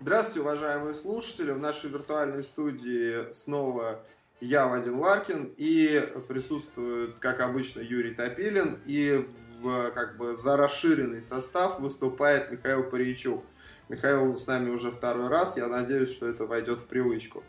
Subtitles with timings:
[0.00, 1.50] Здравствуйте, уважаемые слушатели.
[1.50, 4.04] В нашей виртуальной студии снова
[4.40, 9.26] я, Вадим Ларкин, и присутствует, как обычно, Юрий Топилин, и
[9.60, 13.44] в, как бы, за расширенный состав выступает Михаил Паричук.
[13.88, 17.42] Михаил с нами уже второй раз, я надеюсь, что это войдет в привычку.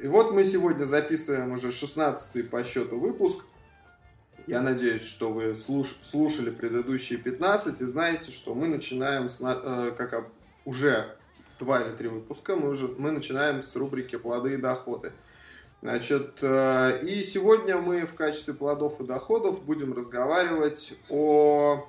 [0.00, 3.44] И вот мы сегодня записываем уже 16-й по счету выпуск.
[4.46, 9.90] Я надеюсь, что вы слуш слушали предыдущие 15 и знаете, что мы начинаем, с, э,
[9.96, 10.28] как
[10.64, 11.16] уже
[11.60, 15.12] два или три выпуска, мы, уже, мы начинаем с рубрики «Плоды и доходы».
[15.82, 21.86] Значит, э, и сегодня мы в качестве плодов и доходов будем разговаривать о,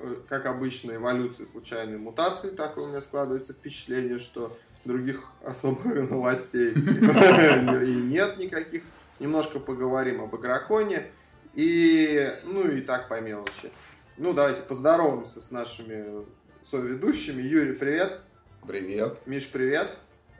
[0.00, 2.50] э, как обычно, эволюции случайной мутации.
[2.50, 4.56] Такое у меня складывается впечатление, что
[4.86, 8.82] других особых новостей и нет никаких.
[9.18, 11.10] Немножко поговорим об игроконе.
[11.54, 13.70] И, ну и так по мелочи.
[14.16, 16.24] Ну, давайте поздороваемся с нашими
[16.62, 17.42] соведущими.
[17.42, 18.23] Юрий, привет.
[18.66, 19.20] Привет.
[19.26, 19.90] Миш, привет.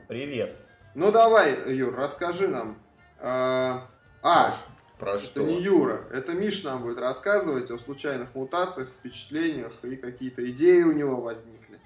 [0.07, 0.55] Привет.
[0.95, 2.77] Ну давай, Юр, расскажи нам.
[3.19, 3.85] А,
[4.23, 4.55] а
[4.97, 5.43] про это что?
[5.43, 10.91] не Юра, это Миш нам будет рассказывать о случайных мутациях, впечатлениях и какие-то идеи у
[10.91, 11.77] него возникли.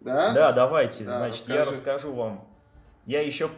[0.00, 0.32] Да?
[0.32, 1.04] Да, давайте.
[1.04, 1.58] Да, Значит, расскажи.
[1.58, 2.48] я расскажу вам.
[3.06, 3.48] Я еще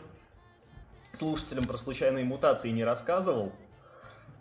[1.12, 3.52] слушателям про случайные мутации не рассказывал.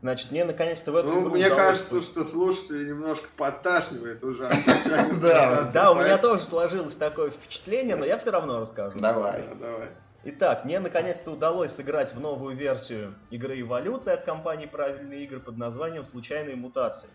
[0.01, 4.49] Значит, мне наконец-то в эту Ну, игру мне кажется, по- что слушатели немножко подташнивает уже.
[5.21, 8.99] Да, Да, у меня тоже сложилось такое впечатление, но я все равно расскажу.
[8.99, 9.43] Давай.
[9.43, 9.89] Да, давай.
[10.23, 15.57] Итак, мне наконец-то удалось сыграть в новую версию игры Эволюция от компании Правильные игры под
[15.57, 17.09] названием Случайные мутации.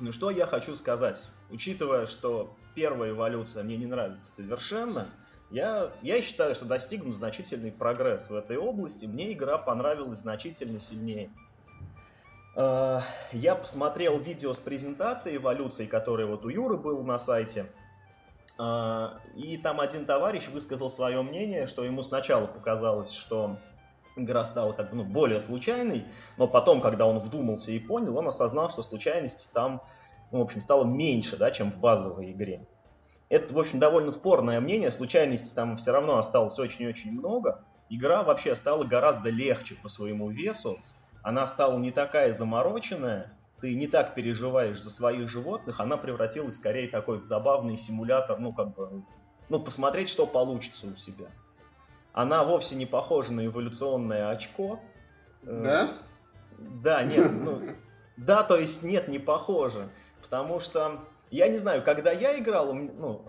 [0.00, 1.28] Ну что я хочу сказать?
[1.50, 5.06] Учитывая, что первая эволюция мне не нравится совершенно,
[5.50, 9.06] я, я считаю, что достигнут значительный прогресс в этой области.
[9.06, 11.30] Мне игра понравилась значительно сильнее.
[12.58, 13.00] Э,
[13.32, 17.66] Я посмотрел видео с презентацией эволюции, которое вот у Юры было на сайте.
[18.58, 23.58] А, И там один товарищ высказал свое мнение, что ему сначала показалось, что
[24.16, 26.04] игра стала как бы ну, более случайной,
[26.36, 29.80] но потом, когда он вдумался и понял, он осознал, что случайности там,
[30.32, 32.66] ну, в общем, стало меньше, да, чем в базовой игре.
[33.28, 37.62] Это, в общем, довольно спорное мнение, случайностей там все равно осталось очень-очень много.
[37.88, 40.78] Игра вообще стала гораздо легче по своему весу,
[41.22, 46.88] она стала не такая замороченная, ты не так переживаешь за своих животных, она превратилась скорее
[46.88, 49.02] такой в забавный симулятор, ну как бы,
[49.48, 51.26] ну посмотреть, что получится у себя.
[52.12, 54.80] Она вовсе не похожа на эволюционное очко.
[55.42, 55.88] Э, Да?
[56.58, 57.62] Да, нет, ну,
[58.16, 59.88] да, то есть нет, не похоже,
[60.20, 61.00] потому что
[61.30, 63.24] я не знаю, когда я играл, ну,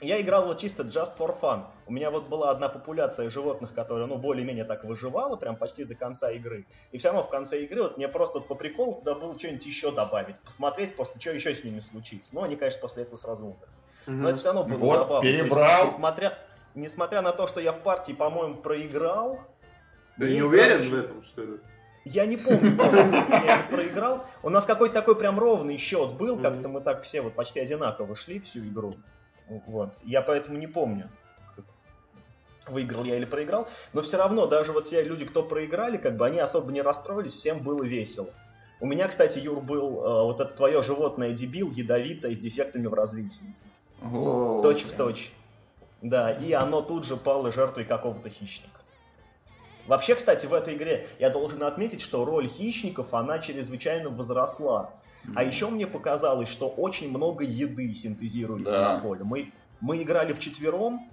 [0.00, 1.64] я играл вот чисто just for fun.
[1.90, 5.96] У меня вот была одна популяция животных, которая, ну, более-менее так выживала, прям почти до
[5.96, 6.64] конца игры.
[6.92, 9.66] И все равно в конце игры вот мне просто вот по приколу туда было что-нибудь
[9.66, 12.32] еще добавить, посмотреть просто, что еще с ними случится.
[12.32, 13.72] Но они, конечно, после этого сразу умерли.
[14.06, 15.20] Но это все равно было Вот, забавно.
[15.22, 15.86] То есть, перебрал.
[15.86, 16.38] несмотря,
[16.76, 19.40] несмотря на то, что я в партии, по-моему, проиграл,
[20.16, 21.58] Да не уверен очень- в этом, что ли?
[22.04, 22.70] я не помню,
[23.44, 24.24] я проиграл.
[24.44, 28.14] У нас какой-то такой прям ровный счет был, как-то мы так все вот почти одинаково
[28.14, 28.92] шли всю игру.
[29.66, 29.96] Вот.
[30.04, 31.10] Я поэтому не помню,
[32.70, 33.68] выиграл я или проиграл.
[33.92, 37.34] Но все равно, даже вот те люди, кто проиграли, как бы они особо не расстроились,
[37.34, 38.28] всем было весело.
[38.80, 42.94] У меня, кстати, Юр, был э, вот это твое животное дебил, ядовитое, с дефектами в
[42.94, 43.54] развитии.
[44.02, 45.32] О, Точь в точь.
[46.00, 48.80] Да, и оно тут же пало жертвой какого-то хищника.
[49.86, 54.92] Вообще, кстати, в этой игре я должен отметить, что роль хищников, она чрезвычайно возросла.
[55.34, 58.94] А еще мне показалось, что очень много еды синтезируется Да.
[58.94, 59.24] на поле.
[59.24, 61.10] Мы, мы играли вчетвером,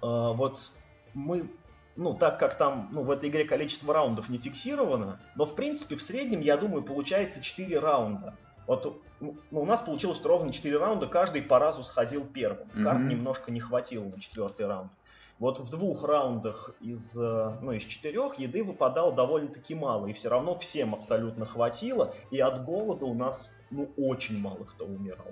[0.00, 0.70] э, вот
[1.14, 1.50] мы,
[1.96, 5.96] ну, так как там, ну, в этой игре количество раундов не фиксировано, но, в принципе,
[5.96, 8.34] в среднем, я думаю, получается 4 раунда.
[8.66, 12.68] Вот ну, у нас получилось ровно 4 раунда, каждый по разу сходил первым.
[12.82, 13.08] Карт Мгм.
[13.08, 14.90] немножко не хватило на четвертый раунд.
[15.38, 20.28] Вот в двух раундах из, э, ну, из четырех еды выпадало довольно-таки мало, и все
[20.28, 25.26] равно всем абсолютно хватило, и от голода у нас, ну, очень мало кто умирал.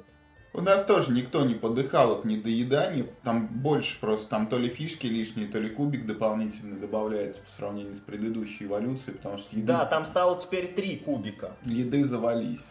[0.52, 3.06] У нас тоже никто не подыхал от недоедания.
[3.22, 7.94] Там больше просто, там то ли фишки лишние, то ли кубик дополнительный добавляется по сравнению
[7.94, 11.56] с предыдущей эволюцией, потому что еды, Да, там стало теперь три кубика.
[11.64, 12.68] еды завались.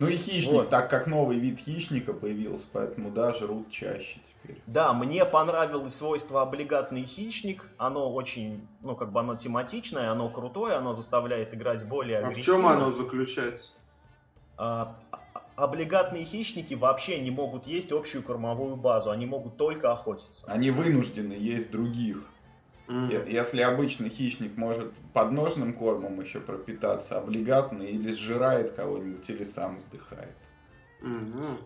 [0.00, 0.68] Ну и хищник, Вот.
[0.68, 4.60] так как новый вид хищника появился, поэтому да, жрут чаще теперь.
[4.66, 7.68] Да, мне понравилось свойство облигатный хищник.
[7.78, 12.30] Оно очень, ну, как бы оно тематичное, оно крутое, оно заставляет играть более А в
[12.30, 12.58] агрессивно.
[12.58, 13.70] чем оно заключается?
[14.58, 14.96] А-
[15.62, 20.44] облигатные хищники вообще не могут есть общую кормовую базу, они могут только охотиться.
[20.48, 22.18] Они вынуждены есть других.
[22.88, 29.78] Е- Если обычный хищник может подножным кормом еще пропитаться, облигатный или сжирает кого-нибудь, или сам
[29.78, 30.36] сдыхает.
[31.00, 31.58] Мгм.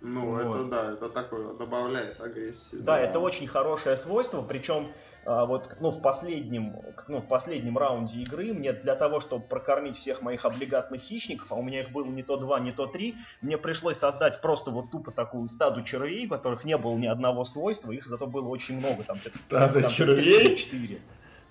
[0.00, 0.60] Ну, Вот.
[0.60, 2.76] это да, это такое добавляет агрессии.
[2.76, 4.86] Да, это очень хорошее свойство, причем
[5.24, 6.76] вот ну, в, последнем,
[7.08, 11.56] ну, в последнем раунде игры мне для того, чтобы прокормить всех моих облигатных хищников, а
[11.56, 14.90] у меня их было не то два, не то три, мне пришлось создать просто вот
[14.90, 18.78] тупо такую стаду червей, у которых не было ни одного свойства, их зато было очень
[18.78, 20.56] много, там Стадо там червей?
[20.56, 21.00] 4.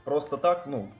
[0.03, 0.91] Просто так, ну,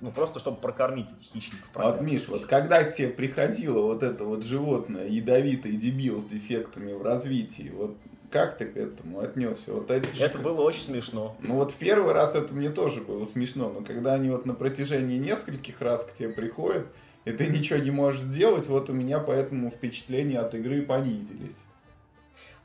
[0.00, 1.70] ну просто чтобы прокормить этих хищников.
[1.74, 2.00] Вот.
[2.00, 7.02] Миш, вот когда к тебе приходило вот это вот животное, ядовитый дебил с дефектами в
[7.02, 7.96] развитии, вот
[8.30, 9.72] как ты к этому отнесся?
[9.72, 11.36] Вот это, же Это было очень смешно.
[11.40, 14.54] Ну вот в первый раз это мне тоже было смешно, но когда они вот на
[14.54, 16.86] протяжении нескольких раз к тебе приходят,
[17.24, 21.64] и ты ничего не можешь сделать, вот у меня поэтому впечатления от игры понизились.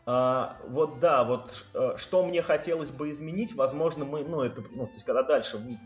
[0.06, 4.86] А, вот да, вот э, что мне хотелось бы изменить, возможно, мы, ну, это, ну,
[4.88, 5.80] то есть, когда дальше мы,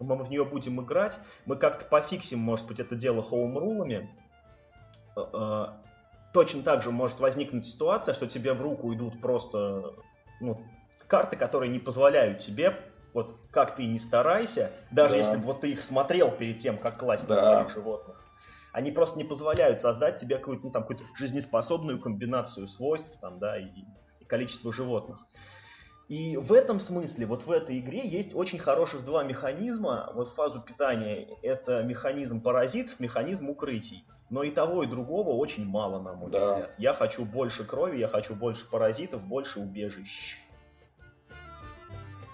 [0.00, 4.10] мы в нее будем играть, мы как-то пофиксим, может быть, это дело хоум-рулами.
[5.16, 5.66] Э,
[6.32, 9.94] Точно так же может возникнуть ситуация, что тебе в руку идут просто,
[10.40, 10.66] ну,
[11.06, 12.78] карты, которые не позволяют тебе,
[13.12, 15.18] вот как ты и не старайся, даже Да.
[15.18, 17.42] если бы вот ты их смотрел перед тем, как класть на Да.
[17.42, 18.16] своих животных,
[18.72, 23.58] они просто не позволяют создать себе какую-то, ну, там, какую-то жизнеспособную комбинацию свойств там, да,
[23.58, 23.66] и,
[24.20, 25.26] и количества животных.
[26.12, 30.10] И в этом смысле, вот в этой игре есть очень хороших два механизма.
[30.14, 34.04] Вот фазу питания это механизм паразитов, механизм укрытий.
[34.28, 36.38] Но и того, и другого очень мало, на мой Да.
[36.52, 36.74] взгляд.
[36.76, 40.36] Я хочу больше крови, я хочу больше паразитов, больше убежищ.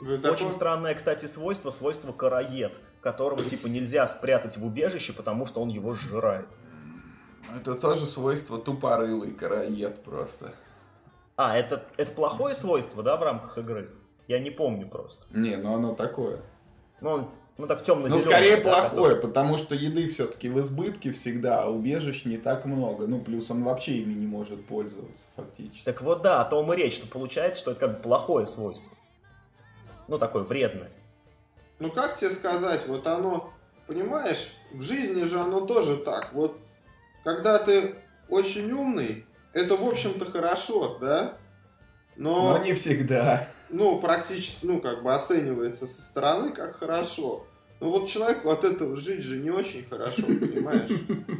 [0.00, 5.46] Вы закон- Очень странное, кстати, свойство, свойство караед, которого типа нельзя спрятать в убежище, потому
[5.46, 6.48] что он его сжирает.
[7.54, 10.52] Это тоже свойство тупорылый караед просто.
[11.38, 13.90] А, это, это плохое свойство, да, в рамках игры?
[14.26, 15.24] Я не помню просто.
[15.30, 16.40] Не, ну оно такое.
[17.00, 21.70] Ну, ну так темно Ну, скорее плохое, потому что еды все-таки в избытке всегда, а
[21.70, 23.06] убежищ не так много.
[23.06, 25.84] Ну, плюс он вообще ими не может пользоваться, фактически.
[25.84, 28.90] Так вот да, о том и речь, что получается, что это как бы плохое свойство.
[30.08, 30.90] Ну, такое вредное.
[31.78, 33.52] Ну как тебе сказать, вот оно,
[33.86, 36.32] понимаешь, в жизни же оно тоже так.
[36.32, 36.58] Вот
[37.22, 37.94] когда ты
[38.28, 41.34] очень умный, это в общем-то хорошо, да?
[42.16, 43.48] Но, Но не всегда.
[43.70, 47.44] ну, практически, ну, как бы оценивается со стороны как хорошо.
[47.80, 50.90] Но вот человеку от этого жить же не очень хорошо, понимаешь?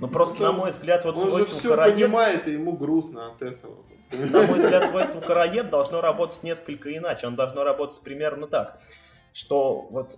[0.00, 3.32] Ну, просто, на мой взгляд, вот Он же свойство все караед, понимает, и ему грустно
[3.32, 3.76] от этого.
[4.12, 7.26] на мой взгляд, свойство караед должно работать несколько иначе.
[7.26, 8.78] Он должно работать примерно так,
[9.32, 10.16] что вот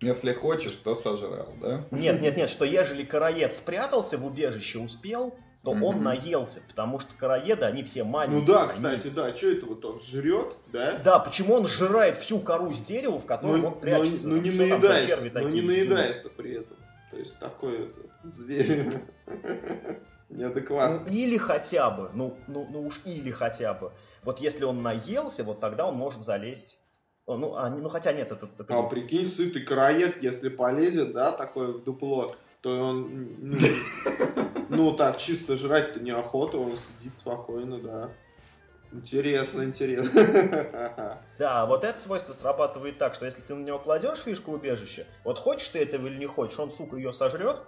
[0.00, 1.84] Если хочешь, то сожрал, да?
[1.90, 5.34] Нет, нет, нет, что ежели караед спрятался в убежище, успел,
[5.66, 6.04] то он Мгм.
[6.04, 8.46] наелся, потому что караеды, они все Ну маленькие.
[8.46, 10.96] да, они- кстати, да, что это вот он жрет, да?
[11.04, 14.28] Да, почему он сжирает всю кору с дерева, в котором Но, он но- прячется?
[14.28, 16.76] но Там не что наедается, но такие не наедается при этом.
[17.10, 17.92] То есть такой
[18.22, 18.92] зверь
[20.28, 21.00] неадекватный.
[21.10, 23.90] Ну или хотя бы, ну, ну, ну уж или хотя бы.
[24.22, 26.78] Вот если он наелся, вот тогда он может залезть.
[27.26, 28.48] Ну, а, не- ну хотя нет, это...
[28.56, 29.04] это А глупость.
[29.08, 33.36] прикинь, сытый караед, если полезет, да, такое в дупло, то он,
[34.68, 38.10] ну, так, чисто жрать-то неохота, он сидит спокойно, да.
[38.92, 41.20] Интересно, интересно.
[41.38, 45.38] Да, вот это свойство срабатывает так, что если ты на него кладешь фишку убежища, вот
[45.38, 47.60] хочешь ты этого или не хочешь, он, сука, ее сожрет,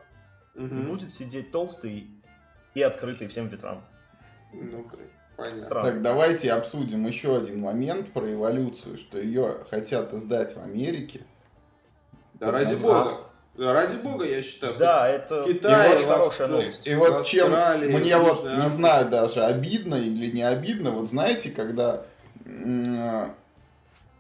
[0.54, 0.86] и Мгм.
[0.86, 2.10] будет сидеть толстый
[2.72, 3.86] и открытый всем ветрам.
[4.54, 4.90] Ну,
[5.36, 5.62] понятно.
[5.62, 5.90] Странно.
[5.90, 11.26] Так, давайте обсудим еще один момент про эволюцию, что ее хотят издать в Америке.
[12.34, 13.20] Да ради бога.
[13.58, 14.76] Ради бога, я считаю.
[14.78, 16.86] Да, это Китай, очень в хорошая новость.
[16.86, 22.04] И вот чем мне вот, не знаю даже, обидно или не обидно, вот знаете, когда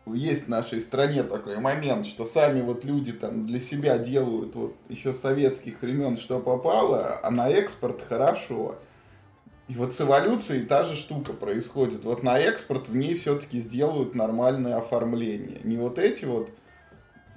[0.06, 4.74] есть в нашей стране такой момент, что сами вот люди там для себя делают вот
[4.88, 8.76] еще советских времен, что попало, а на экспорт хорошо.
[9.68, 12.02] И вот с эволюцией та же штука происходит.
[12.04, 15.60] Вот на экспорт в ней все-таки сделают нормальное оформление.
[15.62, 16.48] Не вот эти вот,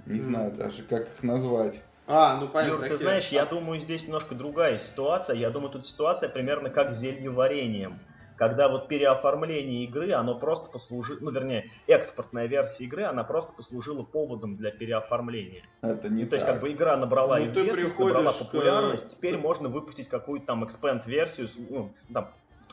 [0.05, 1.81] не знаю даже, как их назвать.
[2.11, 2.75] А, ну понятно.
[2.83, 5.35] Юр, ты знаешь, я думаю, здесь немножко другая ситуация.
[5.35, 7.99] Я думаю, тут ситуация примерно как с зельеварением.
[8.37, 14.01] Когда вот переоформление игры, оно просто послужило, ну, вернее, экспортная версия игры, она просто послужила
[14.03, 15.63] поводом для переоформления.
[15.83, 16.55] Это не Ну, то есть, так.
[16.55, 21.49] как бы игра набрала Ну, известность, набрала к- популярность, теперь можно выпустить какую-то там экспенд-версию,
[21.69, 22.29] ну, там,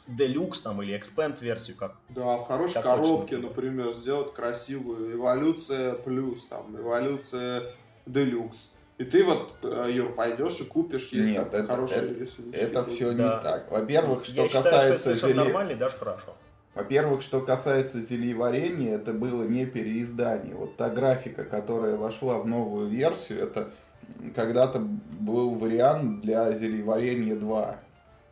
[0.08, 6.46] Deluxe там или экспенд-версию, как Да, в хорошей Как коробке, например, сделать красивую эволюция плюс,
[6.46, 7.74] там, эволюция
[8.06, 8.72] делюкс.
[8.98, 12.82] И ты вот, э, Юр, пойдешь и купишь, если Нет, это- хорошие это- рисунки Это
[12.82, 12.94] будут.
[12.96, 13.36] все Да.
[13.36, 13.70] не так.
[13.70, 16.34] Во-первых, что Я считаю, что касается зеле- нормально и даже хорошо.
[16.74, 20.54] Во-первых, что касается зельеварения, это было не переиздание.
[20.54, 23.70] Вот та графика, которая вошла в новую версию, это
[24.34, 27.78] когда-то был вариант для зельеварения 2.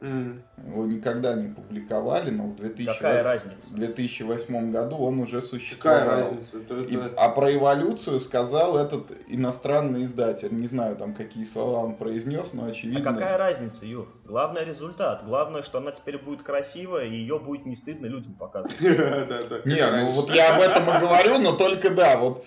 [0.01, 0.43] М.
[0.67, 3.75] Его никогда не публиковали, но в 2000 Какая разница?
[3.75, 6.01] 2008 году он уже существовал.
[6.01, 6.59] Какая разница?
[6.59, 10.53] Это- И- это- а про эволюцию сказал этот иностранный издатель.
[10.53, 13.15] Не знаю, там какие слова он произнес, но А очевидно.
[13.15, 14.07] какая разница, Юр?
[14.27, 15.25] Главное результат.
[15.25, 18.79] Главное, что она теперь будет красивая, и ее будет не стыдно людям показывать.
[19.65, 22.45] Не, ну вот я об этом и говорю, но только да, вот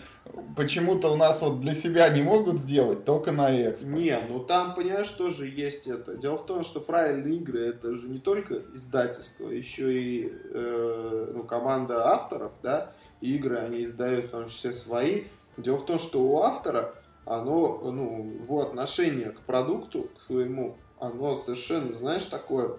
[0.55, 3.93] почему-то у нас вот для себя не могут сделать, только на экспорт.
[3.93, 6.15] Не, ну там, понимаешь, тоже есть это.
[6.15, 11.43] Дело в том, что правильные игры это же не только издательство, еще и э, ну,
[11.43, 15.23] команда авторов, да, игры они издают в том числе свои.
[15.57, 16.93] Дело в том, что у автора
[17.25, 22.77] оно, ну, его отношение к продукту, к своему, оно совершенно, знаешь, такое,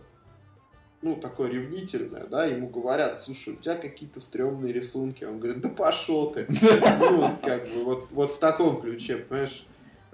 [1.03, 5.71] ну, такое ревнительное, да, ему говорят, слушай, у тебя какие-то стрёмные рисунки, он говорит, да
[5.71, 9.65] пошел ты, ну, как бы, вот, вот в таком ключе, понимаешь,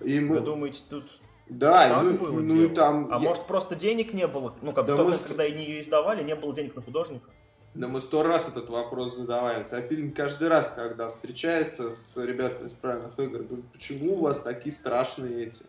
[0.03, 1.05] и мы, Вы думаете, тут
[1.49, 4.55] да, так ну, было ну и там, А я- может просто денег не было?
[4.63, 7.31] Ну, как Да тот мы когда они ее издавали, не было денег на художника.
[7.75, 9.65] да мы сто раз этот вопрос задавали.
[9.65, 14.75] Топилин каждый раз, когда встречается с ребятами из правильных игр, говорит, почему у вас такие
[14.75, 15.65] страшные эти,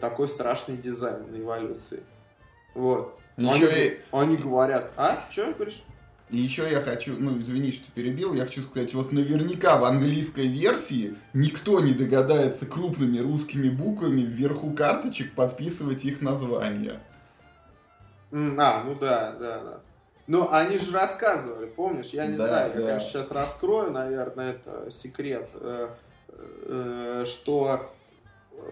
[0.00, 2.02] такой страшный дизайн на эволюции?
[2.74, 3.18] Вот.
[3.36, 5.82] Еще они, и- они говорят, а, что говоришь?
[6.30, 10.48] И еще я хочу, ну извини, что перебил, я хочу сказать, вот наверняка в английской
[10.48, 17.00] версии никто не догадается крупными русскими буквами вверху карточек подписывать их названия.
[18.32, 19.80] М, А, ну да, да, да.
[20.26, 22.08] Ну, они же рассказывали, помнишь?
[22.08, 22.86] Я не Да, знаю, я, да.
[22.88, 25.88] конечно, сейчас раскрою, наверное, это секрет, э,
[26.64, 27.92] э, что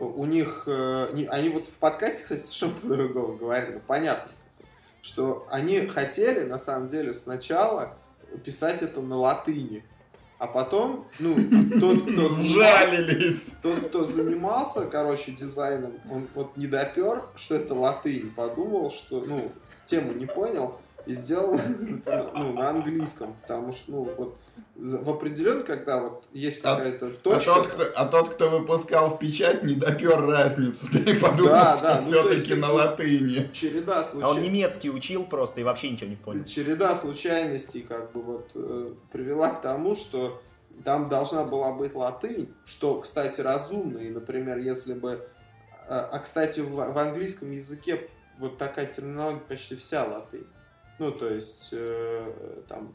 [0.01, 4.33] у них, э, они вот в подкасте, кстати, совершенно по-другому говорили, ну, понятно,
[5.05, 7.95] что они хотели, на самом деле, сначала
[8.43, 9.85] писать это на латыни,
[10.39, 11.37] а потом, ну,
[11.79, 13.51] тот, кто Сжалились!
[13.63, 19.53] тот, кто занимался, короче, дизайном, он вот не допер, что это латынь, подумал, что, ну,
[19.85, 21.55] тему не понял и сделал
[22.07, 24.39] это, ну, на английском, потому что, ну, вот
[24.77, 27.55] в определенно, когда вот есть А- какая-то А точка...
[27.55, 30.87] тот, кто, а тот, кто выпускал в печать, не допер разницу.
[30.93, 33.51] Да и подумал, Да, что да, ну, все-таки есть на ты- латыни.
[33.53, 36.45] череда А он немецкий учил просто и вообще ничего не понял.
[36.45, 40.43] череда случайностей как бы вот э, привела к тому, что
[40.85, 43.99] там должна была быть латынь, что, кстати, разумно.
[43.99, 45.25] И, например, если бы...
[45.87, 48.09] А, а, кстати, в, в английском языке
[48.39, 50.47] вот такая терминология почти вся латынь.
[50.99, 52.95] Ну, то есть э, там,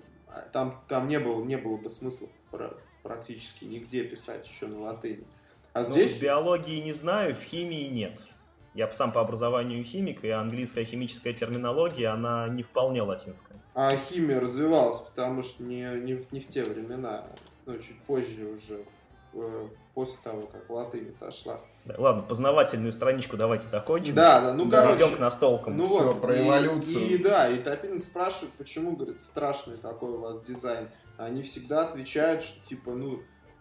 [0.54, 5.26] там, там не, было, не было бы смысла пра- практически нигде писать еще на латыни.
[5.74, 6.18] А Ну, здесь...
[6.18, 8.28] в биологии не знаю, в химии нет.
[8.76, 13.58] Я сам по образованию химик, и английская химическая терминология, она не вполне латинская.
[13.74, 17.26] А химия развивалась, потому что не, не, в, не в те времена,
[17.66, 18.86] ну, чуть позже уже,
[19.34, 19.68] э,
[20.00, 21.60] после того, как латынь отошла.
[21.84, 24.16] Да, ладно, познавательную страничку давайте закончим.
[24.16, 25.76] Да, да, ну, Да, короче, Идем к настолкам.
[25.78, 27.00] ну всё, вот, про и- эволюцию.
[27.02, 30.88] И, да, и Топилин спрашивает, почему, говорит, страшный такой у вас дизайн.
[31.18, 33.20] Они всегда отвечают, что, типа, ну,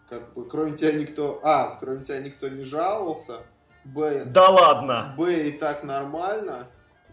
[0.09, 3.40] как бы, кроме тебя никто, а, кроме тебя никто не жаловался,
[3.85, 5.14] б, Да ладно!
[5.18, 6.68] Б и так нормально,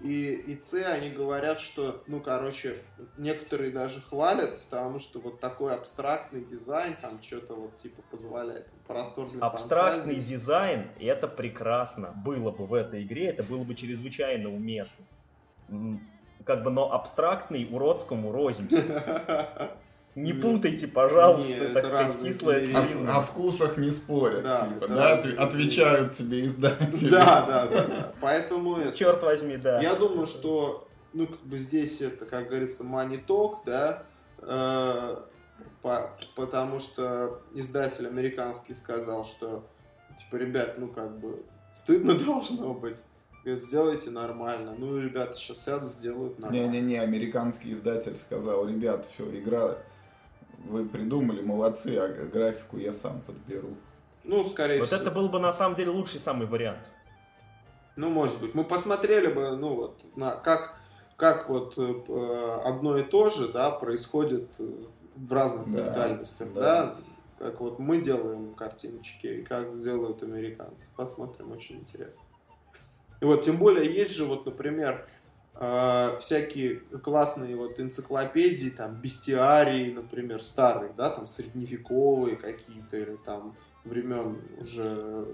[0.05, 2.77] и, и С они говорят, что, ну, короче,
[3.17, 9.29] некоторые даже хвалят, потому что вот такой абстрактный дизайн там что-то вот типа позволяет простор
[9.31, 10.33] для Абстрактный фантазии.
[10.33, 12.13] дизайн, это прекрасно.
[12.23, 15.05] Было бы в этой игре, это было бы чрезвычайно уместно.
[16.45, 18.69] Как бы, но абстрактный уродскому рознь.
[20.15, 22.75] Не путайте, пожалуйста, не, это так сказать, разные кислое с.
[22.75, 27.09] О, о вкусах не спорят, Да, типа, да, отвечают тебе издатели.
[27.09, 28.13] Да, да, да, да.
[28.21, 29.81] Поэтому это- Черт возьми, да.
[29.81, 34.03] Я думаю, что, ну, как бы здесь это, как говорится, money talk, да,
[34.39, 35.17] э,
[35.81, 39.65] по- потому что издатель американский сказал, что,
[40.19, 41.43] типа, ребят, ну, как бы,
[41.73, 42.97] стыдно должно быть.
[43.43, 44.73] Говорит, сделайте нормально.
[44.77, 46.67] Ну, ребята сейчас сядут, сделают нормально.
[46.71, 49.75] Не-не-не, американский издатель сказал, ребят, все, игра
[50.65, 53.69] вы придумали, молодцы, а графику я сам подберу.
[54.23, 55.01] Ну, скорее Вот всего.
[55.01, 56.91] это был бы на самом деле лучший самый вариант.
[57.95, 58.55] Ну, может быть.
[58.55, 60.75] Мы посмотрели бы, ну, вот, на, как,
[61.15, 64.67] как вот э, э, одно и то же, да, происходит э,
[65.15, 66.61] в разных Да, ментальностях, да.
[66.61, 66.95] да.
[67.37, 70.87] Как вот мы делаем картиночки, и как делают американцы.
[70.95, 72.23] Посмотрим, очень интересно.
[73.21, 75.07] И вот, тем более, есть же, вот, например,
[75.55, 83.55] э, всякие классные вот энциклопедии, там, бестиарии, например, старые, да, там, средневековые какие-то, или там
[83.83, 85.27] времен уже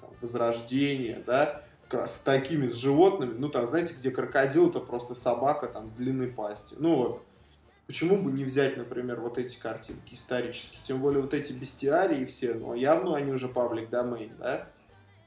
[0.00, 5.66] там, Возрождения, да, с такими с животными, ну там, знаете, где крокодил, это просто собака
[5.68, 6.76] там с длинной пастью.
[6.80, 7.22] Ну вот,
[7.86, 12.54] почему бы не взять, например, вот эти картинки исторические, тем более вот эти бестиарии все,
[12.54, 14.68] ну явно они уже паблик домейн, да?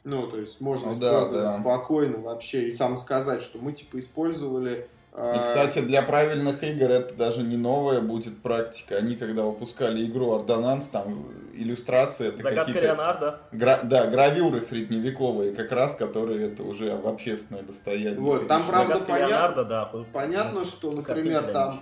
[0.04, 1.60] Ну, то есть можно Ну да, использовать да.
[1.60, 4.88] спокойно вообще и там сказать, что мы типа использовали...
[5.14, 8.96] э, И, кстати, для правильных игр это даже не новая будет практика.
[8.98, 12.88] Они, когда выпускали игру Ордонанс, там иллюстрации, это Загадка какие-то...
[12.88, 13.40] Леонардо.
[13.52, 18.20] гра- Да, гравюры средневековые, как раз, которые это уже в общественное достояние.
[18.20, 18.72] Вот, там, перешли.
[18.88, 19.86] Правда, понятно- Леонардо, да.
[19.86, 21.82] был- Понятно, что, Картинки например, да, там,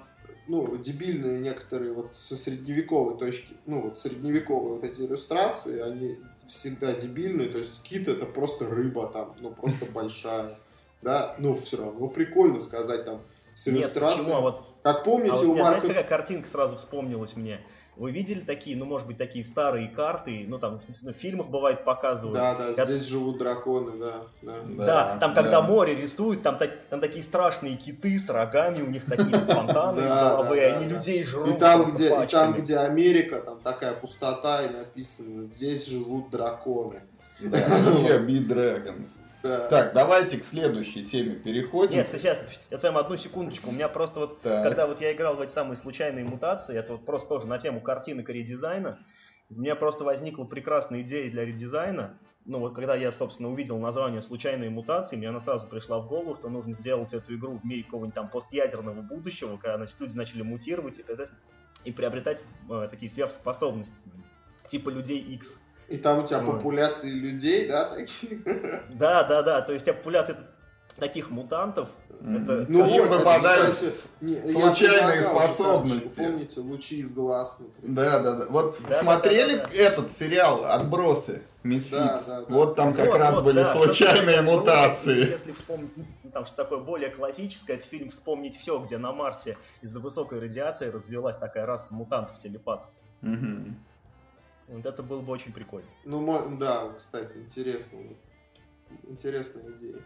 [0.49, 6.17] ну, дебильные некоторые вот со средневековой точки, ну, вот средневековые вот эти иллюстрации, они
[6.51, 10.57] всегда дебильные, то есть кит это просто рыба там, ну, просто большая,
[11.01, 13.21] да, ну, все равно прикольно сказать там
[13.55, 14.23] с Нет, иллюстрацией.
[14.23, 14.37] почему?
[14.37, 15.63] А вот, Как помните, а вот у Марка...
[15.63, 17.59] знаете, какая картинка сразу вспомнилась мне?
[17.96, 21.84] Вы видели такие, ну, может быть, такие старые карты, ну, там, в, в фильмах бывает
[21.84, 22.34] показывают.
[22.38, 24.53] Да, да, Как- здесь живут драконы, да, да.
[24.77, 25.67] Да, Да, там, когда да.
[25.67, 30.10] море рисуют, там, так- там такие страшные киты с рогами, у них такие фонтаны из
[30.10, 32.62] головы, они людей жрут И там, где, и там, пачками.
[32.62, 37.01] где Америка, там такая пустота и написано, здесь живут драконы.
[37.41, 39.08] Да, Here be dragons.
[39.41, 39.67] Да.
[39.67, 41.96] Так, давайте к следующей теме переходим.
[41.96, 43.69] Нет, сейчас, я с вами одну секундочку.
[43.69, 44.63] У меня просто вот, Так.
[44.63, 47.79] когда вот я играл в эти самые случайные мутации, это вот просто тоже на тему
[47.79, 49.00] картинок и редизайна,
[49.50, 52.17] у меня просто возникла прекрасная идея для редизайна.
[52.46, 56.36] Ну вот когда я, собственно, увидел название «Случайные мутации», мне она сразу пришла в голову,
[56.36, 60.41] что нужно сделать эту игру в мире какого-нибудь там постядерного будущего, когда, значит, люди начали
[60.41, 61.03] мутировать и,
[61.86, 63.96] и приобретать э, такие сверхспособности,
[64.67, 65.62] типа людей X.
[65.89, 66.46] И там у тебя Ой.
[66.46, 68.39] популяции людей, да, такие.
[68.93, 70.38] Да, да, да, то есть у тебя популяция
[70.98, 76.22] таких мутантов, это Ну, Им вот, выпадают кстати, не, я случайные предлагал способности.
[76.22, 77.96] Помните, лучи из глаз, например.
[77.96, 78.46] Да, да, да.
[78.50, 79.75] Вот Да, смотрели да, да, да.
[79.75, 82.25] этот сериал «Отбросы» Мисс Да, Фикс?
[82.25, 82.46] да, да.
[82.50, 85.29] Вот там как Вот, раз вот, были да, случайные такое мутации.
[85.29, 89.58] Если вспомнить, ну, там что такое более классическое, это фильм «Вспомнить все», где на Марсе
[89.81, 92.89] из-за высокой радиации развелась такая раса мутантов телепатов.
[94.69, 95.88] Вот это было бы очень прикольно.
[96.05, 97.99] Ну, да, кстати, интересно.
[99.03, 100.01] Интересная идея.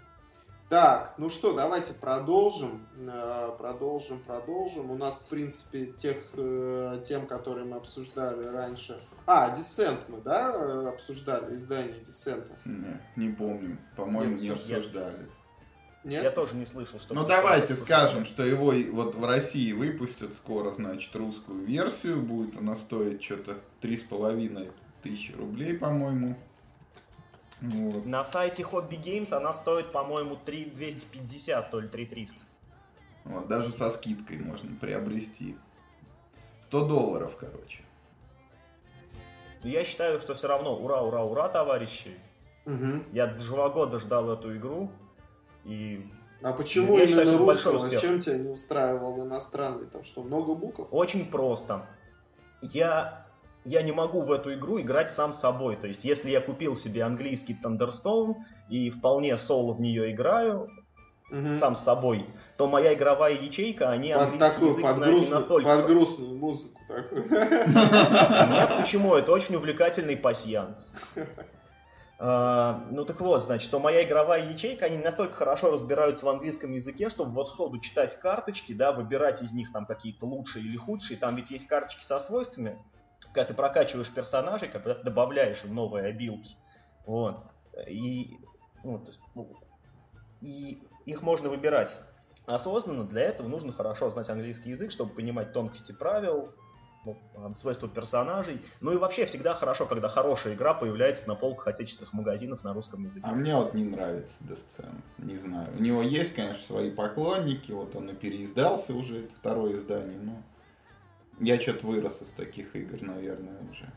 [0.70, 2.88] Так, ну что, давайте продолжим.
[2.98, 4.90] Э, Продолжим, продолжим.
[4.90, 9.00] У нас, в принципе, тех э, тем, которые мы обсуждали раньше.
[9.28, 12.50] А, Descent мы, да, э, обсуждали, издание Descent.
[12.66, 13.78] Не, не помню.
[13.96, 15.18] По-моему, не обсуждали.
[15.20, 15.30] Нет?
[16.04, 17.14] Я тоже не слышал, что...
[17.14, 22.22] Ну давайте скажем, что его вот в России выпустят скоро, значит, русскую версию.
[22.22, 26.36] Будет она стоить что-то три с половиной тысячи рублей, по-моему.
[27.62, 28.06] Вот.
[28.06, 32.40] На сайте Hobby Games она стоит, по-моему, 3250, то ли 3300.
[33.24, 35.56] Вот, даже со скидкой можно приобрести.
[36.64, 37.84] 100 долларов, короче.
[39.64, 42.12] Я считаю, что все равно ура, ура, ура, товарищи.
[42.66, 43.06] Мгм.
[43.14, 44.92] Я два года ждал эту игру,
[45.66, 46.06] и
[46.42, 47.88] А почему Я считаю, именно большой русского?
[47.88, 48.02] успех.
[48.02, 49.88] Чем тебя не устраивал иностранный?
[49.88, 50.88] Там что, много букв?
[50.92, 51.86] Очень просто.
[52.62, 53.26] Я,
[53.66, 55.76] я не могу в эту игру играть сам собой.
[55.76, 58.36] То есть, если я купил себе английский Thunderstone
[58.70, 60.70] и вполне соло в нее играю
[61.30, 61.54] Мгм.
[61.56, 65.40] сам собой, то моя игровая ячейка, они Под английский такую, язык под знают не грустную,
[65.40, 65.70] настолько.
[65.78, 67.30] под грустную музыку такую.
[67.30, 69.16] Нет, почему?
[69.16, 70.94] Это очень увлекательный пасьянс.
[72.26, 76.72] А, ну так вот, значит, то моя игровая ячейка, они настолько хорошо разбираются в английском
[76.72, 81.20] языке, чтобы вот сходу читать карточки, да, выбирать из них там какие-то лучшие или худшие.
[81.20, 82.82] Там ведь есть карточки со свойствами,
[83.34, 86.56] когда ты прокачиваешь персонажей, когда ты добавляешь им новые обилки.
[87.06, 87.44] Вот.
[87.90, 88.40] И,
[88.86, 89.58] ну, то есть, ну,
[90.40, 92.00] и их можно выбирать
[92.46, 93.04] осознанно.
[93.04, 96.54] Для этого нужно хорошо знать английский язык, чтобы понимать тонкости правил,
[97.06, 98.62] ну, э, свойства персонажей.
[98.82, 103.04] Ну и вообще всегда хорошо, когда хорошая игра появляется на полках отечественных магазинов на русском
[103.04, 103.26] языке.
[103.30, 105.02] А мне вот не нравится Descent.
[105.18, 105.74] Не знаю.
[105.78, 107.72] У него есть, конечно, свои поклонники.
[107.72, 110.42] Вот он и переиздался уже, это второе издание, но
[111.40, 113.92] я что-то вырос из таких игр, наверное, уже.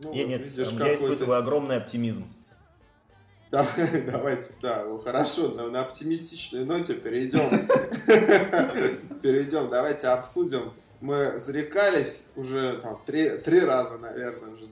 [0.00, 2.24] Ну, я вот нет, видишь, я испытываю огромный оптимизм.
[3.50, 3.66] Да,
[4.10, 7.68] Давайте, да, ну, хорошо, на, на оптимистичной ноте перейдем.
[9.20, 10.72] Перейдем, давайте обсудим.
[11.02, 14.66] Мы зарекались уже там три, три раза, наверное, уже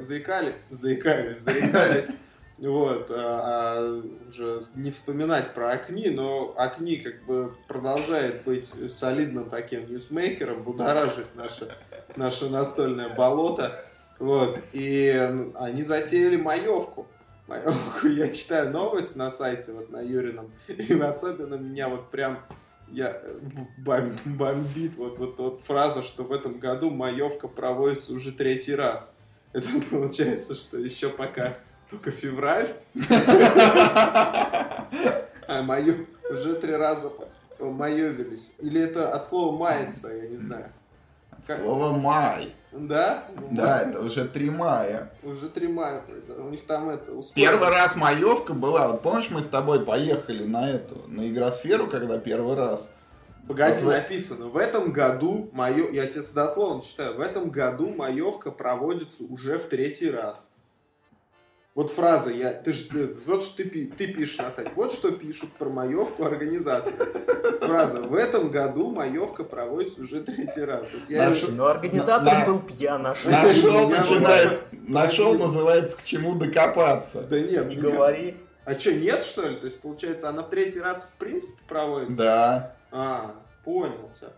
[0.00, 2.08] заикали, заикались, зарекались.
[2.56, 9.50] Вот, а, а уже не вспоминать про Акни, но Акни как бы продолжает быть солидным
[9.50, 11.76] таким ньюсмейкером, будоражит наше,
[12.16, 13.84] наше настольное болото.
[14.18, 17.06] Вот, и они затеяли маевку.
[17.46, 18.06] Маевку.
[18.08, 22.38] Я читаю новость на сайте, вот на Юрином, и особенно меня вот прям
[22.88, 23.20] я
[23.78, 29.14] бом- бомбит вот, вот, вот фраза, что в этом году маевка проводится уже третий раз.
[29.52, 31.54] Это получается, что еще пока
[31.90, 32.74] только февраль,
[35.46, 37.12] а мою уже три раза
[37.58, 38.52] маевились.
[38.58, 40.72] Или это от слова маяться, я не знаю.
[41.46, 42.54] Как- Слово май.
[42.72, 43.24] Да?
[43.50, 45.10] Да, это уже 3 мая.
[45.22, 46.44] Уже три мая произошло.
[46.44, 47.12] У них там это...
[47.12, 47.50] ускорено.
[47.50, 48.88] Первый раз маевка была.
[48.88, 52.90] Вот помнишь, мы с тобой поехали на эту, на игросферу, когда первый раз?
[53.46, 58.50] Погоди, Вот написано, в этом году, мое, я тебе дословно читаю, в этом году маевка
[58.50, 60.53] проводится уже в третий раз.
[61.74, 65.10] Вот фраза, я, ты ж, ты- вот что ты, ты пишешь на сайте, вот что
[65.10, 66.94] пишут про маевку организаторы.
[67.62, 70.92] Фраза, в этом году маевка проводится уже третий раз.
[70.92, 73.24] Вот я- Наш- Но организатор На- был пьян, наш.
[73.24, 77.22] Нашел, Я начинает, нашел, называется, к чему докопаться.
[77.22, 77.84] Да нет, Не нет.
[77.84, 78.36] говори.
[78.64, 79.56] А что, нет, что ли?
[79.56, 82.14] То есть, получается, она в третий раз в принципе проводится?
[82.16, 82.76] Да.
[82.92, 83.34] А,
[83.64, 84.30] понял тебя.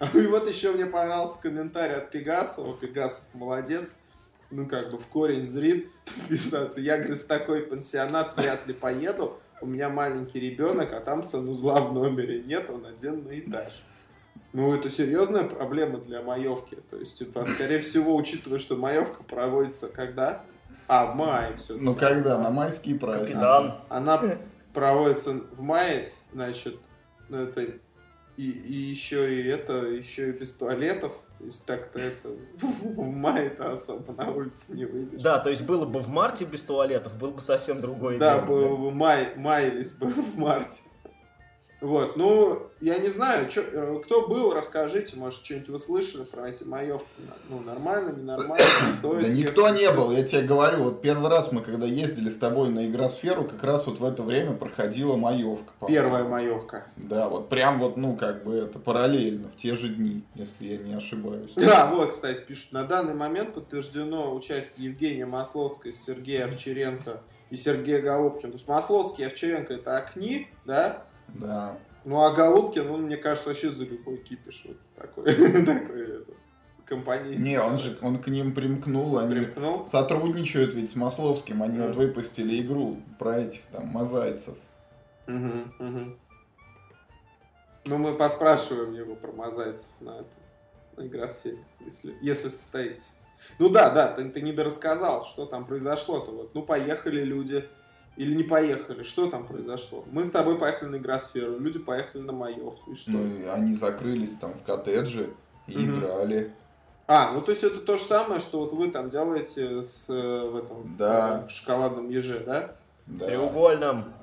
[0.20, 2.76] И вот еще мне понравился комментарий от Пегасова.
[2.76, 3.94] Пегасов молодец.
[4.50, 5.88] Ну, как бы в корень зрит.
[6.28, 9.38] Пишет, я, говорит, в такой пансионат вряд ли поеду.
[9.60, 13.82] У меня маленький ребенок, а там санузла в номере нет, он один на этаж.
[14.52, 16.78] Ну, это серьезная проблема для маевки.
[16.90, 20.42] То есть, типа, скорее всего, учитывая, что маевка проводится когда?
[20.88, 21.76] А, в мае все.
[21.78, 22.36] Ну когда?
[22.38, 23.32] На майские праздники.
[23.32, 23.76] Капитан.
[23.88, 24.20] Она
[24.74, 26.78] проводится в мае, значит,
[27.28, 27.62] ну, это
[28.36, 31.12] и, и еще и это, еще и без туалетов.
[31.40, 32.28] То есть так-то это
[32.60, 35.22] в мае-то особо на улице не выйдешь.
[35.22, 38.46] Да, то есть было бы в марте без туалетов, было бы совсем другое Да, дело.
[38.46, 40.82] бы в май, маялись бы в марте.
[41.80, 46.48] Вот, ну, я не знаю, чё, э, кто был, расскажите, может, что-нибудь вы слышали про
[46.48, 47.06] эти маевки?
[47.48, 48.64] Ну, нормально, ненормально,
[48.98, 49.22] стоит?
[49.22, 52.68] Да никто не был, я тебе говорю, вот первый раз мы когда ездили с тобой
[52.68, 55.72] на игросферу, как раз вот в это время проходила маевка.
[55.88, 56.84] Первая маевка.
[56.96, 60.76] Да, вот прям вот, ну, как бы это параллельно, в те же дни, если я
[60.76, 61.52] не ошибаюсь.
[61.56, 68.02] Да, вот, кстати, пишут, на данный момент подтверждено участие Евгения Масловской, Сергея Овчаренко и Сергея
[68.02, 68.52] Голубкина.
[68.52, 71.04] То есть Масловский и Овчаренко это окни, да?
[71.34, 71.76] Да.
[72.04, 74.62] Ну а Голубкин, он, мне кажется, вообще за любой кипиш.
[74.66, 75.24] Вот такой,
[75.64, 76.32] такой это,
[76.86, 77.38] компанист.
[77.42, 79.84] Не, он же, он к ним примкнул, они Примкнул.
[79.84, 81.88] сотрудничают ведь с Масловским, они Да.
[81.88, 84.56] вот выпустили игру про этих там мозаицев.
[85.26, 86.18] Мгм, мгм.
[87.86, 90.26] Ну, мы поспрашиваем его про мозаицев на, этом,
[90.96, 93.10] на игросфере, если, если состоится.
[93.58, 96.30] Ну да, да, ты, ты не дорассказал, что там произошло-то.
[96.30, 96.54] Вот.
[96.54, 97.64] Ну, поехали люди
[98.20, 99.02] или не поехали.
[99.02, 100.04] Что там произошло?
[100.12, 102.90] Мы с тобой поехали на игросферу, люди поехали на маевку.
[102.90, 103.12] И что?
[103.12, 105.30] Ну, они закрылись там в коттедже
[105.66, 105.94] и Мгм.
[105.96, 106.52] играли.
[107.06, 110.12] А, ну то есть это то же самое, что вот вы там делаете с, э,
[110.50, 111.40] в этом Да.
[111.42, 112.76] э, в шоколадном еже, да?
[113.06, 113.24] Да.
[113.26, 114.12] Треугольном.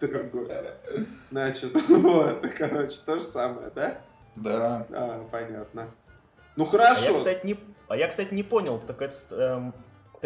[0.00, 0.74] Треугольно.
[1.30, 3.96] Значит, вот, короче, то же самое, да?
[4.36, 4.86] Да.
[4.90, 5.88] А, понятно.
[6.56, 7.14] Ну А я, хорошо.
[7.14, 7.56] кстати, не,
[7.88, 9.74] а я, кстати, не понял, так это, эм,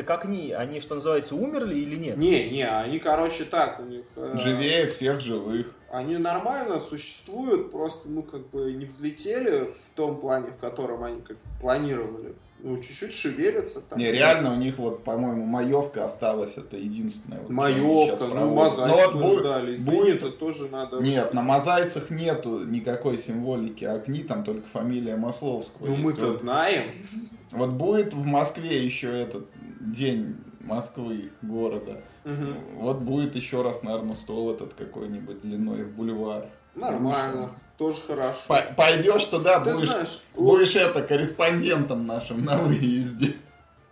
[0.03, 2.17] так окни, они, что называется, умерли или нет?
[2.17, 4.03] Не, не, они, короче, так, у них...
[4.17, 5.75] э, Живее всех живых.
[5.91, 11.21] Они нормально существуют, просто, ну, как бы не взлетели в том плане, в котором они
[11.23, 12.35] как планировали.
[12.61, 13.99] Ну, чуть-чуть шевелятся там.
[14.01, 17.39] Не, реально у них вот, по-моему, маевка осталась, это единственное.
[17.39, 19.75] вот, они Маевка, ну, мозаику Ну, вот будет- ждали.
[19.77, 20.97] Извини, будет- это тоже надо...
[20.99, 25.87] Нет, на мозаицах нету никакой символики окни, там только фамилия Масловского.
[25.87, 26.91] Ну, мы-то Вот- знаем.
[27.53, 29.47] Вот будет в Москве еще этот
[29.81, 32.03] день Москвы, города.
[32.25, 32.57] Мгм.
[32.77, 36.47] Вот будет еще раз, наверное, стол этот какой-нибудь длиной в бульвар.
[36.75, 37.51] Нормально.
[37.79, 38.41] Тоже хорошо.
[38.49, 43.35] По- Пойдешь туда, Ты будешь, знаешь, будешь это корреспондентом нашим на выезде.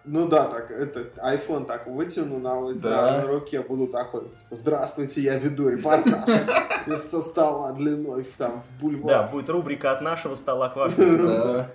[0.05, 3.19] Ну да, так, этот iPhone так вытяну на, на- Да.
[3.23, 6.29] на руке, буду такой, типа, здравствуйте, я веду репортаж
[6.87, 9.31] из со стола длиной в, там, в Да, бульвар.
[9.31, 11.27] будет рубрика от нашего стола к вашему столу.
[11.29, 11.71] Да.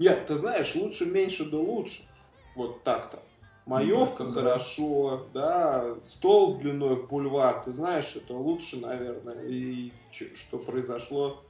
[0.00, 2.02] Нет, ты знаешь, лучше меньше да лучше.
[2.54, 3.18] Вот так-то.
[3.66, 4.32] Маевка Да.
[4.32, 11.42] хорошо, да, стол длиной в бульвар, ты знаешь, это лучше, наверное, и что произошло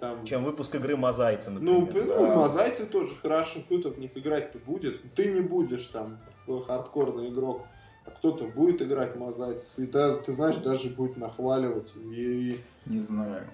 [0.00, 0.24] там...
[0.26, 2.06] Чем выпуск игры Мозаица, Ну, например.
[2.08, 2.34] ну, Да.
[2.36, 5.00] мозаицы тоже хорошо, кто-то в них играть-то будет.
[5.14, 6.18] Ты не будешь там
[6.66, 7.62] хардкорный игрок,
[8.04, 9.70] а кто-то будет играть в мозаицев.
[9.78, 11.88] И да, ты знаешь, даже будет нахваливать.
[11.96, 13.44] И Не знаю.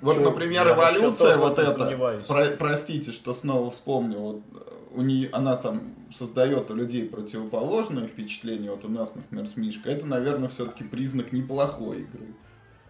[0.00, 2.22] Вот, Чё, например, Я эволюция вот эта.
[2.28, 4.20] Про- простите, что снова вспомнил.
[4.20, 8.70] Вот э, у нее, она сам создает у людей противоположное впечатление.
[8.70, 9.94] Вот у нас, например, с Мишкой.
[9.94, 12.26] Это, наверное, все-таки признак неплохой игры.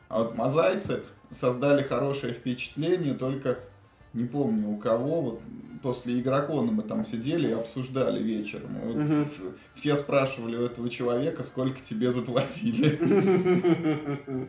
[0.09, 3.59] А вот мозаицы создали хорошее впечатление, только
[4.13, 5.23] не помню у кого.
[5.23, 5.41] Вот
[5.83, 8.79] после игрокона мы там сидели и обсуждали вечером.
[8.85, 9.41] Вот ф-
[9.75, 12.99] Все спрашивали у этого человека, сколько тебе заплатили.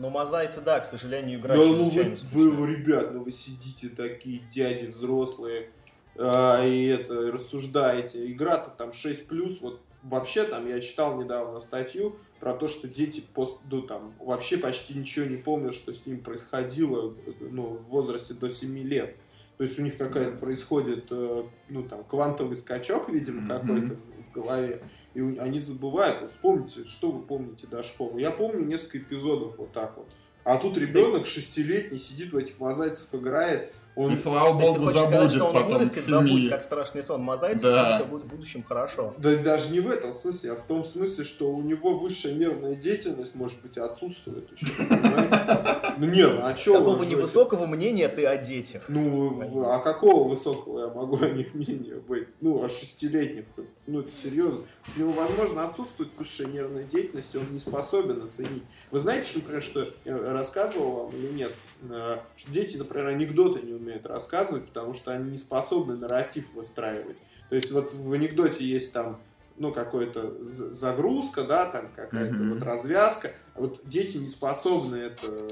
[0.00, 1.90] Ну, Мозаицы, да, к сожалению, Да играть ну
[2.30, 5.70] вы, вы, ребят, ну вы сидите такие дяди взрослые
[6.18, 8.30] а, и это рассуждаете.
[8.30, 13.22] Игра-то там 6 плюс, вот вообще там я читал недавно статью про то, что дети
[13.34, 18.34] пост, ну, там, вообще почти ничего не помнят, что с ним происходило ну, в возрасте
[18.34, 19.16] до 7 лет.
[19.56, 23.48] То есть у них какая-то происходит, э, ну, там, квантовый скачок, видимо, Мгм.
[23.48, 23.96] какой-то
[24.28, 24.82] в голове.
[25.14, 26.20] И у- они забывают.
[26.20, 28.20] Вот вспомните, что вы помните до школы.
[28.20, 30.06] Я помню несколько эпизодов вот так вот.
[30.44, 33.74] А тут ребенок шестилетний сидит в этих мозаицев, играет.
[33.98, 36.50] Он И слава То есть ты богу, хочешь сказать, забудет что он потом вырастет, забудет,
[36.52, 37.96] как страшный сон мозаицы, Да.
[37.96, 39.12] все будет в будущем хорошо.
[39.18, 42.76] Да даже не в этом смысле, а в том смысле, что у него высшая нервная
[42.76, 44.72] деятельность, может быть, и отсутствует еще.
[44.76, 45.94] понимаете?
[45.98, 48.84] Ну нет, ну а что Какого невысокого мнения ты о детях?
[48.86, 52.28] Ну, а какого высокого я могу о них мнения быть?
[52.40, 53.46] Ну, о шестилетних.
[53.88, 54.60] Ну, это серьезно.
[54.96, 58.62] У него, возможно, отсутствует высшая нервная деятельность, и он не способен оценить.
[58.92, 61.52] Вы знаете, что, например, что я рассказывал вам или нет?
[61.90, 67.16] Э, Что дети, например, анекдоты не умеют рассказывать, потому что они не способны нарратив выстраивать.
[67.48, 69.22] То есть вот в анекдоте есть там
[69.56, 72.54] ну, какая-то загрузка, да, там какая-то Мгм.
[72.54, 73.32] вот развязка.
[73.54, 75.48] А вот дети не способны это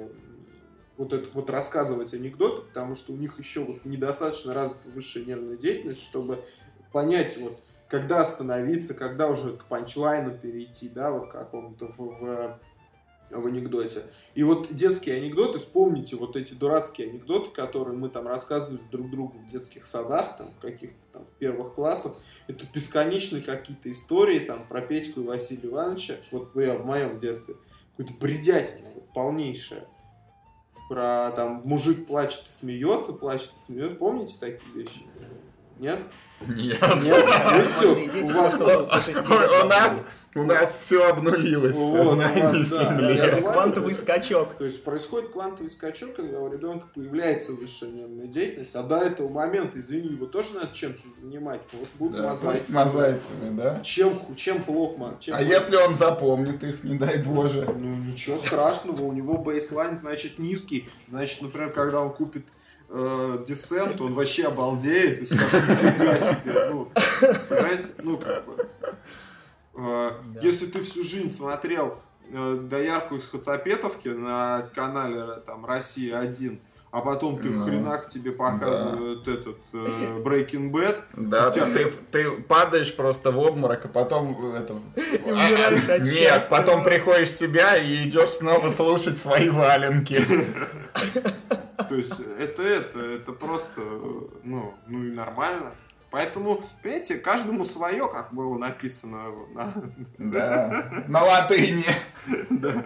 [0.97, 5.57] вот это вот рассказывать анекдоты, потому что у них еще вот недостаточно развита высшая нервная
[5.57, 6.45] деятельность, чтобы
[6.93, 12.61] понять вот когда остановиться, когда уже к панчлайну перейти, да, вот какому-то в, в,
[13.31, 14.05] в анекдоте.
[14.35, 19.39] И вот детские анекдоты, вспомните вот эти дурацкие анекдоты, которые мы там рассказывали друг другу
[19.39, 22.17] в детских садах, там, в каких-то там первых классах.
[22.47, 27.57] Это бесконечные какие-то истории там про Петьку и Василия Ивановича, вот я в моем детстве,
[27.97, 29.87] какое-то бредятина вот, полнейшая.
[30.89, 33.97] Про там мужик плачет и смеется, плачет и смеется.
[33.97, 35.01] Помните такие вещи?
[35.79, 35.99] Нет?
[36.47, 36.79] Нет.
[37.03, 37.67] Нет?
[38.13, 42.85] Дети У вас У нас, у нас все обнулилось в Вот, у сознании да.
[42.85, 43.15] Земли.
[43.17, 44.55] Я говорю, Квантовый скачок.
[44.55, 49.29] То есть происходит квантовый скачок, когда у ребенка появляется высшая нервная деятельность, а до этого
[49.31, 51.63] момента, извини, его тоже надо чем-то занимать.
[51.73, 52.61] Вот будут Да, мозаицы.
[52.65, 53.81] пусть мозаицами, да?
[53.81, 54.99] Чем, чем плохо?
[54.99, 55.53] ма- Чем А плохо?
[55.53, 57.65] если он запомнит их, не дай боже?
[57.67, 60.89] Ну, ничего страшного, у него бейслайн, значит, низкий.
[61.09, 62.45] Значит, например, когда он купит
[62.97, 65.29] э, Descent, он вообще обалдеет.
[65.29, 66.69] То есть, как нифига себе.
[66.71, 66.91] Ну,
[67.49, 67.89] понимаете?
[68.03, 68.67] Ну, как бы.
[69.75, 70.41] Э, Да.
[70.43, 71.99] Если ты всю жизнь смотрел
[72.33, 76.59] э, доярку из Хацапетовки на канале там Россия-1,
[76.93, 82.31] а потом ты Ну, хренак тебе показывают этот э, Breaking Bad, Да, Хотя- ты, ты
[82.31, 84.75] падаешь просто в обморок, а потом это...
[84.97, 90.19] от Нет, потом приходишь в себя и идешь снова слушать свои валенки.
[91.89, 93.81] То есть это это, это просто,
[94.43, 95.73] ну, ну и нормально.
[96.11, 99.25] Поэтому, понимаете, каждому свое, как было написано.
[99.53, 99.73] на-
[100.19, 101.85] Да, на латыни.
[102.51, 102.85] да.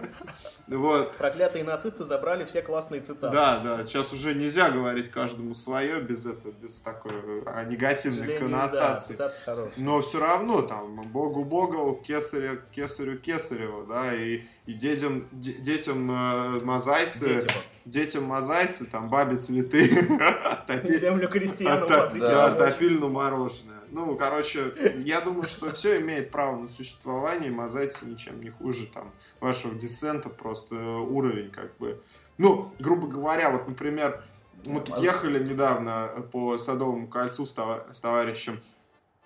[0.77, 1.13] Вот.
[1.17, 3.35] Проклятые нацисты забрали все классные цитаты.
[3.35, 7.11] Да, да, сейчас уже нельзя говорить каждому свое без этого, без такой
[7.45, 9.17] а, негативной да, коннотации.
[9.45, 9.83] хорошие.
[9.85, 16.09] Но все равно там Богу Богову, Кесарю, Кесарю Кесареву, да, и, и детям, де- детям
[16.09, 17.55] э, мозайцы, Детям.
[17.85, 19.89] детям мозайцы, там бабе цветы,
[20.83, 22.73] Землю крестьянам Отто- фабрики да, рабочих.
[22.75, 23.80] топильну мороженое.
[23.91, 24.73] Ну, короче,
[25.05, 30.29] я думаю, что все имеет право на существование, мозаицы ничем не хуже там вашего десента,
[30.29, 32.01] просто э, уровень как бы.
[32.37, 34.23] Ну, грубо говоря, вот, например,
[34.65, 38.61] мы тут ехали недавно по Садовому кольцу с, това- с товарищем,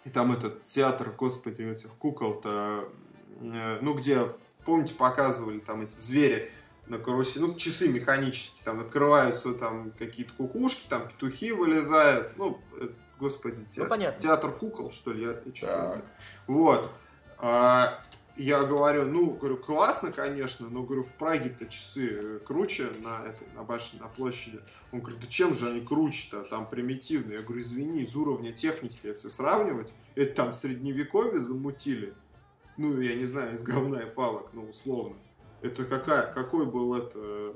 [0.04, 2.89] и там этот театр, господи, этих кукол-то,
[3.41, 4.32] э, ну, где,
[4.65, 6.49] помните, показывали там эти звери
[6.88, 12.60] на карусели, ну, часы механические, там открываются там какие-то кукушки, там петухи вылезают, ну,
[13.19, 14.19] господи, Ну, театр, понятно.
[14.19, 15.54] театр кукол, что ли, я Так.
[15.54, 16.01] говорю.
[16.47, 16.91] Вот.
[17.38, 17.99] А,
[18.38, 23.47] я говорю, ну, говорю, классно, конечно, но, говорю, в Праге-то часы э, круче на, этой,
[23.56, 24.60] на башне, на площади.
[24.91, 27.38] Он говорит, да чем же они круче-то, там примитивные.
[27.38, 32.13] Я говорю, извини, из уровня техники, если сравнивать, это там в средневековье замутили.
[32.78, 35.15] Ну, я не знаю, из говна и палок, ну, условно.
[35.62, 37.56] Это какая, какой был это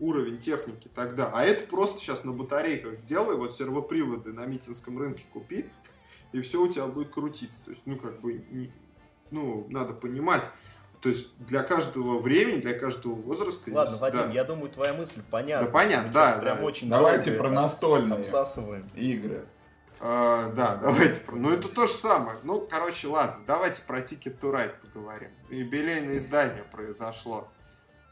[0.00, 1.30] уровень техники тогда.
[1.32, 5.66] А это просто сейчас на батарейках сделай, вот сервоприводы на митинском рынке купи,
[6.32, 7.64] и все у тебя будет крутиться.
[7.64, 8.72] То есть, ну, как бы, не-
[9.30, 10.42] ну, надо понимать.
[11.00, 13.70] То есть, для каждого времени, для каждого возраста...
[13.72, 14.32] Ладно, есть- Вадим, да.
[14.32, 15.66] я думаю, твоя мысль понятна.
[15.66, 16.64] Да, понятно, да, Прям да.
[16.64, 18.86] очень Давайте долго про настольные Обсасываем.
[18.96, 19.46] игры.
[20.02, 21.20] А, да, давайте.
[21.20, 22.38] про- Ну, это то же самое.
[22.42, 25.30] Ну, короче, ладно, давайте про Ticket to Ride поговорим.
[25.50, 27.48] Юбилейное издание произошло.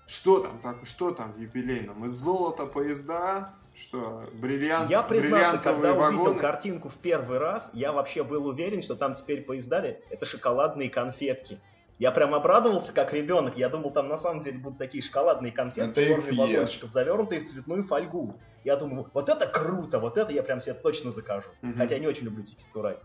[0.08, 2.06] Что там так, что там в юбилейном?
[2.06, 3.54] Из золота поезда?
[3.76, 6.40] Что, бриллиант, Я, бриллиантовые когда увидел вагоны?
[6.40, 11.60] картинку в первый раз, я вообще был уверен, что там теперь поиздали это шоколадные конфетки.
[11.98, 13.56] Я прям обрадовался, как ребенок.
[13.56, 16.38] Я думал, там на самом деле будут такие шоколадные конфетки Это в форме съешь.
[16.38, 18.40] вагончиков, завернутые в цветную фольгу.
[18.64, 21.48] Я думаю, вот это круто, вот это я прям себе точно закажу.
[21.60, 21.76] Мгм.
[21.76, 22.44] Хотя я не очень люблю
[22.74, 23.00] Ride.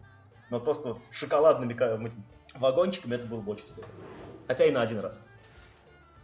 [0.49, 1.75] Но просто вот шоколадными
[2.55, 3.91] вагончиками это было бы очень здорово.
[4.47, 5.23] Хотя и на один раз.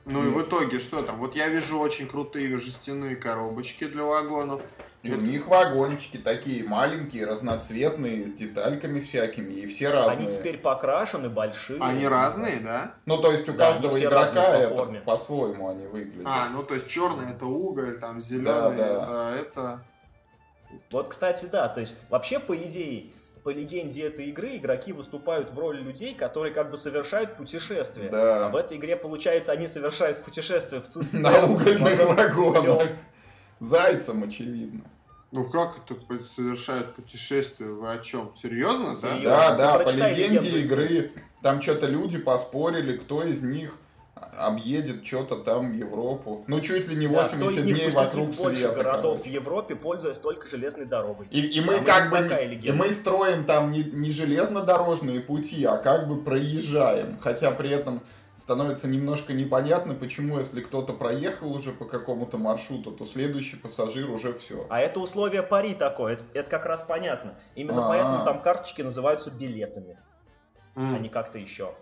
[0.06, 1.20] Ну и в итоге что там?
[1.20, 4.62] Вот я вижу очень крутые жестяные коробочки для вагонов.
[5.02, 10.28] И у них вагончики такие маленькие, разноцветные, с детальками всякими, и все разные.
[10.28, 11.82] Они теперь покрашены, большие.
[11.82, 12.96] Они разные, да?
[13.06, 16.26] Ну, то есть у да, каждого игрока это по по-своему они выглядят.
[16.26, 19.36] А, ну то есть черный это уголь, там зеленый да, да.
[19.38, 19.86] это, это...
[20.92, 23.12] Вот, кстати, да, то есть вообще по идее
[23.44, 28.10] по легенде этой игры игроки выступают в роли людей, которые как бы совершают путешествие.
[28.10, 28.48] Да.
[28.48, 31.24] А в этой игре, получается, они совершают путешествие в цистерне.
[31.24, 32.90] На угольных вагонах.
[33.60, 34.82] Зайцем, очевидно.
[35.32, 37.72] Ну как это совершает путешествие?
[37.72, 38.32] Вы о чем?
[38.42, 39.24] Серьезно, Серьезно?
[39.24, 39.56] да?
[39.56, 41.12] Да, да, по легенде игры.
[41.42, 43.76] Там что-то люди поспорили, кто из них
[44.38, 46.44] объедет что-то там Европу.
[46.48, 49.24] Ну, чуть ли не 80 да, кто из них дней вокруг больше света, городов короче.
[49.24, 51.28] в Европе, пользуясь только железной дорогой.
[51.32, 55.78] И, и мы а как бы, и мы строим там не, не железнодорожные пути, а
[55.78, 57.18] как бы проезжаем.
[57.20, 58.02] Хотя при этом
[58.40, 64.34] становится немножко непонятно, почему, если кто-то проехал уже по какому-то маршруту, то следующий пассажир уже
[64.34, 64.66] все.
[64.70, 67.38] А это условие пари такое, это, это как раз понятно.
[67.56, 67.90] Именно А-а-а.
[67.90, 70.00] поэтому там карточки называются билетами,
[70.76, 70.96] mm.
[70.96, 71.76] а не как-то еще.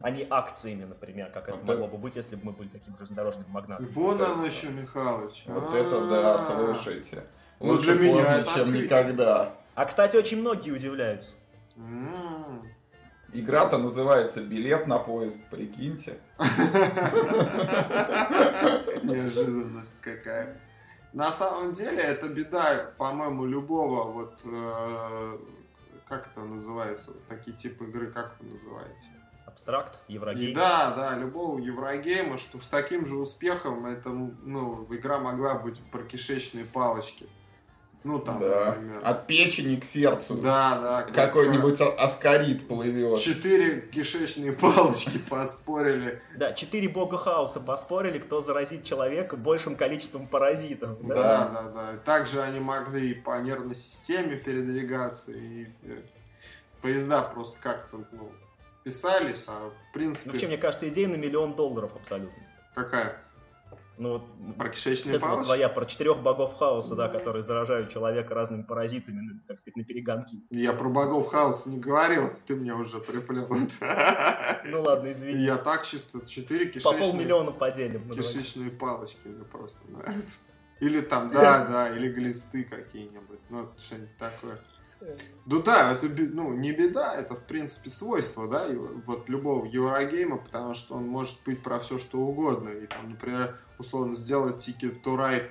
[0.00, 2.96] А не акциями, например, как это вот могло бы быть, если бы мы были таким
[2.96, 3.86] железнодорожным магнатом.
[3.86, 5.44] Вон оно еще, Михалыч.
[5.46, 7.24] Вот это да, слушайте.
[7.60, 9.54] Лучше ну, для меня чем никогда.
[9.74, 11.36] А, кстати, очень многие удивляются.
[13.32, 16.18] Игра-то называется «Билет на поезд», прикиньте.
[19.02, 20.60] Неожиданность какая.
[21.12, 24.40] На самом деле, это беда, по-моему, любого вот...
[24.44, 25.38] Э,
[26.08, 27.12] как это называется?
[27.28, 29.08] Такие типы игры, как вы называете?
[29.56, 30.52] Абстракт, Еврогейм.
[30.54, 36.02] да, да, любого Еврогейма, что с таким же успехом это, ну, игра могла быть про
[36.02, 37.26] кишечные палочки.
[38.04, 38.66] Ну, там, да.
[38.66, 39.00] например.
[39.02, 40.34] От печени к сердцу.
[40.34, 41.02] Да, да.
[41.10, 43.18] Какой-нибудь аскарит плывет.
[43.18, 46.20] Четыре кишечные палочки поспорили.
[46.36, 50.98] Да, четыре бога хаоса поспорили, кто заразит человека большим количеством паразитов.
[51.00, 51.62] Да, да, да.
[51.72, 51.96] да.
[52.04, 56.02] Также они могли и по нервной системе передвигаться, и э,
[56.82, 58.30] поезда просто как-то, ну,
[58.86, 60.28] писались, а в принципе...
[60.28, 62.40] Ну, вообще, мне кажется, идея на миллион долларов абсолютно.
[62.72, 63.20] Какая?
[63.98, 68.34] Ну вот про кишечные это вот твоя про четырех богов хаоса, да, которые заражают человека
[68.34, 70.40] разными паразитами, ну, так сказать, на перегонки.
[70.50, 73.48] Я про богов хаоса не говорил, ты мне уже приплел.
[74.66, 75.44] Ну ладно, извини.
[75.44, 76.92] Я так чисто четыре кишечные...
[76.92, 78.06] По полмиллиона поделим.
[78.06, 80.38] Ну, кишечные палочки мне просто нравятся.
[80.78, 83.40] Или там, да, да, или глисты какие-нибудь.
[83.48, 84.60] Ну, что-нибудь такое.
[85.44, 88.66] Ну да, это ну, не беда, это в принципе свойство, да,
[89.06, 92.70] вот любого Еврогейма, потому что он может быть про все что угодно.
[92.70, 95.50] И там, например, условно сделать Ticket to Ride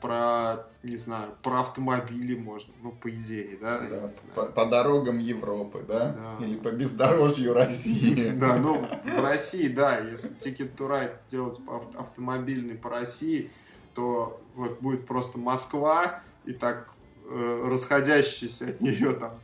[0.00, 3.80] про, не знаю, про автомобили можно, ну, по идее, да?
[3.80, 6.36] да по, по дорогам Европы, да?
[6.38, 6.44] да?
[6.44, 8.30] Или по бездорожью России.
[8.36, 11.58] Да, ну, в России, да, если Ticket to Ride делать
[11.96, 13.50] автомобильный по России,
[13.94, 16.88] то вот будет просто Москва, и так
[17.28, 19.40] э, расходящиеся от нее там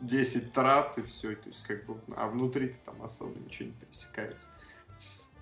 [0.00, 4.48] 10 трасс и все, то есть как бы, а внутри там особо ничего не пересекается.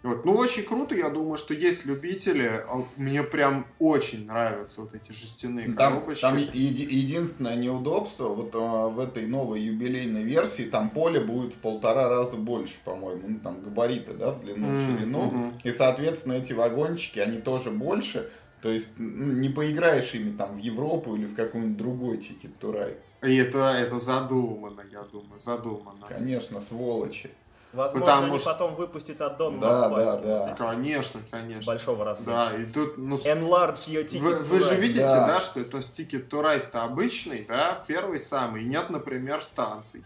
[0.07, 0.25] Вот.
[0.25, 2.65] Ну, очень круто, я думаю, что есть любители.
[2.69, 6.23] А мне прям очень нравятся вот эти жестяные там, коробочки.
[6.23, 11.57] Там еди- единственное неудобство, вот а, в этой новой юбилейной версии, там поле будет в
[11.57, 13.23] полтора раза больше, по-моему.
[13.27, 15.31] Ну, там габариты, да, в длину, в ширину.
[15.31, 15.53] Mm-hmm.
[15.65, 18.31] И, соответственно, эти вагончики, они тоже больше.
[18.67, 22.97] То есть ну, не поиграешь ими там в Европу или в какой-нибудь другой тикет турай.
[23.23, 26.05] И это, это задумано, я думаю, задумано.
[26.09, 27.31] Конечно, сволочи.
[27.73, 28.51] Возможно, Потому они что...
[28.51, 30.55] потом выпустят аддон да, да, да.
[30.59, 31.71] Конечно, конечно.
[31.71, 32.51] Большого размера.
[32.51, 32.99] Да, и тут...
[32.99, 35.29] Ну, Enlarge your ticket Вы, вы же видите, да.
[35.29, 38.65] да, что это ticket to ride-то обычный, да, первый самый.
[38.65, 40.03] Нет, например, станций.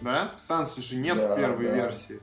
[0.00, 0.30] Да?
[0.38, 1.74] Станций же нет да, в первой да.
[1.74, 2.20] версии.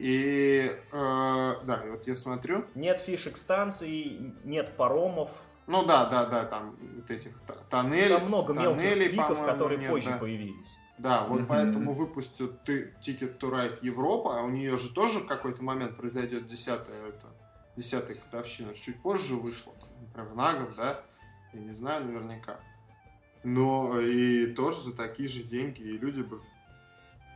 [0.00, 2.64] И э, да, и вот я смотрю.
[2.74, 5.30] Нет фишек станций, нет паромов.
[5.66, 7.32] Ну да, да, да, там вот этих
[7.68, 8.16] тоннелей.
[8.16, 10.16] Там много тоннелей, мелких твиков, которые нет, позже да.
[10.16, 10.78] появились.
[10.96, 11.46] Да, вот mm-hmm.
[11.46, 15.98] поэтому выпустят ты Ticket to Ride Европа, а у нее же тоже в какой-то момент
[15.98, 17.26] произойдет десятая, это,
[17.76, 21.02] десятая годовщина, чуть позже вышло, например, на год, да,
[21.52, 22.58] я не знаю наверняка.
[23.44, 26.40] Но и тоже за такие же деньги, и люди бы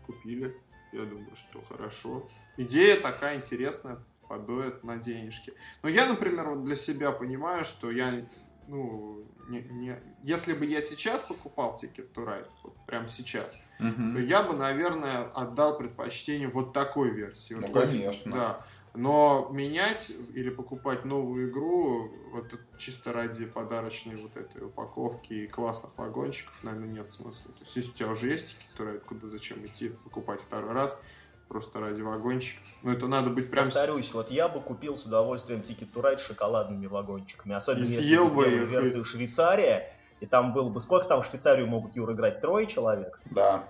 [0.07, 0.57] купили.
[0.94, 2.28] Я думаю, что хорошо.
[2.57, 5.53] Идея такая интересная, подоет на денежки.
[5.82, 8.24] Но я, например, вот для себя понимаю, что я,
[8.68, 9.97] ну, не, не...
[10.22, 14.12] если бы я сейчас покупал Ticket to Ride, вот прямо сейчас, uh-huh.
[14.12, 17.55] то я бы, наверное, отдал предпочтение вот такой версии.
[17.55, 18.32] Ну, вот, конечно.
[18.32, 18.66] Да.
[18.95, 22.47] Но менять или покупать новую игру вот
[22.78, 27.53] чисто ради подарочной вот этой упаковки и классных вагончиков, наверное, нет смысла.
[27.55, 31.03] То есть, если у тебя уже есть тикет куда зачем идти покупать второй раз,
[31.49, 32.62] просто ради вагончиков.
[32.84, 33.66] Ну, это надо быть прям...
[33.66, 37.55] Повторюсь, вот я бы купил с удовольствием Ticket to Ride с шоколадными вагончиками.
[37.55, 40.80] Особенно И если съел бы бы сделали и- версию Швейцария, и там было бы...
[40.80, 42.40] Сколько там в Швейцарию могут, Юр, играть?
[42.40, 43.20] Трое человек?
[43.26, 43.64] Да.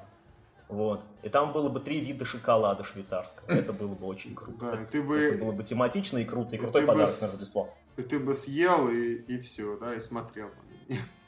[0.68, 1.04] Вот.
[1.22, 3.46] И там было бы три вида шоколада швейцарского.
[3.48, 4.58] Это было бы очень круто.
[4.66, 6.86] Да, и это, ты бы- это было бы тематично и круто, и и крутой бы
[6.88, 7.74] подарок с- на Рождество.
[7.96, 10.48] И ты бы съел, и, и все, да, и смотрел.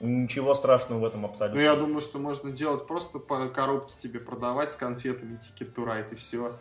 [0.01, 1.61] Ничего страшного в этом Ну, абсолютно.
[1.61, 6.15] я думаю, что можно делать просто по коробке тебе продавать с конфетами to Ride, и
[6.15, 6.53] все.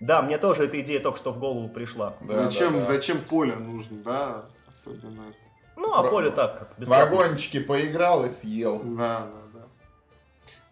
[0.00, 2.16] Да, мне тоже эта идея только что в голову пришла.
[2.20, 2.84] Да, зачем, да, да.
[2.84, 5.32] зачем поле нужно, да, особенно.
[5.76, 7.16] Ну, а Про- поле так, как бесплатно.
[7.16, 8.80] Вагончики поиграл и съел.
[8.82, 9.43] Да, да.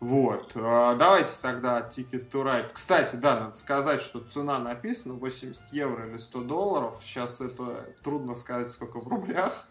[0.02, 0.50] Вот.
[0.56, 2.70] а, Давайте тогда Ticket to Ride.
[2.72, 7.00] Кстати, да, надо сказать, что цена написана 80 евро или 100 долларов.
[7.04, 9.68] Сейчас это трудно сказать, сколько в рублях.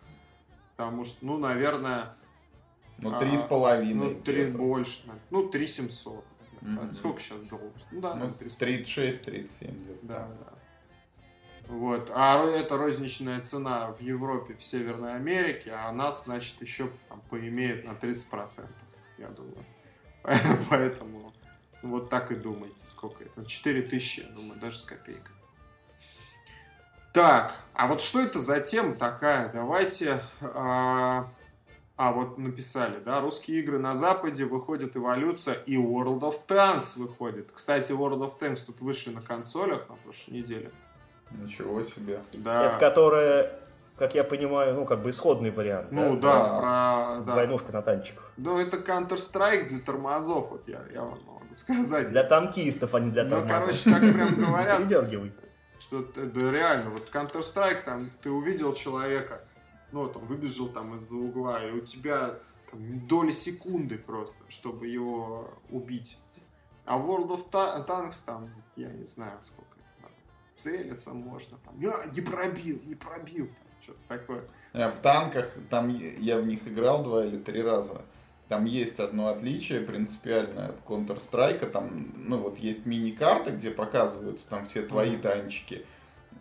[0.78, 2.16] Потому что, ну, наверное,
[2.98, 4.14] Ну, А, три с половиной.
[4.16, 4.58] ну, 3 где-то.
[4.58, 5.02] больше.
[5.32, 6.24] Ну, 3 700.
[6.62, 6.94] Мгм.
[6.94, 7.74] Сколько сейчас долларов?
[7.92, 8.50] Ну, да, Ну, наверное, 3
[8.84, 10.00] 36-37 где-то.
[10.06, 10.54] Да, да.
[11.68, 12.10] Вот.
[12.16, 17.84] А это розничная цена в Европе, в Северной Америке, а нас, значит, еще там, поимеет
[17.86, 18.70] на 30%,
[19.18, 19.58] я думаю.
[20.70, 21.34] Поэтому
[21.82, 23.46] вот так и думайте, сколько это.
[23.46, 25.36] 4 тысячи, я думаю, даже с копейкой.
[27.14, 29.52] Так, а вот что это за тема такая?
[29.52, 30.22] Давайте...
[30.42, 31.28] А,
[31.98, 37.52] а, вот написали, да, русские игры на Западе выходит эволюция, и World of Tanks выходит.
[37.54, 40.72] Кстати, World of Tanks тут вышли на консолях на прошлой неделе.
[41.30, 42.22] Ничего себе.
[42.34, 42.70] Да.
[42.70, 43.60] Это которое,
[44.02, 45.91] как я понимаю, ну, как бы исходный вариант.
[45.91, 46.22] Ну да?
[46.22, 46.60] да, Да.
[46.60, 47.26] про...
[47.26, 47.36] Да.
[47.36, 48.32] Войнушка на танчиках.
[48.36, 52.10] Ну, это Counter-Strike для тормозов, вот я, я вам могу сказать.
[52.10, 53.60] Для танкистов, а не для ну, тормозов.
[53.60, 55.32] короче, так прям говорят, Передергивай.
[55.80, 59.41] что да реально, вот Counter-Strike, там, ты увидел человека,
[59.91, 62.39] ну, вот он выбежал там из-за угла, и у тебя
[62.72, 66.18] там, доли секунды просто, чтобы его убить.
[66.86, 69.70] А World of Ta- Tanks там, я не знаю, сколько.
[70.56, 74.42] Целиться можно, там, я не пробил, не пробил, там, что-то такое.
[74.74, 78.02] А В танках, там я в них играл два или три раза.
[78.48, 81.70] Там есть одно отличие принципиальное от Counter-Strike.
[81.70, 85.86] Там, ну вот есть мини-карты, где показываются там все твои танчики.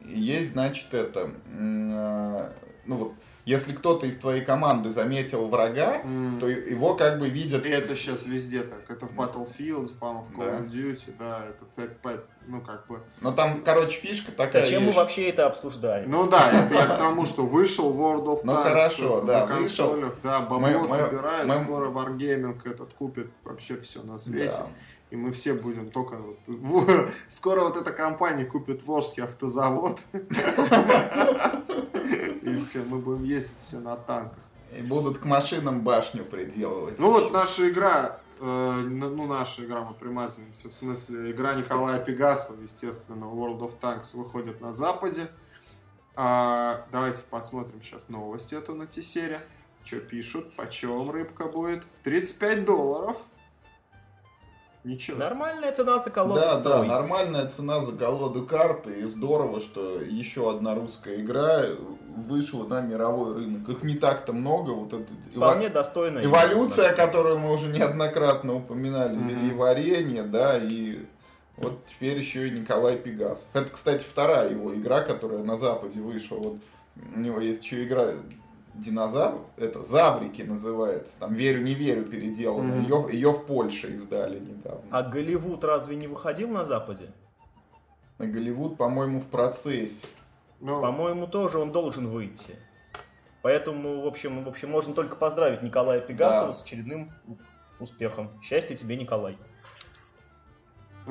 [0.04, 2.52] Есть, значит, это, а,
[2.86, 3.14] ну вот,
[3.50, 6.38] если кто-то из твоей команды заметил врага, М.
[6.40, 7.66] то его как бы видят...
[7.66, 8.88] И это сейчас везде так.
[8.88, 10.58] Это в Battlefield, по-моему, в Call Да.
[10.58, 13.00] of Duty, да, это, по- ну, как бы...
[13.20, 16.10] Но там, короче, фишка такая Зачем мы вообще это обсуждаем?
[16.10, 18.44] Ну да, это я к тому, что вышел World of Tanks.
[18.44, 24.02] Ну, хорошо, на да, консолях, да, бабло собирают, мы- скоро Wargaming этот купит вообще все
[24.02, 24.54] на свете.
[24.56, 24.66] Да.
[25.10, 26.18] И мы все будем только...
[27.28, 29.98] Скоро вот эта компания купит Волжский автозавод.
[32.56, 34.42] И все, мы будем ездить все на танках.
[34.76, 36.98] И будут к машинам башню приделывать.
[36.98, 42.60] Ну вот наша игра, э, ну наша игра, мы примазываемся, в смысле, игра Николая Пегасова,
[42.62, 45.28] естественно, World of Tanks выходит на Западе.
[46.14, 49.40] А, давайте посмотрим сейчас новости эту на Тесере.
[49.84, 51.84] Что пишут, почем рыбка будет?
[52.04, 53.16] 35 долларов.
[54.82, 55.18] Ничего.
[55.18, 56.78] Нормальная цена за колоду Да, строй.
[56.78, 59.00] да, нормальная цена за колоду карты.
[59.00, 61.64] И здорово, что еще одна русская игра
[62.16, 63.68] вышла на мировой рынок.
[63.68, 64.70] Их не так-то много.
[64.70, 65.06] Вот это
[65.36, 66.24] Вполне достойная.
[66.24, 69.20] эволюция, игра, которую мы уже неоднократно упоминали, Мгм.
[69.20, 71.00] зельеварение, да, и
[71.58, 73.48] вот теперь еще и Николай Пегасов.
[73.52, 76.36] Это, кстати, вторая его игра, которая на Западе вышла.
[76.36, 76.56] Вот
[77.14, 78.06] у него есть еще игра
[78.80, 82.74] Динозавр, это Заврики называется, там верю, не верю переделана.
[82.76, 82.82] Мгм.
[82.82, 84.82] Ее, ее в Польше издали недавно.
[84.90, 87.06] А Голливуд разве не выходил на Западе?
[88.18, 90.06] На Голливуд, по-моему, в процессе.
[90.60, 92.54] Ну, По-моему, тоже он должен выйти.
[93.42, 96.52] Поэтому, в общем, в общем, можно только поздравить Николая Пегасова Да.
[96.52, 97.10] с очередным
[97.78, 98.30] успехом.
[98.42, 99.38] Счастья тебе, Николай.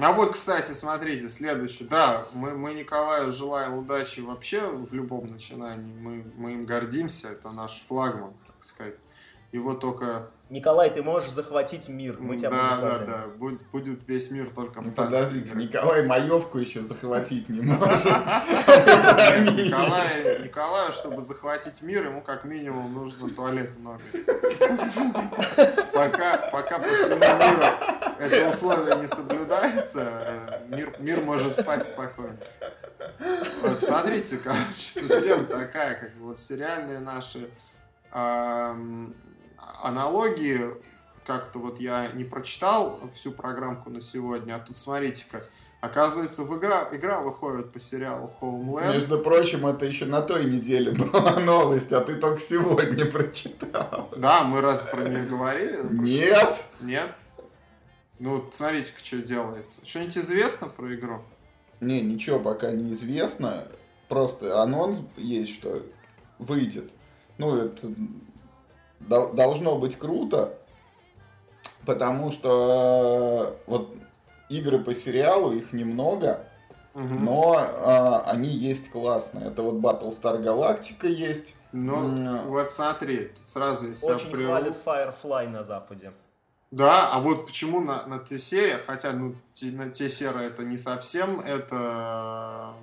[0.02, 1.84] А вот, кстати, смотрите, следующий.
[1.84, 5.94] Да, мы, мы Николаю желаем удачи вообще в любом начинании.
[5.94, 8.96] Мы, мы им гордимся, это наш флагман, так сказать.
[9.52, 10.30] Его только...
[10.50, 12.18] Николай, ты можешь захватить мир.
[12.20, 15.56] Мы тебя да, да, да, будет, будет весь мир только Ну, подождите.
[15.56, 18.06] Николай маевку еще захватить не может.
[18.06, 24.02] Николай, Николаю, чтобы захватить мир, ему как минимум нужно туалет много.
[25.94, 27.64] Пока, пока по всему миру
[28.20, 32.38] это условие не соблюдается, э, мир, мир может спать спокойно.
[33.62, 37.50] Вот, смотрите, короче, тема такая, как бы вот сериальные наши
[39.82, 40.62] аналогии,
[41.26, 45.44] как-то вот я не прочитал всю программку на сегодня, а тут смотрите-ка,
[45.82, 48.96] Оказывается, в игра, игра выходит по сериалу Homeland.
[48.96, 54.10] Между прочим, это еще на той неделе была новость, а ты только сегодня прочитал.
[54.18, 55.80] Да, мы раз про нее говорили?
[55.90, 56.66] Нет.
[56.82, 57.10] Нет?
[58.20, 59.86] Ну, смотрите-ка, что делается.
[59.86, 61.22] Что-нибудь известно про игру?
[61.80, 63.66] Не, ничего пока не известно.
[64.10, 65.82] Просто анонс есть, что
[66.40, 66.92] выйдет.
[67.38, 67.88] Ну, это
[69.00, 70.54] должно быть круто,
[71.86, 73.96] потому что э, вот
[74.50, 76.46] игры по сериалу, их немного,
[76.94, 77.04] угу.
[77.04, 79.48] но а, они есть классные.
[79.48, 81.56] Это вот Battlestar Galactica есть.
[81.72, 82.48] Ну, mm.
[82.48, 84.52] вот смотри, сразу я тебя Очень прерву.
[84.54, 86.12] хвалит Firefly на Западе.
[86.72, 92.74] Да, а вот почему на, на Т-серии, хотя ну, на Т-серия это не совсем, это...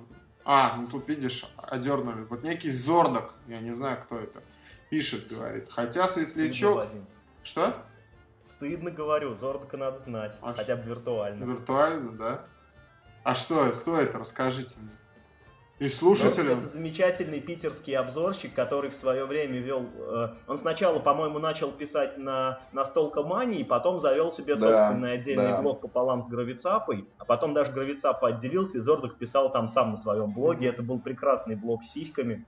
[0.45, 2.23] А, ну тут видишь, одернули.
[2.29, 4.41] Вот некий Зордок, я не знаю, кто это,
[4.89, 5.69] пишет, говорит.
[5.69, 6.85] Хотя Светлячок...
[7.43, 7.73] Что?
[8.43, 11.43] Стыдно говорю, Зордака надо знать, а хотя бы виртуально.
[11.43, 12.45] Виртуально, да?
[13.23, 14.19] А что, кто это?
[14.19, 14.91] Расскажите мне.
[15.79, 16.57] И слушателям.
[16.57, 19.85] Это замечательный питерский обзорщик, который в свое время вел...
[19.95, 25.49] Э, он сначала, по-моему, начал писать на, на Столкомании, потом завел себе да, собственный отдельный
[25.49, 25.61] да.
[25.61, 29.97] блог пополам с Гравицапой, а потом даже Гравицапа отделился, и Зордок писал там сам на
[29.97, 30.67] своем блоге.
[30.67, 32.47] Это был прекрасный блог с сиськами.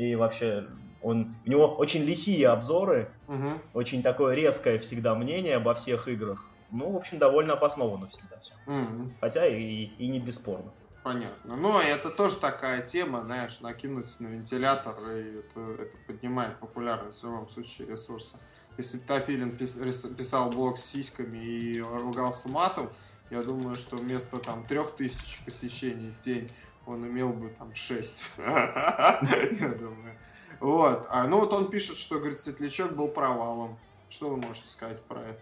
[0.00, 0.66] И вообще,
[1.02, 3.60] он, у него очень лихие обзоры, угу.
[3.74, 6.46] очень такое резкое всегда мнение обо всех играх.
[6.70, 8.54] Ну, в общем, довольно обоснованно всегда все.
[8.66, 9.12] Угу.
[9.20, 10.72] Хотя и, и не бесспорно.
[11.02, 11.54] Понятно.
[11.54, 17.24] Но это тоже такая тема, знаешь, накинуть на вентилятор, и это, это поднимает популярность в
[17.26, 18.38] любом случае ресурса.
[18.78, 22.88] Если Топилин писал блог с сиськами и ругался матом,
[23.30, 26.50] я думаю, что вместо там трех тысяч посещений в день
[26.90, 28.22] он имел бы там 6.
[28.38, 30.16] Я думаю.
[30.60, 31.06] Вот.
[31.08, 33.78] А, ну вот он пишет, что, говорит, Светлячок был провалом.
[34.10, 35.40] Что вы можете сказать про это?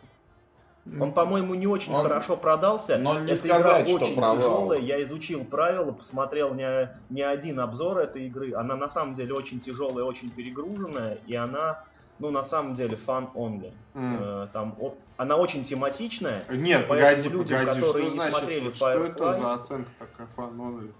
[1.00, 2.96] Он, по-моему, не очень он, хорошо продался.
[2.98, 4.36] Но не Эта сказать, игра очень провал.
[4.36, 4.80] тяжелая.
[4.80, 8.54] Я изучил правила, посмотрел не, не один обзор этой игры.
[8.54, 11.18] Она на самом деле очень тяжелая, очень перегруженная.
[11.26, 11.84] И она,
[12.18, 13.72] ну, на самом деле, фан only.
[13.94, 14.48] Mm.
[14.52, 16.44] Там, о, она очень тематичная.
[16.50, 20.26] Нет, погоди, людям, погоди, которые что не значит, смотрели что Firefly, это за оценка такая
[20.28, 20.92] фан only?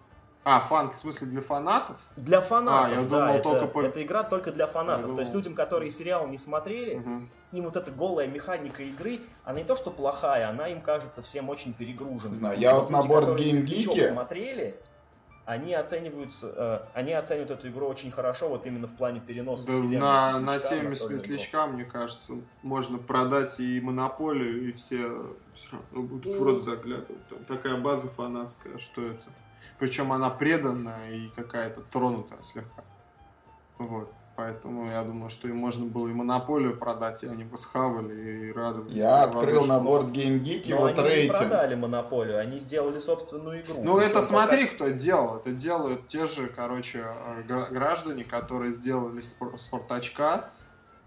[0.45, 1.97] А, фан, в смысле для фанатов?
[2.17, 3.09] Для фанатов, а, я да.
[3.09, 3.83] Думал, это, только по...
[3.83, 5.15] это игра только для фанатов.
[5.15, 7.23] То есть людям, которые сериал не смотрели, угу.
[7.53, 11.49] им вот эта голая механика игры, она не то что плохая, она им кажется всем
[11.49, 12.37] очень перегруженной.
[12.37, 14.81] Знаю, я вот, вот на борт GameGeek смотрели,
[15.49, 19.73] они оценивают, э, они оценивают эту игру очень хорошо, вот именно в плане переноса да,
[19.73, 25.11] На, на теме светлячка, мне кажется, можно продать и монополию, и все
[25.55, 27.27] все равно будут в рот заглядывать.
[27.29, 29.23] Там такая база фанатская, что это.
[29.79, 32.83] Причем она преданная и какая-то тронутая слегка.
[33.79, 34.13] Вот.
[34.39, 38.53] Поэтому я думаю, что им можно было и монополию продать, и они бы схавали и
[38.53, 38.95] радовались.
[38.95, 41.33] Я открыл набор GameGeek и вот они рейтинг.
[41.35, 43.83] не продали монополию, они сделали собственную игру.
[43.83, 44.75] Ну это смотри, пока...
[44.75, 45.37] кто делал.
[45.39, 47.05] Это делают те же, короче,
[47.49, 50.51] граждане, которые сделали Спартачка.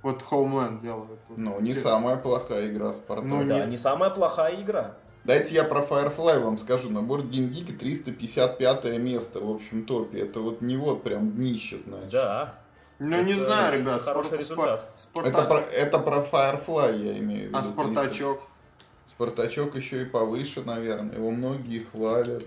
[0.01, 1.21] Вот Homeland делают.
[1.29, 3.23] Ну, не самая плохая игра Спартак.
[3.23, 3.71] Ну, да, не...
[3.71, 4.97] не самая плохая игра.
[5.23, 6.89] Дайте я про Firefly вам скажу.
[6.89, 10.19] Набор GameGeek 355 место в общем топе.
[10.19, 12.11] Это вот не вот прям днище, значит.
[12.11, 12.55] Да.
[12.97, 14.03] Ну, это, не знаю, ребят.
[14.03, 14.89] Хороший спорт, результат.
[14.95, 15.29] Спорта...
[15.29, 17.57] Это, про, это про Firefly, я имею в виду.
[17.57, 18.41] А Спартачок?
[19.09, 21.15] Спартачок еще и повыше, наверное.
[21.15, 22.43] Его многие хвалят.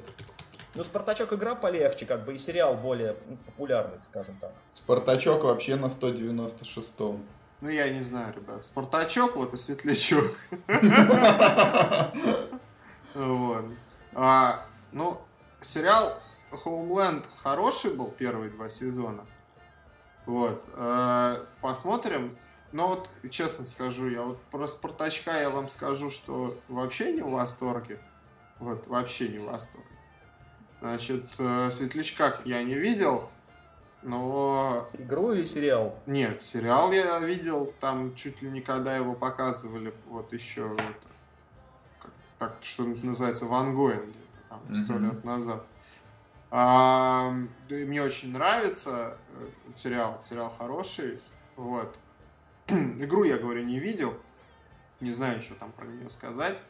[0.74, 3.14] Ну, Спартачок игра полегче, как бы и сериал более
[3.46, 4.52] популярный, скажем так.
[4.72, 7.24] Спартачок вообще на 196-м.
[7.60, 8.64] Ну, я не знаю, ребят.
[8.64, 10.36] Спартачок, вот и Светлячок.
[13.14, 13.64] Вот.
[14.12, 15.20] А, ну,
[15.62, 19.24] сериал Homeland хороший был первые два сезона.
[20.26, 20.64] Вот.
[20.74, 22.36] А, посмотрим.
[22.72, 27.30] Но вот, честно скажу, я вот про Спартачка я вам скажу, что вообще не в
[27.30, 28.00] восторге.
[28.58, 29.86] Вот, вообще не в восторге.
[30.80, 33.30] Значит, э, Светлячка я не видел,
[34.02, 34.88] но...
[34.98, 35.98] Игру или сериал?
[36.06, 40.82] Нет, сериал я видел, там чуть ли не когда его показывали, вот еще вот,
[42.38, 45.02] как что называется, Ван Гоен где-то там сто mm-hmm.
[45.02, 45.66] лет назад.
[46.50, 47.34] А,
[47.68, 51.20] мне очень нравится э, сериал, сериал хороший,
[51.56, 51.96] вот.
[52.68, 54.14] Игру я говорю не видел,
[55.00, 56.60] не знаю, что там про нее сказать,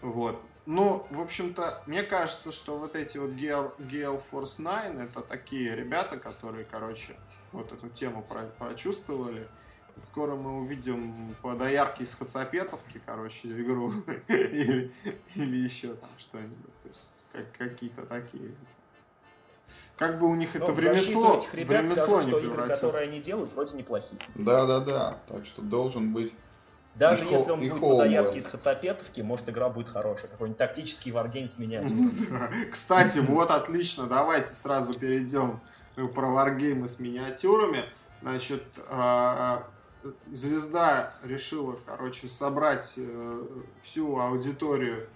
[0.00, 0.42] вот.
[0.66, 5.74] Ну, в общем-то, мне кажется, что вот эти вот Gale, Gale Force 9 это такие
[5.74, 7.16] ребята, которые, короче,
[7.52, 8.22] вот эту тему
[8.58, 9.48] прочувствовали
[10.02, 13.92] Скоро мы увидим по доярке из Хацапетовки, короче, игру.
[14.28, 14.92] или,
[15.34, 16.82] или еще там что-нибудь.
[16.82, 18.52] То есть как, какие-то такие.
[19.96, 22.50] Как бы у них Но это в ремесло, этих ребят в ремесло скажу, не что
[22.50, 24.20] игры, которые они делают, вроде неплохие.
[24.36, 25.18] Да-да-да.
[25.26, 26.32] Так что должен быть
[26.94, 30.30] Даже И если он и будет по доярке из Хацапетовки, может игра будет хорошая.
[30.30, 32.02] Какой-нибудь тактический варгейм с миниатюрой.
[32.02, 32.50] Ну да.
[32.70, 35.60] Кстати, вот отлично, давайте сразу перейдем
[35.96, 37.84] про варгеймы с миниатюрами.
[38.22, 39.64] Значит, а,
[40.32, 43.42] Звезда решила, короче, собрать э,
[43.82, 45.08] всю аудиторию,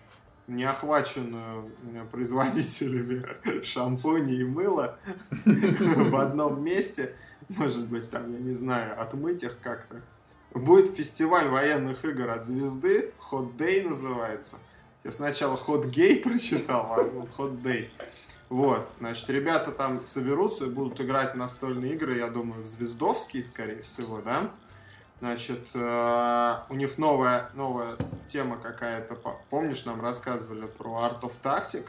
[0.47, 4.99] не охваченную э, производителями шампуней и мыла
[5.45, 7.15] в одном месте.
[7.49, 10.01] Может быть, там, я не знаю, отмыть их как-то.
[10.53, 14.57] Будет фестиваль военных игр от звезды, Hot Day называется.
[15.05, 17.03] Я сначала Hot Gay прочитал, а
[17.39, 17.89] Hot Day.
[18.49, 23.81] Вот, значит, ребята там соберутся и будут играть настольные игры, я думаю, в звездовские, скорее
[23.81, 24.51] всего, да?
[25.27, 27.97] Значит, э, у них новая, новая
[28.27, 29.15] тема какая-то.
[29.15, 31.87] По- Помнишь, нам рассказывали про Art of Tactic?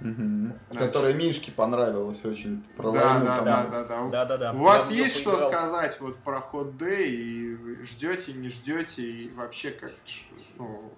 [0.00, 0.58] Значит.
[0.76, 2.64] Которая Мишке понравилась очень.
[2.76, 3.44] Про Да, войну да, там.
[3.46, 4.08] да, да, да.
[4.08, 4.52] Да-да-да.
[4.54, 7.04] У вас Я есть что сказать вот про Hot Day?
[7.06, 9.02] И ждете, не ждете?
[9.02, 9.92] И вообще как...
[10.58, 10.92] ну,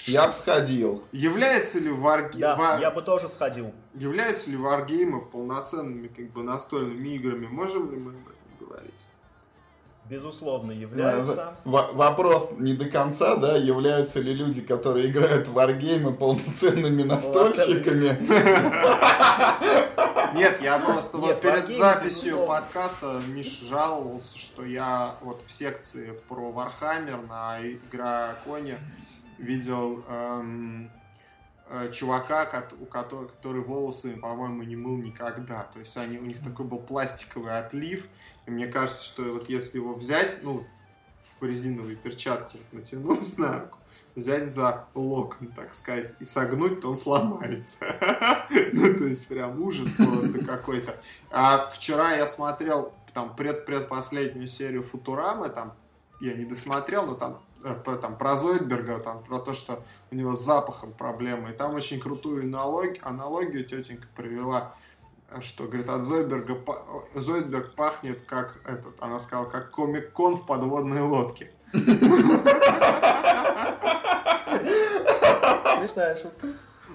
[0.00, 1.04] Я бы сходил.
[1.10, 2.38] Является ли варги...
[2.38, 3.72] Да, ва- я бы тоже сходил.
[3.94, 7.46] Являются ли варгеймы полноценными как бы настольными играми?
[7.46, 9.06] Можем ли мы об этом говорить?
[10.10, 11.54] Безусловно, Да, являются.
[11.64, 18.16] в- Вопрос не до конца, да, являются ли люди, которые играют в варгеймы полноценными настольщиками?
[20.34, 22.46] Нет, я просто Нет, вот перед записью безусловно.
[22.46, 28.78] подкаста Миш жаловался, что я вот в секции про Warhammer на Игроконе
[29.38, 30.90] видел эм,
[31.70, 32.46] э, чувака,
[32.80, 35.66] у которого, который волосы, по-моему, не мыл никогда.
[35.72, 38.06] То есть они, у них такой был пластиковый отлив.
[38.48, 40.64] И мне кажется, что вот если его взять, ну,
[41.38, 43.78] в резиновые перчатки натянуть на руку,
[44.16, 47.76] взять за локон, так сказать, и согнуть, то он сломается.
[48.72, 50.98] Ну, то есть прям ужас просто какой-то.
[51.30, 55.74] А вчера я смотрел там пред-предпоследнюю серию Футурамы, там
[56.20, 60.14] я не досмотрел, но там э, про, там, про Зойдберга, там, про то, что у
[60.14, 61.50] него с запахом проблемы.
[61.50, 64.74] И там очень крутую аналог- аналогию тетенька привела,
[65.40, 71.02] что, говорит, от Зойдберга, па- Зойдберг пахнет как этот, она сказала, как комик-кон в подводной
[71.02, 71.52] лодке.
[75.78, 76.48] Смешная шутка.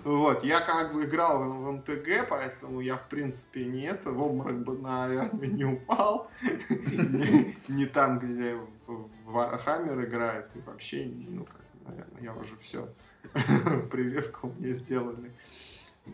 [0.04, 4.64] Вот, я как бы играл в, MTG, поэтому я, в принципе, не это, в обморок
[4.64, 6.30] бы, наверное, не упал.
[7.70, 8.58] Не там, где
[9.26, 12.90] Warhammer играют, и вообще, ну, как, наверное, я уже все.
[13.92, 15.32] Прививка у меня сделаны.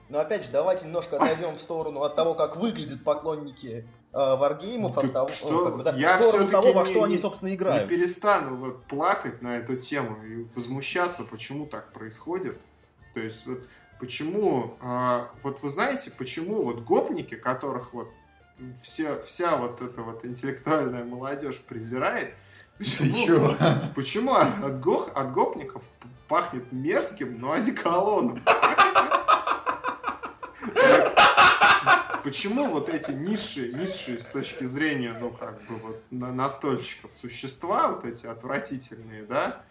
[0.10, 4.96] Но опять же, давайте немножко отойдем в сторону от того, как выглядят поклонники э, варгеймов,
[4.96, 7.04] Так от того, что ну, как бы, да, я в сторону того, во не- что
[7.04, 7.90] они, не- собственно, Не играют.
[7.90, 12.60] перестану вот плакать на эту тему и возмущаться, почему так происходит.
[13.16, 13.60] То есть, вот
[14.00, 18.10] почему, а, вот вы знаете, почему вот гопники, которых вот
[18.82, 22.34] все, вся вот эта вот интеллектуальная молодежь презирает,
[22.78, 23.56] почему,
[23.96, 25.82] почему от, от гох- от гопников
[26.28, 28.40] пахнет мерзким, но одеколоном?
[32.30, 37.88] Почему вот эти низшие, низшие с точки зрения, ну, как бы вот на- настольщиков существа,
[37.88, 39.64] вот эти отвратительные, да,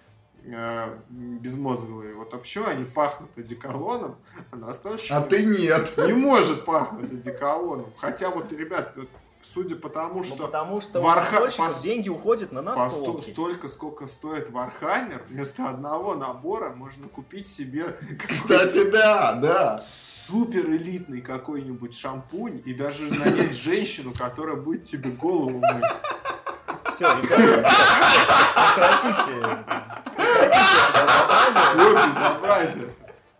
[0.44, 4.16] э, безмозглые, вот а почему они пахнут одеколоном,
[4.50, 5.96] а настольщик А ты нет.
[5.98, 7.92] не может пахнуть одеколоном?
[7.96, 9.08] Хотя вот, ребят, вот
[9.42, 13.30] судя по тому, Ну, что потому что Варха- пос- деньги уходят на по сто- настолки.
[13.30, 17.96] столько, сколько стоит Warhammer, вместо одного набора можно купить себе
[18.28, 19.82] Кстати, да, да.
[20.26, 25.84] супер элитный какой-нибудь шампунь и даже нанять женщину, которая будет тебе голову мыть.
[26.90, 27.70] Все, ребята,
[28.54, 29.64] прекратите.
[30.16, 32.94] Прекратите это безобразие.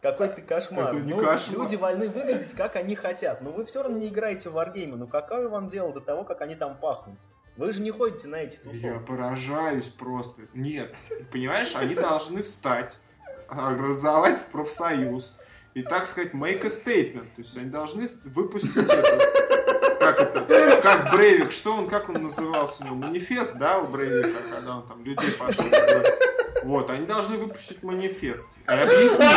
[0.09, 0.95] Какой ты кошмар.
[0.95, 1.61] Это не ну, кошмар.
[1.61, 3.43] Люди вольны выглядеть, как они хотят.
[3.43, 4.97] Но вы все равно не играете в варгеймы.
[4.97, 7.19] Ну какое вам дело до того, как они там пахнут?
[7.59, 9.07] Вы же не ходите на эти Я тусовки.
[9.07, 10.43] поражаюсь просто.
[10.55, 10.95] Нет,
[11.31, 12.99] понимаешь, они должны встать,
[13.49, 15.37] образовать в профсоюз
[15.75, 17.27] и, так сказать, make a statement.
[17.37, 22.83] То есть они должны выпустить это, как это, как Брейвик, что он, как он назывался
[22.83, 25.65] у него, манифест, да, у Брейвика, когда он там людей пошел.
[26.65, 29.29] Вот, они должны выпустить манифест и объяснить,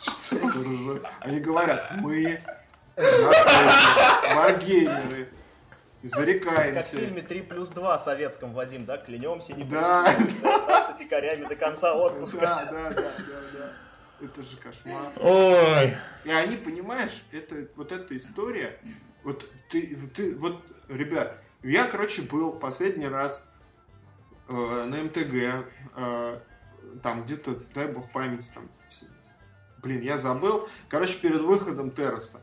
[0.00, 1.10] что это.
[1.20, 2.40] Они говорят, мы
[4.34, 5.28] варгеймеры,
[6.02, 6.96] Как в зарекаемся.
[6.96, 8.98] фильме 3 плюс 2 советском, Вадим, да?
[8.98, 10.14] Клянемся не Да.
[10.18, 12.40] будем остаться дикарями до конца отпуска.
[12.40, 13.02] Да, да, да, да,
[13.58, 13.72] да.
[14.22, 15.12] Это же кошмар.
[15.20, 15.96] Ой.
[16.24, 18.78] И они, понимаешь, это вот эта история.
[19.24, 23.46] Вот ты, ты, вот, ребят, я, короче, был последний раз
[24.50, 26.40] на МТГ, э,
[27.02, 28.68] там где-то, дай бог памяти, там,
[29.78, 32.40] блин, я забыл, короче, перед выходом Терраса.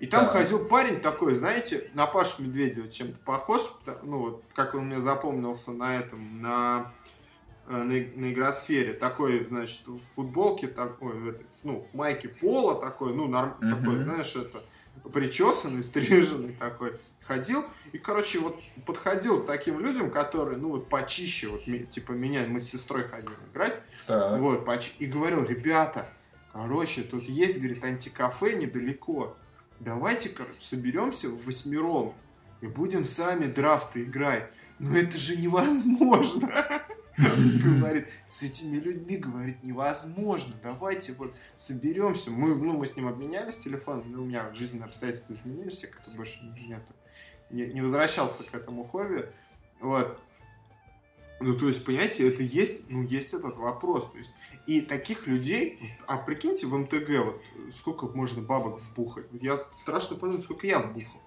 [0.00, 0.32] И там Так.
[0.32, 3.62] ходил парень такой, знаете, на Пашу Медведева чем-то похож,
[4.02, 6.92] ну, вот, как он мне запомнился на этом, на,
[7.66, 8.94] э, на, на игросфере.
[8.94, 13.76] Такой, значит, в футболке такой, ну, в майке пола такой, ну, норм, Мгм.
[13.76, 14.58] такой, знаешь, это,
[15.10, 17.00] причесанный, стриженный такой.
[17.26, 22.44] Ходил и, короче, вот подходил к таким людям, которые, ну, вот почище, вот, типа меня,
[22.46, 24.38] мы с сестрой ходили играть, Так.
[24.40, 26.06] вот, поч- и говорил, ребята,
[26.52, 29.36] короче, тут есть, говорит, антикафе недалеко.
[29.80, 32.14] Давайте, короче, соберемся в восьмером
[32.60, 34.48] и будем сами драфты играть.
[34.78, 36.64] Но это же невозможно.
[37.18, 40.52] Говорит, с этими людьми, говорит, невозможно.
[40.62, 42.30] Давайте вот соберемся.
[42.30, 46.10] Мы, ну, мы с ним обменялись телефоном, но у меня жизненные обстоятельства изменились, я как-то
[46.10, 46.84] больше не, это,
[47.50, 49.28] не, не возвращался к этому хобби.
[49.80, 50.18] Вот.
[51.40, 54.10] Ну, то есть, понимаете, это есть, ну, есть этот вопрос.
[54.10, 54.30] То есть,
[54.66, 57.42] и таких людей, а прикиньте, в МТГ вот
[57.72, 59.26] сколько можно бабок вбухать.
[59.30, 61.20] Вот Я страшно помню, сколько я вбухал.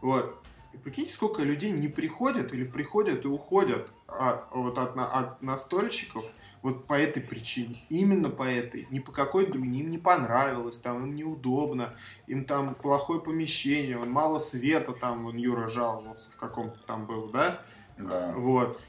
[0.00, 0.42] Вот.
[0.72, 6.24] И прикиньте, сколько людей не приходят или приходят и уходят от, вот от, от настольщиков
[6.62, 7.76] вот по этой причине.
[7.88, 8.86] Именно по этой.
[8.90, 9.68] Не по какой другой.
[9.68, 11.94] Им не понравилось, там им неудобно,
[12.26, 17.28] им там плохое помещение, он мало света, там вон Юра жаловался в каком-то там был,
[17.28, 17.62] да?
[17.98, 18.32] Да.
[18.36, 18.80] Вот.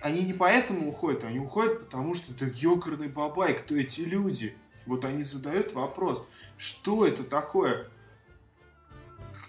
[0.00, 4.56] Они не поэтому уходят, они уходят, потому что это ёкарный бабай, кто эти люди?
[4.86, 6.24] Вот они задают вопрос,
[6.56, 7.86] что это такое?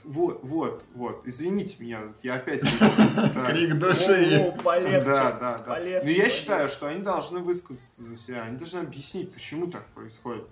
[0.04, 1.22] Вот, вот, вот.
[1.26, 2.62] Извините меня, я опять...
[3.48, 4.54] Крик души.
[4.64, 5.80] Да, да, да.
[6.04, 10.46] Но я считаю, что они должны высказаться за себя, они должны объяснить, почему так происходит.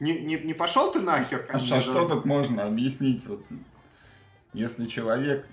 [0.00, 1.46] Не, не, не пошел ты нахер?
[1.48, 3.26] А что, тут можно объяснить?
[3.26, 3.42] Вот,
[4.52, 5.46] если человек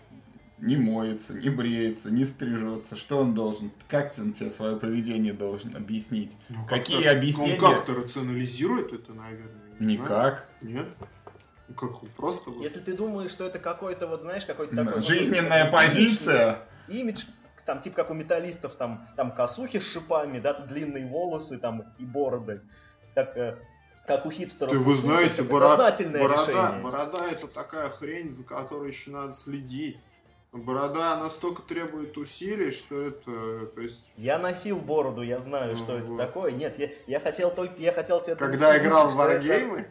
[0.61, 3.71] не моется, не бреется, не стрижется, что он должен?
[3.87, 6.31] Как он тебе свое поведение должен объяснить?
[6.49, 7.59] Ну, Какие объяснения?
[7.59, 9.47] Он как-то рационализирует это, наверное.
[9.79, 10.09] не знаю.
[10.09, 10.49] Никак.
[10.61, 10.87] Нет?
[11.77, 12.63] Как, просто вот...
[12.63, 15.01] Если ты думаешь, что это какой-то, вот знаешь, какой-то такой...
[15.01, 16.59] Жизненная такой позиция.
[16.87, 17.25] Имидж,
[17.65, 22.05] там, типа как у металлистов, там, там косухи с шипами, да, длинные волосы, там, и
[22.05, 22.61] бороды.
[23.15, 23.57] Как, э,
[24.07, 24.71] как у хипстеров.
[24.71, 26.83] Ты вы знаете, Это сознательное борода, решение.
[26.83, 29.97] борода это такая хрень, за которой еще надо следить.
[30.51, 35.97] Борода настолько требует усилий, что это, то есть, Я носил бороду, я знаю, Ну, что
[35.97, 36.17] это вот.
[36.17, 36.51] такое.
[36.51, 39.87] Нет, я, я хотел только, я хотел тебе когда играл в что это- варгеймы,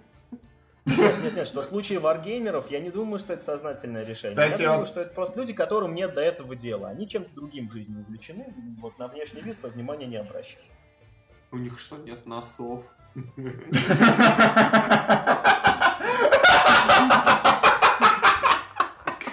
[0.86, 4.36] Нет, нет, нет, что в случае варгеймеров, я не думаю, что это сознательное решение.
[4.36, 6.88] Кстати, я думаю, вот- что это просто люди, которым нет до этого дела.
[6.88, 8.46] Они чем-то другим в жизни увлечены,
[8.80, 10.64] вот на внешний вид свое внимание не обращают.
[11.52, 12.84] у них что, нет носов?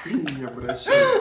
[0.05, 1.16] Не обращают.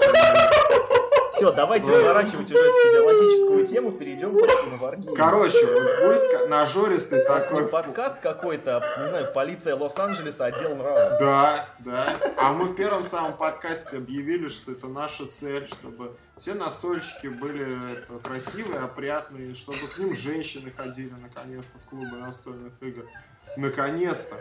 [1.36, 5.14] Все, давайте сворачивать уже эту физиологическую тему, перейдем, собственно, в варгейм.
[5.14, 7.68] Короче, будет нажористый такой...
[7.68, 11.20] подкаст какой-то, не знаю, полиция Лос-Анджелеса, отдел нравов.
[11.20, 12.18] Да, да.
[12.38, 18.02] А мы в первом самом подкасте объявили, что это наша цель, чтобы все настольщики были
[18.22, 23.04] красивые, опрятные, чтобы к ним женщины ходили наконец-то в клубы настольных игр.
[23.58, 24.36] Наконец-то.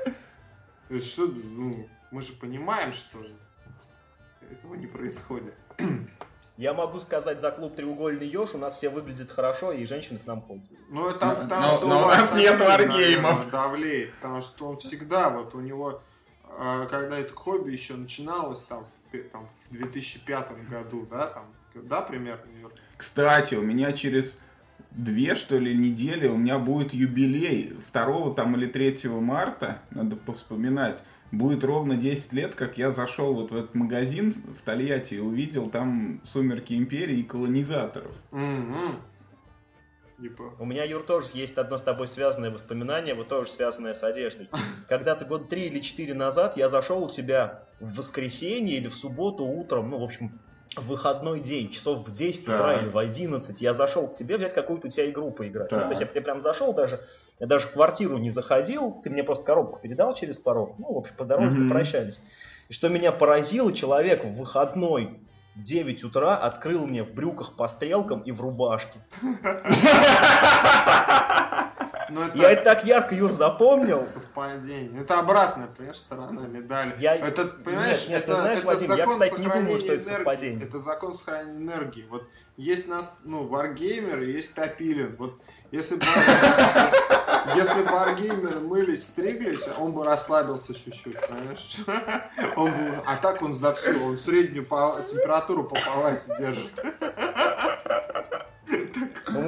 [0.87, 3.19] То есть что, ну, мы же понимаем, что
[4.49, 5.53] этого не происходит.
[6.57, 10.25] Я могу сказать за клуб «Треугольный еж» у нас все выглядят хорошо, и женщины к
[10.25, 10.63] нам ходят.
[10.89, 13.49] Ну, это Но- потому, но- что но у вас нас нет варгеймов.
[13.51, 16.01] давлеет, потому что он всегда, вот у него,
[16.57, 21.43] а, когда это хобби еще начиналось, там, в, там, в 2005 году, да, там,
[21.75, 22.69] да, примерно?
[22.95, 24.37] Кстати, у меня через
[24.91, 31.03] две, что ли, недели у меня будет юбилей 2 там или 3 марта, надо повспоминать.
[31.35, 35.69] Будет ровно 10 лет, как я зашел вот в этот магазин в Тольятти и увидел
[35.69, 38.15] там «Сумерки Империи» и «Колонизаторов».
[40.21, 44.01] Типа, У меня, Юр, тоже есть одно с тобой связанное воспоминание, вот тоже связанное с
[44.01, 44.47] одеждой.
[44.87, 49.43] Когда-то год три или четыре назад я зашел у тебя в воскресенье или в субботу
[49.43, 50.39] утром, ну, в общем,
[50.75, 52.81] в выходной день, часов в 10 утра Так.
[52.81, 55.71] или в 11, я зашел к тебе взять какую-то у тебя игру поиграть.
[55.71, 55.87] Ну, Так.
[55.87, 56.99] то есть я, я прям зашел даже,
[57.39, 60.97] я даже в квартиру не заходил, ты мне просто коробку передал через порог, ну, в
[60.97, 61.69] общем, поздоровались, Мгм.
[61.69, 62.21] попрощались.
[62.67, 65.19] И что меня поразило, человек в выходной
[65.55, 68.99] в 9 утра открыл мне в брюках по стрелкам и в рубашке.
[72.09, 74.05] ну, это Я это так ярко, Юр, запомнил.
[74.05, 75.01] совпадение.
[75.01, 76.95] Это обратная, понимаешь, сторона медали.
[76.99, 79.79] Я- Это, понимаешь, Нет, нет, это, ты знаешь, это Вадим, я, закон кстати, не думаю,
[79.79, 80.15] что это энергии.
[80.15, 80.65] совпадение.
[80.67, 82.07] Это закон сохранения энергии.
[82.09, 82.27] Вот
[82.57, 85.15] есть нас, ну, варгеймер есть топилин.
[85.17, 85.39] Вот
[85.71, 86.05] если бы
[87.55, 91.77] если бы варгеймеры мылись, стриглись, он бы расслабился чуть-чуть, понимаешь?
[92.55, 96.71] Он бы, а так он за всю, он среднюю температуру по палате держит.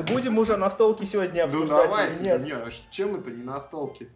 [0.07, 2.43] Будем уже настолки сегодня Ну обсуждать давайте, или нет?
[2.43, 4.09] не, а ш- чем это не настолки?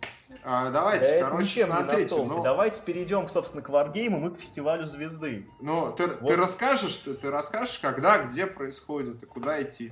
[0.43, 2.01] А, давайте, Да это короче, ничем не смотрите.
[2.03, 2.27] настолки.
[2.29, 5.47] ну, Давайте перейдем, собственно, к варгеймам и к фестивалю звезды.
[5.59, 6.27] ну, ты, Вот.
[6.27, 9.91] ты расскажешь, ты, ты расскажешь, когда, где происходит и куда идти.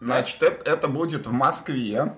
[0.00, 2.14] Значит, это, это будет в Москве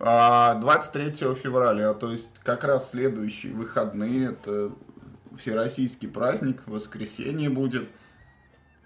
[0.00, 4.72] а, 23 февраля, то есть как раз следующие выходные, это
[5.36, 7.88] всероссийский праздник, воскресенье будет.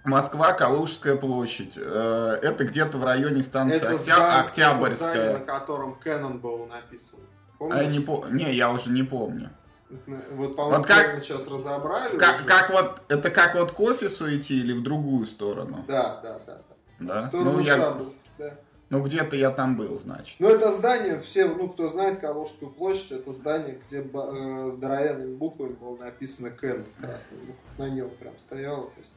[0.06, 1.74] Москва, Калужская площадь.
[1.76, 5.32] Э, Это где-то в районе станции Это Октя- здание- это здание, Октябрьская.
[5.38, 7.18] на котором Cannonball написан.
[7.18, 7.78] А Помнишь?
[7.82, 8.24] я не, по...
[8.30, 9.50] не, я уже не помню.
[9.88, 12.18] Вот, по-моему, Вот как- сейчас разобрали.
[12.18, 12.44] Как, уже.
[12.44, 15.84] как вот, это как вот к офису идти или в другую сторону?
[15.88, 16.54] Да, да, да.
[16.56, 16.62] да.
[16.98, 17.22] Да?
[17.22, 17.96] В сторону Ну, я-
[18.38, 18.54] да.
[18.90, 20.36] ну где-то я там был, значит.
[20.38, 25.72] Ну, это здание, все, ну, кто знает Калужскую площадь, это здание, где э, здоровенными буквами
[25.74, 27.40] было написано Кен красным.
[27.46, 27.54] Ну,
[27.84, 28.86] На нем прям стояло.
[28.86, 29.14] То есть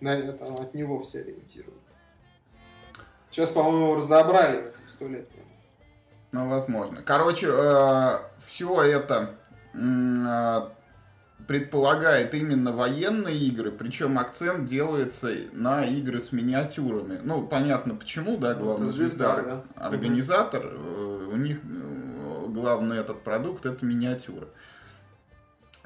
[0.00, 1.76] на, это, от него все ориентированы.
[3.30, 5.28] Сейчас, по-моему, разобрали этом сто лет.
[6.32, 7.02] Ну, возможно.
[7.02, 7.48] Короче,
[8.38, 9.30] все это
[9.74, 10.68] э,
[11.46, 17.20] предполагает именно военные игры, причем акцент делается на игры с миниатюрами.
[17.22, 19.86] Ну, понятно почему, да, главный Это звезда, звезда, да.
[19.86, 24.48] организатор, э, у них э, главный этот продукт это миниатюры.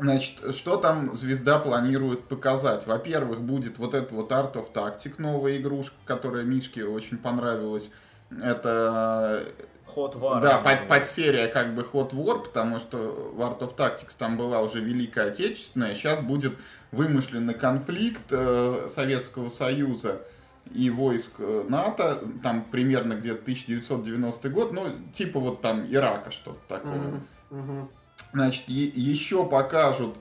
[0.00, 2.86] Значит, что там звезда планирует показать?
[2.86, 7.90] Во-первых, будет вот этот вот Art of Tactic, новая игрушка, которая Мишке очень понравилась.
[8.30, 9.44] Это
[9.94, 10.40] Hot War.
[10.40, 10.88] да, под, называют.
[10.88, 15.30] подсерия как бы Hot War, потому что в Art of Tactics там была уже Великая
[15.30, 16.54] Отечественная, сейчас будет
[16.92, 20.22] вымышленный конфликт э, Советского Союза
[20.72, 26.60] и войск э, НАТО, там примерно где-то 1990 год, ну, типа вот там Ирака что-то
[26.68, 26.94] такое.
[26.94, 27.90] Мгм, мгм.
[28.32, 30.16] Значит, еще покажут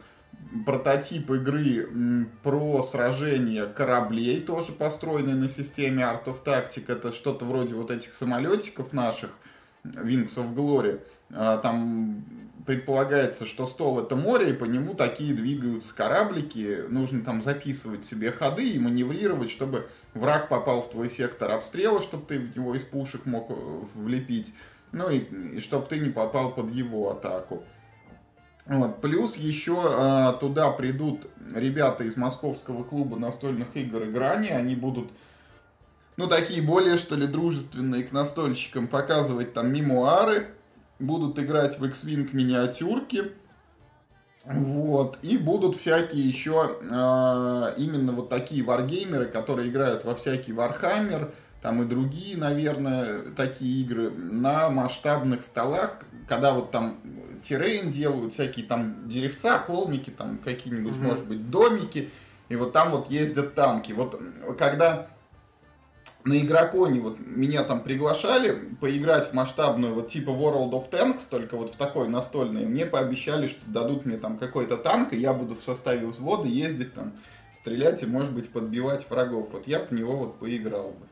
[0.66, 6.92] прототип игры про сражение кораблей, тоже построенный на системе Art of Tactic.
[6.92, 9.32] Это что-то вроде вот этих самолетиков наших,
[9.84, 11.02] Wings of Glory.
[11.32, 12.24] А, Там
[12.66, 16.84] предполагается, что стол это море, и по нему такие двигаются кораблики.
[16.90, 22.26] Нужно там записывать себе ходы и маневрировать, чтобы враг попал в твой сектор обстрела, чтобы
[22.26, 23.54] ты в него из пушек мог э,
[23.96, 24.54] влепить.
[24.92, 27.64] Ну и, чтобы ты не попал под его атаку.
[28.70, 29.02] Вот.
[29.02, 34.50] Плюс еще а, туда придут ребята из московского клуба настольных игр «Играни».
[34.50, 35.10] Они будут,
[36.18, 40.50] ну, такие более, что ли, дружественные к настольщикам, показывать там мемуары,
[41.00, 43.32] будут играть в X-Wing миниатюрки.
[44.46, 45.18] Вот.
[45.24, 51.32] И будут всякие еще а, именно вот такие варгеймеры, которые играют во всякий Warhammer,
[51.64, 55.98] там и другие, наверное, такие игры на масштабных столах,
[56.28, 57.00] когда вот там
[57.42, 61.06] террейн делают, всякие там деревца, холмики, там какие-нибудь, Мгм.
[61.06, 62.10] может быть, домики,
[62.50, 63.92] и вот там вот ездят танки.
[63.92, 65.08] Вот м, когда
[66.26, 71.56] на игроконе вот меня там приглашали поиграть в масштабную вот типа World of Tanks, только
[71.56, 75.56] вот в такой настольной, мне пообещали, что дадут мне там какой-то танк, и я буду
[75.56, 77.14] в составе взвода ездить там,
[77.54, 79.50] стрелять и, может быть, подбивать врагов.
[79.54, 81.09] Вот я бы в него вот поиграл бы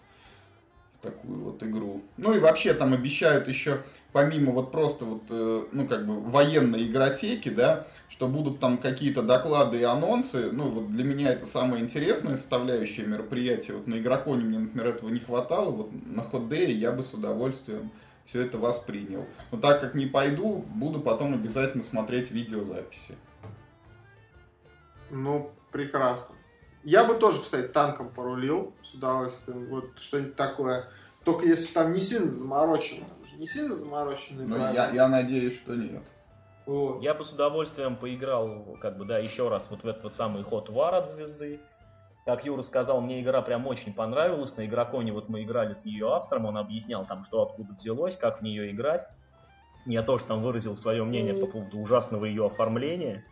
[1.02, 2.02] такую вот игру.
[2.18, 6.88] Ну и вообще там обещают еще, помимо вот просто вот, э, ну как бы военной
[6.88, 10.50] игротеки, да, что будут там какие-то доклады и анонсы.
[10.52, 13.74] Ну вот для меня это самая интересная составляющая мероприятия.
[13.74, 15.72] Вот на игроконе мне, например, этого не хватало.
[15.72, 17.92] Вот на ходдее я бы с удовольствием
[18.26, 19.26] все это воспринял.
[19.52, 23.16] Но так как не пойду, буду потом обязательно смотреть видеозаписи.
[25.10, 26.37] Ну, прекрасно.
[26.88, 29.68] Я бы тоже, кстати, танком порулил с удовольствием.
[29.68, 30.88] Вот что-нибудь такое.
[31.26, 33.06] Только если там не сильно заморочено.
[33.06, 34.74] Там же не сильно замороченные Но правила.
[34.74, 36.02] я, я надеюсь, что нет.
[36.66, 37.04] Вот.
[37.04, 40.44] Я бы с удовольствием поиграл, как бы, да, еще раз вот в этот вот самый
[40.44, 41.60] ход War от звезды.
[42.24, 44.56] Как Юра сказал, мне игра прям очень понравилась.
[44.56, 48.40] На игроконе вот мы играли с ее автором, он объяснял там, что откуда взялось, как
[48.40, 49.10] в нее играть.
[49.86, 53.26] Я тоже там выразил свое мнение по поводу ужасного ее оформления.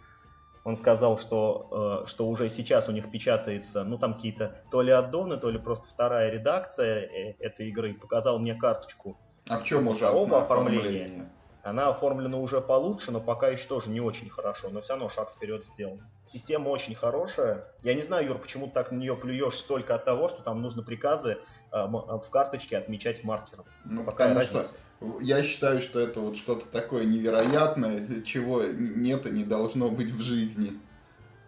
[0.66, 4.92] Он сказал, что, э, что уже сейчас у них печатается, ну там какие-то то ли
[4.92, 7.94] аддоны, то ли просто вторая редакция э, этой игры.
[7.94, 11.04] Показал мне карточку А в чем ужасно Оба оформления.
[11.04, 11.30] оформление?
[11.66, 15.32] она оформлена уже получше, но пока еще тоже не очень хорошо, но все равно шаг
[15.32, 16.00] вперед сделан.
[16.28, 17.66] Система очень хорошая.
[17.82, 20.62] Я не знаю, Юр, почему ты так на нее плюешь столько от того, что там
[20.62, 21.40] нужно приказы
[21.72, 23.66] э, в карточке отмечать маркером.
[23.84, 24.76] Ну, Какая потому что разница?
[25.22, 30.22] Я считаю, что это вот что-то такое невероятное, чего нет и не должно быть в
[30.22, 30.80] жизни.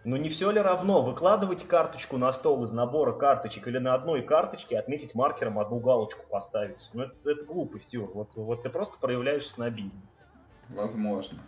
[0.04, 4.22] Но не все ли равно выкладывать карточку на стол из набора карточек или на одной
[4.22, 6.88] карточке отметить маркером одну галочку поставить?
[6.94, 8.10] Ну это, это глупость, Юр.
[8.14, 10.00] Вот, вот ты просто проявляешь снобизм.
[10.68, 11.38] Возможно.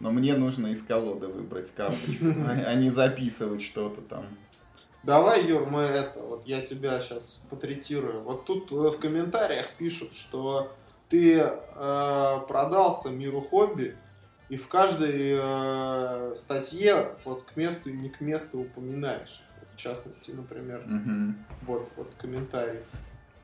[0.00, 4.24] Но мне нужно из колоды выбрать карточку, а а не записывать что-то там.
[5.02, 8.20] Давай, Юр, мы это, вот я тебя сейчас потретирую.
[8.22, 10.70] Вот тут э, в комментариях пишут, что
[11.10, 13.96] ты э, продался миру хобби
[14.48, 19.42] и в каждой э, статье вот к месту и не к месту упоминаешь.
[19.74, 21.44] В частности, например, Мгм.
[21.62, 22.80] вот, вот комментарий.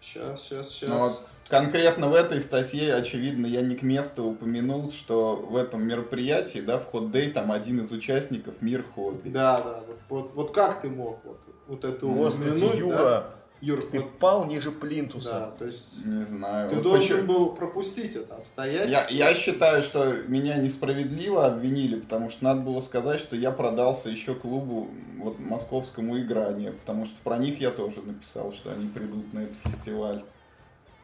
[0.01, 0.89] Сейчас, сейчас, сейчас.
[0.89, 5.87] Ну вот конкретно в этой статье, очевидно, я не к месту упомянул, что в этом
[5.87, 9.29] мероприятии, да, в Hot Day, там один из участников Мир Хобби.
[9.29, 13.31] Да, да, вот, вот, вот как ты мог вот, вот это Господи, упомянуть, да?
[13.67, 15.31] Юр, ты вот, пал ниже плинтуса.
[15.31, 16.69] да, то есть Не знаю.
[16.71, 19.13] ты вот должен почему- был пропустить это обстоятельство.
[19.15, 24.09] Я, я считаю, что меня несправедливо обвинили, потому что надо было сказать, что я продался
[24.09, 24.89] еще клубу
[25.19, 29.57] вот московскому игранию, потому что про них я тоже написал, что они придут на этот
[29.65, 30.23] фестиваль.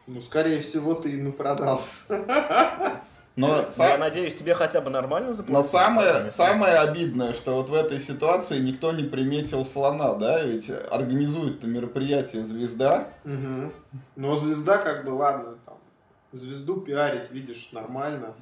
[0.06, 2.06] Ну, скорее всего, ты им и продался.
[3.34, 5.56] Но, Я са- надеюсь, тебе хотя бы нормально заплатили.
[5.56, 10.70] но самое, самое обидное, что вот в этой ситуации никто не приметил слона, да, ведь
[10.90, 13.72] организует мероприятие «Звезда», Мгм.
[14.16, 15.76] Но звезда, как бы, ладно, там,
[16.32, 18.34] звезду пиарить, видишь, нормально,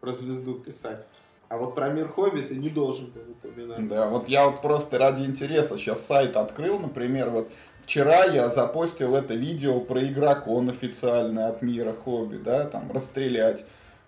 [0.00, 1.04] про звезду писать.
[1.48, 3.88] А вот про мир хобби ты не должен был упоминать.
[3.88, 7.50] Да, вот я вот просто ради интереса сейчас сайт открыл, например, вот
[7.82, 13.64] вчера я запостил это видео про игрокон официальный от мира хобби, да, там расстрелять.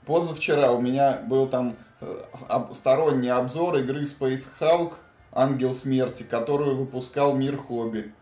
[0.07, 2.23] Позавчера у меня был там э,
[2.73, 4.95] сторонний обзор игры Space Hulk
[5.33, 8.13] Ангел Смерти, которую выпускал мир хобби.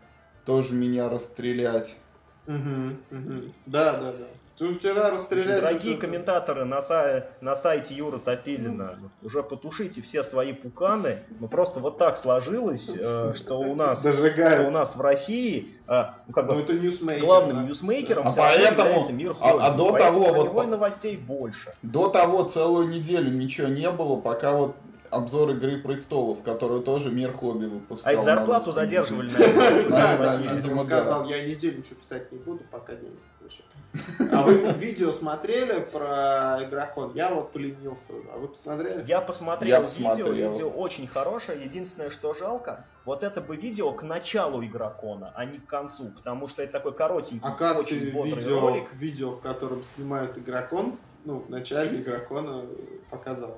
[0.45, 1.95] Тоже меня расстрелять.
[2.47, 3.53] Мгм, мгм.
[3.65, 4.27] Да, да, да.
[4.59, 5.61] Ты вчера расстреляли.
[5.61, 11.19] Дорогие уже- комментаторы на, са- на сайте Юры Топилина, уже потушите все свои пуканы.
[11.39, 16.03] Ну просто вот так сложилось, э, что у нас, что у нас в России, э,
[16.27, 17.25] ну как Ну, бы это ньюсмейкер.
[17.25, 17.63] главным да.
[17.63, 21.73] ньюсмейкером А поэтому- является мир а- а до того вот новостей больше.
[21.81, 24.75] До того целую неделю ничего не было, пока вот
[25.11, 28.13] обзор Игры Престолов, которую тоже мир хобби выпускал.
[28.13, 29.29] А на зарплату задерживали,
[29.89, 33.63] наверное, видимо, Он сказал, я неделю ничего писать не буду, пока денег получу.
[34.31, 37.11] А вы видео смотрели про игрокон?
[37.15, 38.13] Я вот поленился.
[38.33, 39.03] А вы посмотрели?
[39.07, 40.51] Я посмотрел Я видео, посмотрел.
[40.53, 41.63] видео очень хорошее.
[41.63, 46.47] Единственное, что жалко, вот это бы видео к началу игрокона, а не к концу, потому
[46.47, 48.93] что это такой коротенький, А как ты очень бодрый видео, ролик.
[48.93, 52.65] видео, в котором снимают игрокон, ну, в начале игрокона
[53.09, 53.57] показал?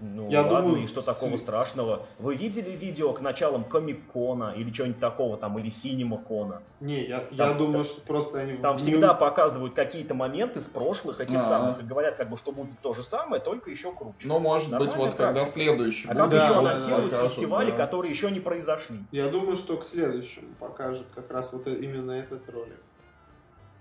[0.00, 2.04] Ну Я ладно, думаю, и что такого с- страшного?
[2.18, 6.62] Вы видели видео к началам Комик-кона или что-нибудь такого там, или Синема-кона?
[6.80, 8.54] Не, я, я Там- думаю, что просто они...
[8.58, 11.42] Там всегда показывают какие-то моменты с прошлых этих А.
[11.42, 14.26] самых и говорят, как бы, что будет то же самое, только еще круче.
[14.26, 15.52] Ну, может быть, Нормальная вот когда практика.
[15.52, 17.76] следующий а будет, как да, еще да, анонсируют покажут, фестивали, да.
[17.76, 18.98] которые еще не произошли?
[19.12, 22.80] Я думаю, что к следующему покажут как раз вот именно этот ролик.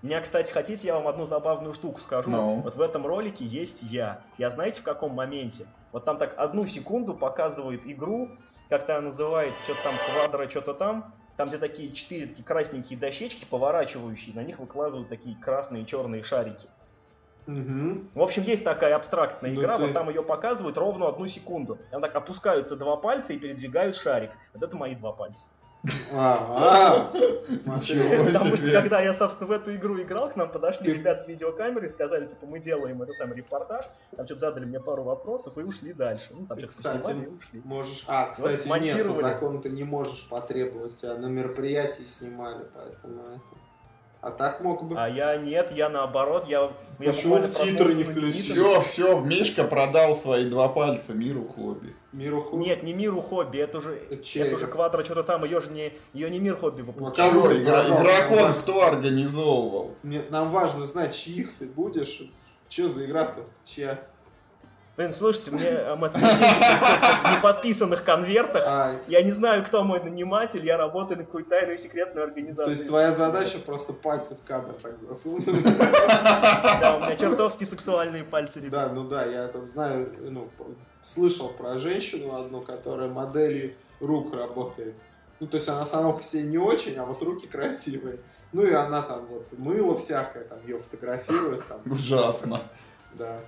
[0.04, 2.30] Меня, кстати, хотите, я вам одну забавную штуку скажу.
[2.30, 2.56] Ну.
[2.62, 4.22] Вот в этом ролике есть я.
[4.38, 5.66] Я знаете, в каком моменте?
[5.93, 8.30] Вот там так одну секунду показывает игру,
[8.70, 11.16] как-то она называется, что-то там квадро, что-то там.
[11.38, 16.22] Там, где такие четыре такие красненькие дощечки, поворачивающие, на них выкладывают такие красные и черные
[16.22, 16.68] шарики.
[17.45, 18.10] Мгм.
[18.14, 21.78] В общем, есть такая абстрактная Ну игра, ты- вот там ее показывают ровно одну секунду.
[21.91, 24.32] Там так опускаются два пальца и передвигают шарик.
[24.54, 25.47] Вот это мои два пальца.
[26.13, 27.13] А, а.
[27.13, 28.71] Ничего Потому что себе.
[28.71, 32.45] когда я, собственно, в эту игру играл, к нам подошли ребята с видеокамерой, сказали, типа,
[32.45, 36.29] мы делаем этот самый репортаж, там что-то задали мне пару вопросов и ушли дальше.
[36.31, 37.61] Ну, там что-то кстати, поснимали и ушли.
[37.65, 38.05] Можешь...
[38.07, 43.41] А, кстати, нет, по закону ты не можешь потребовать, тебя на мероприятии снимали, поэтому это...
[44.24, 44.95] А так мог бы...
[44.97, 48.53] А я нет, я наоборот, я, Почему в титры не включили?
[48.53, 51.93] Все, все, Мишка продал свои два пальца миру хобби.
[52.13, 54.43] Миру ху- Нет, не миру хобби, это уже, Это чей?
[54.43, 56.84] это уже квадро что-то там, ее же не, ее не мир хобби.
[56.84, 59.91] Кого Чего, ты игра- игрокон кто организовывал?
[60.03, 62.21] Мне- нам важно знать, чьих ты будешь.
[62.69, 63.43] Че за игра-то?
[63.65, 63.99] Чья?
[64.95, 68.63] Блин, слушайте, мне летит в неподписанных конвертах.
[68.67, 72.75] А, Я не знаю, кто мой наниматель, я работаю на какую-то тайную секретную то организацию.
[72.75, 75.45] есть твоя задача просто пальцы в кадр так засунуть.
[75.45, 78.89] Да, у меня чертовски сексуальные пальцы, ребят.
[78.89, 80.47] Да, ну да, я тут знаю, ну,
[81.01, 84.93] слышал про женщину одну, которая моделью рук работает.
[85.39, 88.19] Ну, то есть она сама по себе не очень, а вот руки красивые.
[88.51, 92.61] Ну и она там вот мыло всякое, там ее фотографирует, там, Ужасно.
[93.13, 93.39] да.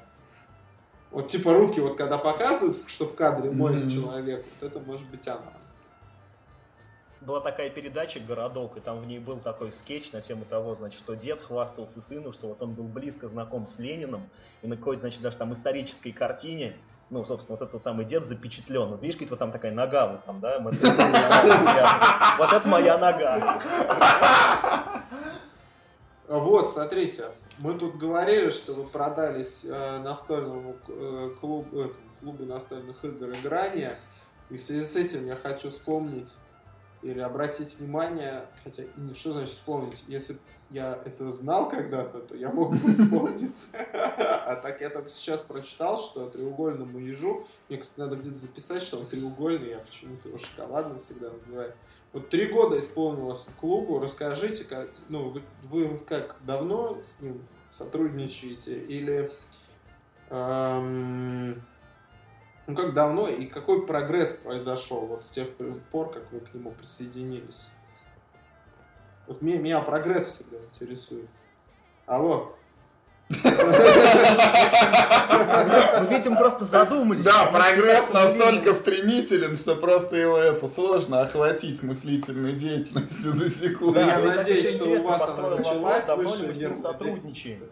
[1.16, 3.89] Вот типа руки, вот когда показывают, что в кадре моет Мгм.
[3.89, 5.53] человек, вот это может быть она.
[7.22, 10.99] Была такая передача «Городок», и там в ней был такой скетч на тему того, значит,
[10.99, 14.30] что дед хвастался сыну, что вот он был близко знаком с Лениным,
[14.61, 16.76] и на какой-то, значит, даже там исторической картине,
[17.09, 18.89] ну, собственно, вот этот самый дед запечатлен.
[18.89, 20.59] Вот видишь, вот там такая нога, вот там, да,
[22.38, 23.61] вот это моя нога.
[26.28, 27.26] Вот, смотрите,
[27.59, 33.99] мы тут говорили, что вы продались э, настольному э, клубу, э, клубу настольных игр «Играния».
[34.49, 36.34] И в связи с этим я хочу вспомнить
[37.03, 38.84] или обратить внимание, хотя
[39.15, 40.38] что значит вспомнить, если
[40.71, 43.69] я это знал когда-то, то я мог бы вспомнить.
[43.93, 48.97] А так я только сейчас прочитал, что треугольному ежу, мне, кстати, надо где-то записать, что
[48.97, 51.73] он треугольный, я почему-то его шоколадным всегда называю.
[52.14, 59.32] Вот три года исполнилось клубу, расскажите, как, ну, вы, как давно с ним сотрудничаете или
[60.30, 61.62] эм,
[62.68, 65.49] ну как давно и какой прогресс произошел вот с тех
[65.91, 67.68] пор, как вы к нему присоединились?
[69.28, 71.30] Вот меня, меня прогресс всегда интересует.
[72.06, 72.56] Алло.
[73.30, 73.38] Мы,
[76.09, 77.23] видим, просто задумались.
[77.23, 83.95] Да, прогресс настолько стремителен, что просто его это сложно охватить мыслительной деятельностью за секунду.
[83.95, 86.05] Да, я надеюсь, что у вас началась.
[86.05, 87.63] Давно ли мы с ним сотрудничаем?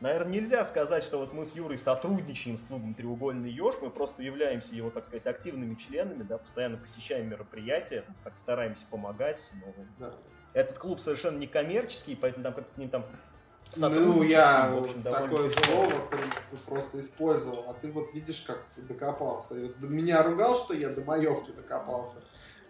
[0.00, 4.22] Наверное, нельзя сказать, что вот мы с Юрой сотрудничаем с клубом «Треугольный еж», мы просто
[4.22, 9.50] являемся его, так сказать, активными членами, да, постоянно посещаем мероприятия, как стараемся помогать.
[9.54, 9.74] Но...
[9.98, 10.14] Да.
[10.54, 13.06] Этот клуб совершенно не коммерческий, поэтому там как-то с ним там
[13.76, 15.92] ну, я в общем, такое слово
[16.66, 19.56] просто использовал, а ты вот видишь, как ты докопался.
[19.56, 22.20] И вот меня ругал, что я до маевки докопался.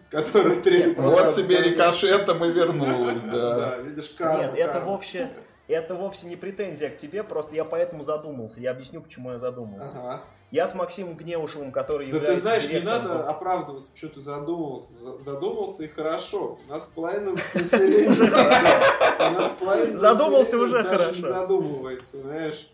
[0.09, 3.55] Который три Вот тебе рикошетом и вернулась, да.
[3.59, 4.43] Да, видишь, карма.
[4.43, 5.29] Нет, это вообще
[5.73, 8.59] это вовсе не претензия к тебе, просто я поэтому задумался.
[8.59, 9.97] Я объясню, почему я задумался.
[9.99, 10.21] Ага.
[10.51, 13.29] Я с Максимом Гневушевым, который да является ты знаешь, не надо просто...
[13.29, 14.93] оправдываться, почему ты задумался.
[15.19, 16.57] Задумался и хорошо.
[16.67, 18.09] У нас половина населения...
[18.09, 21.27] У нас половина Задумался уже хорошо.
[21.27, 22.73] задумывается, знаешь.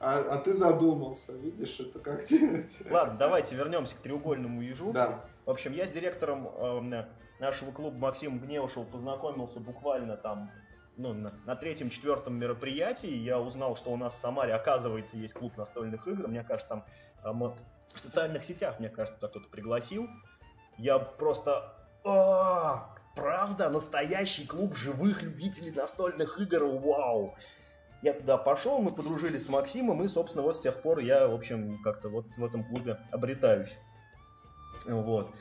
[0.00, 2.76] А, а ты задумался, видишь, это как делать?
[2.90, 4.92] Ладно, давайте вернемся к треугольному ежу.
[4.92, 5.24] Да.
[5.46, 6.48] В общем, я с директором
[6.92, 7.04] э,
[7.38, 10.50] нашего клуба Максимом Гневушевым познакомился буквально там
[10.96, 15.56] ну, на, на третьем-четвертом мероприятии я узнал, что у нас в Самаре, оказывается, есть клуб
[15.56, 16.28] настольных игр.
[16.28, 16.84] Мне кажется, там
[17.22, 20.08] а, в социальных сетях, мне кажется, кто-то пригласил.
[20.78, 21.74] Я просто...
[22.04, 23.68] А, правда?
[23.68, 26.64] Настоящий клуб живых любителей настольных игр?
[26.64, 27.36] Вау!
[28.02, 31.34] Я туда пошел, мы подружились с Максимом, и, собственно, вот с тех пор я, в
[31.34, 33.78] общем, как-то вот в этом клубе обретаюсь.
[34.86, 35.32] Вот.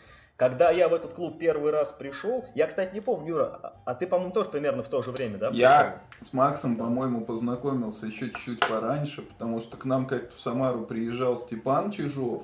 [0.42, 3.94] Когда я в этот клуб первый раз пришел, я, кстати, не помню, Юра, а, а
[3.94, 5.52] ты, по-моему, тоже примерно в то же время, да?
[5.54, 10.82] Я с Максом, по-моему, познакомился еще чуть-чуть пораньше, потому что к нам как-то в Самару
[10.86, 12.44] приезжал Степан Чижов.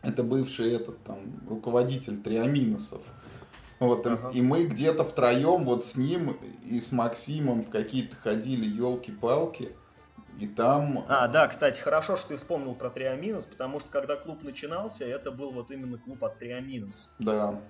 [0.00, 3.02] Это бывший этот там руководитель Триаминосов.
[3.80, 4.30] Вот, ага.
[4.32, 9.72] и мы где-то втроем вот с ним и с Максимом в какие-то ходили елки-палки.
[10.38, 11.04] И там...
[11.08, 15.30] А, да, кстати, хорошо, что ты вспомнил про Триаминус, потому что когда клуб начинался, это
[15.30, 17.12] был вот именно клуб от Триаминус.
[17.18, 17.60] Да.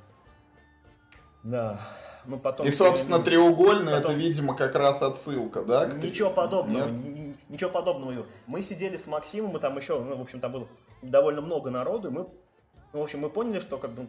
[1.42, 1.78] Да.
[2.26, 4.12] Ну, потом и, собственно, треугольный потом...
[4.12, 5.86] это, видимо, как раз отсылка, да?
[5.86, 6.88] Ничего подобного.
[6.88, 7.36] Нет?
[7.50, 8.26] Ничего подобного, Юр.
[8.46, 10.66] Мы сидели с Максимом, и там еще, ну, в общем, там было
[11.02, 12.26] довольно много народу, и мы,
[12.94, 14.08] ну, в общем, мы поняли, что как бы,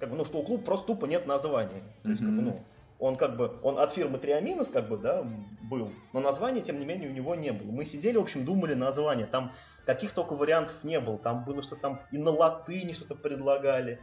[0.00, 1.82] как бы, ну, что у клуба просто тупо нет названия.
[2.02, 2.24] То есть, mm-hmm.
[2.24, 2.64] как бы, ну,
[2.98, 5.24] он как бы, он от фирмы Триаминос как бы, да,
[5.62, 7.70] был, но названия, тем не менее, у него не было.
[7.70, 9.52] Мы сидели, в общем, думали название, там
[9.84, 14.00] каких только вариантов не было, там было что-то там и на латыни что-то предлагали,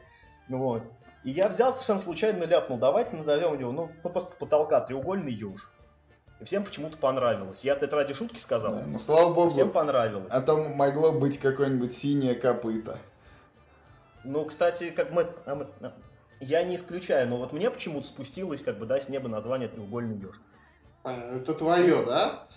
[0.50, 0.84] вот.
[1.24, 5.32] И я взял совершенно случайно ляпнул, давайте назовем его, ну, ну просто с потолка, треугольный
[5.32, 5.70] юж.
[6.40, 7.64] И всем почему-то понравилось.
[7.64, 8.74] Я это ради шутки сказал.
[8.74, 9.52] Да, ну, слава богу.
[9.52, 10.32] Всем понравилось.
[10.32, 12.98] А там могло быть какое-нибудь синее копыто.
[14.24, 15.68] Ну, кстати, как мы, а мы
[16.42, 20.18] я не исключаю, но вот мне почему-то спустилось как бы, да, с неба название «Треугольный
[20.18, 20.36] еж».
[21.04, 22.48] А, это твое, да?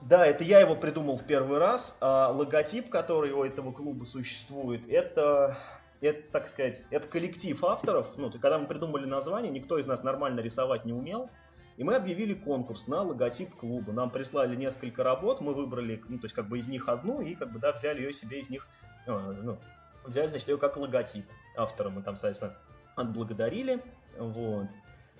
[0.00, 1.96] Да, это я его придумал в первый раз.
[2.00, 5.56] А логотип, который у этого клуба существует, это,
[6.00, 8.16] это, так сказать, это коллектив авторов.
[8.16, 11.30] Ну, то, когда мы придумали название, никто из нас нормально рисовать не умел.
[11.76, 13.92] И мы объявили конкурс на логотип клуба.
[13.92, 17.34] Нам прислали несколько работ, мы выбрали, ну, то есть, как бы из них одну, и
[17.34, 18.66] как бы, да, взяли ее себе из них,
[19.06, 19.12] э,
[19.42, 19.58] ну,
[20.04, 21.24] взяли, значит, ее как логотип
[21.56, 21.88] автора.
[21.88, 22.54] Мы там, соответственно,
[22.96, 23.82] отблагодарили,
[24.18, 24.66] вот.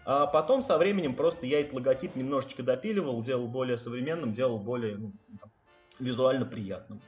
[0.04, 4.96] А потом со временем просто я этот логотип немножечко допиливал, делал более современным, делал более
[4.96, 5.50] ну, там,
[5.98, 7.00] визуально приятным.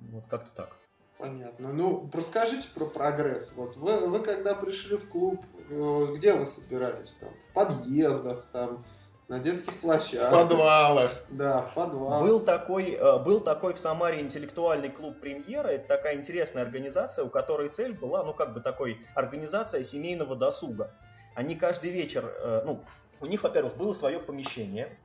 [0.00, 0.76] Вот как-то так.
[1.18, 1.72] Понятно.
[1.72, 3.52] Ну, расскажите про прогресс.
[3.54, 7.14] Вот вы, вы когда пришли в клуб, э, где вы собирались?
[7.14, 8.84] Там, в подъездах, там,
[9.32, 10.28] на детских площадках.
[10.28, 11.24] В подвалах.
[11.30, 12.20] Да, в подвалах.
[12.20, 15.68] Был такой, э, был такой в Самаре интеллектуальный клуб «Премьера».
[15.68, 20.94] Это такая интересная организация, у которой цель была, ну, как бы такой, организация семейного досуга.
[21.34, 22.84] Они каждый вечер, э, ну,
[23.22, 24.98] у них, во-первых, было свое помещение,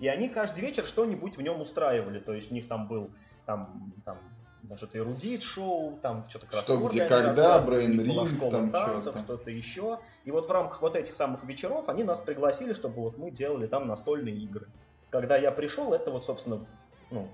[0.00, 2.18] и они каждый вечер что-нибудь в нем устраивали.
[2.18, 3.12] То есть у них там был
[3.46, 4.18] там, там
[4.76, 9.98] что-то эрудит шоу, там что-то Что, где, когда, брейн ринг, там танцев, что-то еще.
[10.24, 13.66] И вот в рамках вот этих самых вечеров они нас пригласили, чтобы вот мы делали
[13.66, 14.68] там настольные игры.
[15.10, 16.64] Когда я пришел, это вот, собственно,
[17.10, 17.28] ну,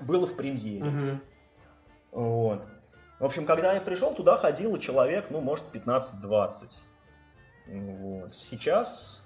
[0.00, 0.84] было в премьере.
[0.84, 1.20] Угу.
[2.22, 2.66] Вот.
[3.18, 6.80] В общем, когда я пришел, туда ходило человек, ну, может, 15-20.
[7.66, 8.34] Вот.
[8.34, 9.22] Сейчас...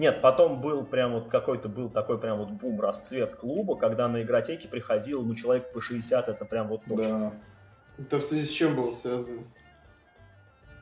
[0.00, 4.22] Нет, потом был прям вот какой-то был такой прям вот бум, расцвет клуба, когда на
[4.22, 7.34] игротеке приходило, ну, человек по 60, это прям вот точно.
[7.98, 8.04] Да.
[8.04, 9.42] Это в связи с чем было связано?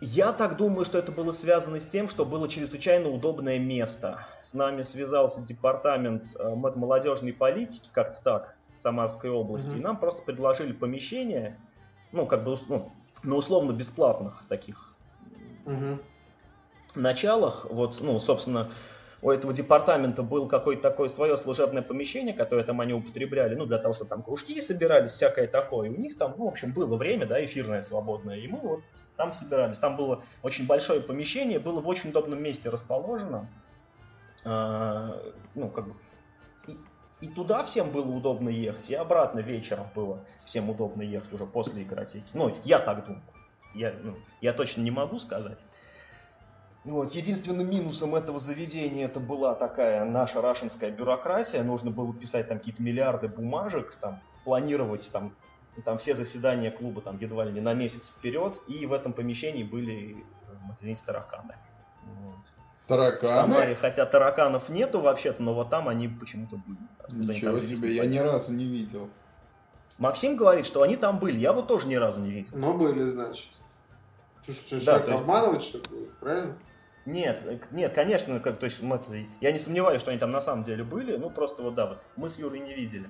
[0.00, 4.24] Я так думаю, что это было связано с тем, что было чрезвычайно удобное место.
[4.40, 9.78] С нами связался департамент э, молодежной политики, как-то так, Самарской области, mm-hmm.
[9.78, 11.58] и нам просто предложили помещение,
[12.12, 12.92] ну, как бы, ну,
[13.24, 14.94] на условно бесплатных таких
[15.64, 15.98] mm-hmm.
[16.94, 17.66] началах.
[17.68, 18.70] Вот, ну, собственно,
[19.20, 23.78] у этого департамента было какое-то такое свое служебное помещение, которое там они употребляли, ну, для
[23.78, 25.88] того, чтобы там кружки собирались, всякое такое.
[25.88, 28.82] И у них там, ну, в общем, было время, да, эфирное свободное, и мы вот
[29.16, 29.78] там собирались.
[29.78, 33.48] Там было очень большое помещение, было в очень удобном месте расположено.
[34.44, 35.20] А,
[35.54, 35.94] ну, как бы,
[37.20, 41.82] и туда всем было удобно ехать, и обратно вечером было всем удобно ехать уже после
[41.82, 42.28] игротеки.
[42.34, 43.22] Ну, я так думаю.
[43.74, 45.64] Я, ну, я точно не могу сказать.
[46.84, 47.12] Вот.
[47.12, 51.62] Единственным минусом этого заведения это была такая наша рашинская бюрократия.
[51.62, 55.34] Нужно было писать там какие-то миллиарды бумажек, там, планировать там,
[55.84, 58.60] там все заседания клуба там едва ли не на месяц вперед.
[58.68, 60.24] И в этом помещении были,
[60.80, 61.54] извините, тараканы.
[62.04, 62.36] Вот.
[62.86, 63.28] Тараканы?
[63.28, 66.78] В Самаре, хотя тараканов нету вообще-то, но вот там они почему-то были.
[67.32, 69.10] Ничего себе, я ни разу не видел.
[69.98, 71.36] Максим говорит, что они там были.
[71.38, 72.56] Я вот тоже ни разу не видел.
[72.56, 73.48] Но были, значит.
[74.42, 75.20] Что, что, да, человек есть...
[75.20, 76.56] обманывать, что ли, правильно?
[77.08, 78.80] Нет, нет, конечно, как, то есть,
[79.40, 82.02] я не сомневаюсь, что они там на самом деле были, ну просто вот да, вот
[82.16, 83.08] мы с Юрой не видели.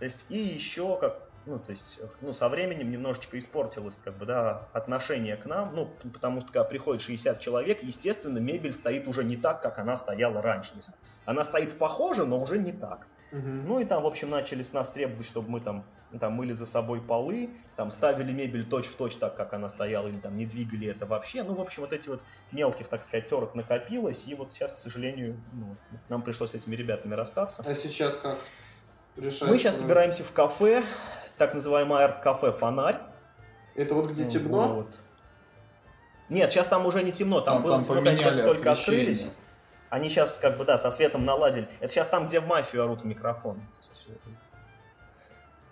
[0.00, 4.26] То есть и еще как, ну то есть, ну со временем немножечко испортилось как бы,
[4.26, 9.22] да, отношение к нам, ну потому что когда приходит 60 человек, естественно, мебель стоит уже
[9.22, 10.72] не так, как она стояла раньше.
[11.24, 13.06] Она стоит похоже, но уже не так.
[13.36, 13.48] Угу.
[13.66, 15.84] Ну и там, в общем, начали с нас требовать, чтобы мы там,
[16.18, 20.18] там мыли за собой полы, там ставили мебель точь-в-точь точь так, как она стояла, или
[20.18, 21.42] там не двигали это вообще.
[21.42, 24.76] Ну, в общем, вот эти вот мелких, так сказать, терок накопилось, и вот сейчас, к
[24.78, 25.76] сожалению, ну,
[26.08, 27.62] нам пришлось с этими ребятами расстаться.
[27.66, 28.38] А сейчас как?
[29.16, 29.46] Решается?
[29.46, 30.82] Мы сейчас собираемся в кафе,
[31.36, 33.00] так называемое арт-кафе «Фонарь».
[33.74, 34.68] Это вот где темно?
[34.68, 34.98] Вот.
[36.30, 39.30] Нет, сейчас там уже не темно, там, там было там темно, только, только открылись.
[39.90, 41.68] Они сейчас, как бы, да, со светом наладили.
[41.80, 43.60] Это сейчас там, где в мафию орут в микрофон.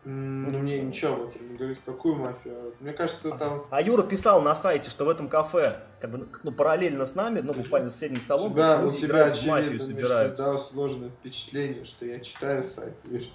[0.07, 2.75] Ну, мне ничего об этом не говорит, какую мафию.
[2.79, 3.65] Мне кажется, там...
[3.71, 7.41] А Юра писал на сайте, что в этом кафе, как бы, ну, параллельно с нами,
[7.41, 10.37] ну, буквально с соседним столом, да, у тебя, играют в мафию собираются.
[10.37, 13.33] создало сложное впечатление, что я читаю сайт, видишь.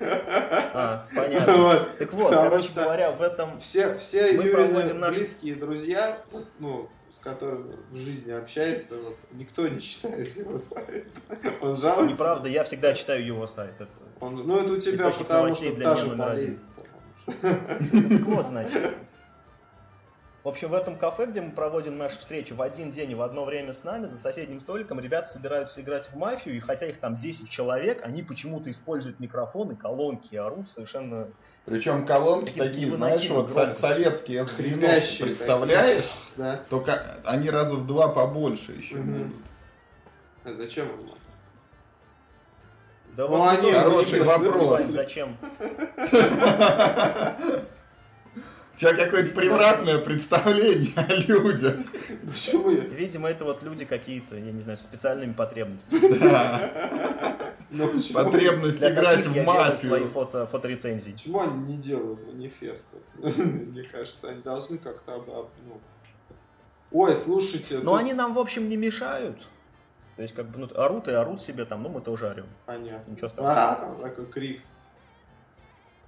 [0.00, 1.56] А, понятно.
[1.58, 1.98] Вот.
[1.98, 5.20] Так вот, Потому короче говоря, в этом все, все мы проводим наши...
[5.20, 6.18] близкие друзья,
[6.58, 11.06] ну, с которым в жизни общается, вот, никто не читает его сайт.
[11.60, 12.14] Он жалуется.
[12.14, 13.74] Неправда, я всегда читаю его сайт.
[13.80, 13.90] Это...
[14.20, 16.60] Он, ну, это у тебя, потому что для меня номер один.
[17.40, 18.94] Так вот, значит.
[20.44, 23.22] В общем, в этом кафе, где мы проводим нашу встречу в один день и в
[23.22, 26.98] одно время с нами, за соседним столиком ребята собираются играть в мафию, и хотя их
[26.98, 31.28] там 10 человек, они почему-то используют микрофоны, колонки и орут совершенно...
[31.64, 33.80] Причем колонки такие, знаешь, вот громкости.
[33.80, 36.60] советские с представляешь, да.
[36.70, 39.10] только они раза в два побольше еще угу.
[39.10, 39.32] будут.
[40.44, 41.10] А зачем им?
[43.16, 44.82] Да ну, вот они, хороший вопрос.
[44.84, 45.36] Зачем?
[48.78, 51.78] У тебя какое-то превратное представление о людях.
[52.24, 52.84] Почему я?
[52.84, 56.00] Видимо, это вот люди какие-то, я не знаю, с специальными потребностями.
[57.70, 59.76] Ну, Потребность играть в мафию.
[59.76, 61.10] свои фото, фоторецензии.
[61.10, 62.98] Почему они не делают манифесты?
[63.18, 65.24] Мне кажется, они должны как-то...
[65.66, 65.80] Ну...
[66.92, 67.80] Ой, слушайте...
[67.82, 69.40] Но они нам, в общем, не мешают.
[70.14, 72.46] То есть, как бы, ну, орут и орут себе там, ну, мы тоже орем.
[72.64, 73.10] Понятно.
[73.10, 73.72] Ничего страшного.
[73.72, 74.62] А, там такой крик.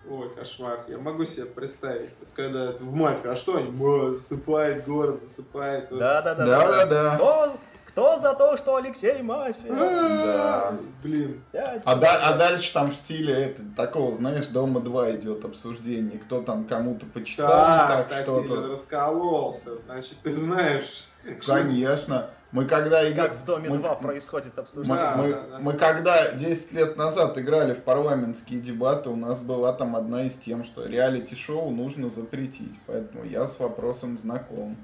[0.08, 0.84] Ой, кошмар.
[0.88, 3.70] Я могу себе представить, вот когда это в мафии, а что они?
[3.70, 5.88] Ма, засыпает город, засыпает.
[5.90, 6.46] Да, да, да.
[6.46, 7.14] Да, да, да.
[7.16, 7.52] Кто,
[7.84, 9.70] кто за то, что Алексей мафия?
[9.72, 10.72] Да.
[11.02, 11.42] Блин.
[11.84, 16.40] А, да, а дальше там в стиле это, такого, знаешь, Дома 2 идет обсуждение, кто
[16.42, 18.68] там кому-то по часам так, так что-то.
[18.68, 21.08] раскололся, значит, ты знаешь.
[21.46, 22.30] Конечно.
[22.52, 23.28] Мы когда играли...
[23.28, 23.78] Как в Доме мы...
[23.78, 25.12] 2 происходит обсуждение.
[25.16, 29.94] Мы, мы, мы когда 10 лет назад играли в парламентские дебаты, у нас была там
[29.94, 32.78] одна из тем, что реалити-шоу нужно запретить.
[32.86, 34.76] Поэтому я с вопросом знаком.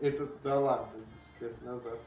[0.00, 0.88] Это да ладно,
[1.40, 1.98] 10 лет назад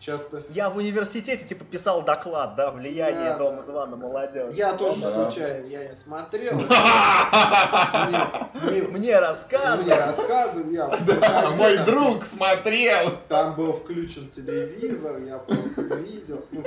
[0.00, 0.42] часто...
[0.50, 4.54] Я в университете, типа, писал доклад, да, влияние да, Дома-2 на молодежь.
[4.54, 5.12] Я тоже да.
[5.12, 6.54] случайно, я не смотрел.
[8.90, 9.84] Мне рассказывали.
[9.84, 10.88] Мне рассказывали, я...
[11.06, 13.10] Да, мой друг смотрел.
[13.28, 16.44] Там был включен телевизор, я просто видел.
[16.50, 16.64] Ну,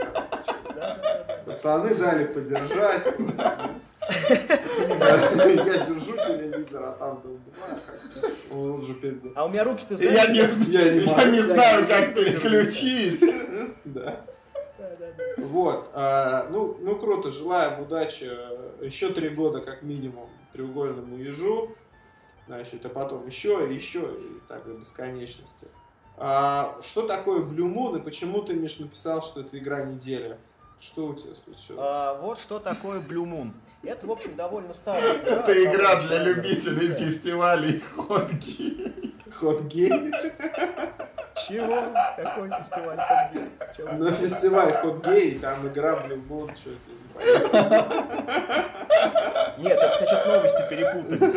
[1.46, 3.04] Пацаны дали поддержать.
[4.10, 7.24] Я держу телевизор, а там
[8.52, 9.22] он уже перед...
[9.36, 13.24] А у меня руки-то Я не, знаю, как переключить.
[13.86, 14.22] Да.
[15.38, 18.30] Вот, а, ну, ну круто, желаем удачи
[18.84, 21.76] еще три года как минимум треугольному ежу,
[22.48, 25.68] значит, а потом еще и еще и так до бесконечности.
[26.18, 30.38] А, что такое Blue Moon и почему ты, Миш, написал, что это игра недели?
[30.82, 31.80] Что у тебя случилось?
[31.80, 33.52] А, вот что такое Blue Moon.
[33.84, 35.36] Это, в общем, довольно старая игра.
[35.36, 38.92] Это игра для любителей фестивалей ходки.
[39.32, 39.92] Ход гей?
[41.36, 41.84] Чего?
[42.18, 43.50] Какой фестиваль Хот-Гей?
[43.78, 43.92] Чего?
[43.94, 46.96] На фестиваль Ход гей, там игра Blue Moon, что тебе?
[49.58, 51.34] Нет, это у тебя что-то новости перепутались.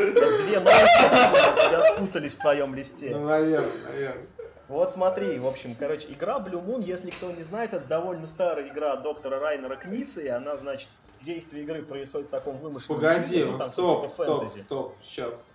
[0.46, 3.10] Две новости, которые у тебя спутались в твоем листе.
[3.10, 4.26] Ну, наверное, наверное.
[4.68, 8.66] Вот смотри, в общем, короче, игра Blue Moon, если кто не знает, это довольно старая
[8.68, 10.88] игра доктора Райнера Кница, и она, значит,
[11.22, 14.58] действие игры происходит в таком вымышленном Погоди, мире, ну, вот там, стоп, типа стоп, фэнтези.
[14.62, 15.48] стоп, сейчас.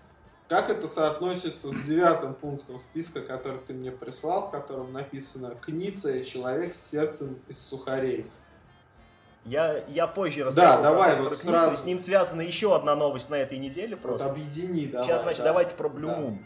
[0.47, 6.23] Как это соотносится с девятым пунктом списка, который ты мне прислал, в котором написано «Кница–
[6.25, 8.29] человек с сердцем из сухарей».
[9.45, 11.73] Я, я позже расскажу Да, про давай, доктора вот сразу.
[11.73, 14.29] и с ним связана еще одна новость на этой неделе Вот просто.
[14.29, 15.07] объедини, давай.
[15.07, 15.45] Сейчас, значит, да.
[15.45, 16.17] давайте про Blue Да.
[16.19, 16.37] Moon.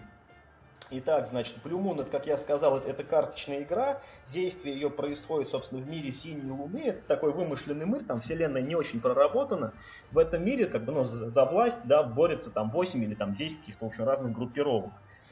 [0.92, 4.02] Итак, значит, Blue Moon, это, как я сказал, это, это карточная игра.
[4.30, 6.84] Действие ее происходит, собственно, в мире Синей Луны.
[6.86, 9.74] Это такой вымышленный мир, там вселенная не очень проработана.
[10.12, 13.34] В этом мире, как бы, ну, за, за власть, да, борется там 8 или там
[13.34, 14.92] 10 каких-то, в общем, разных группировок.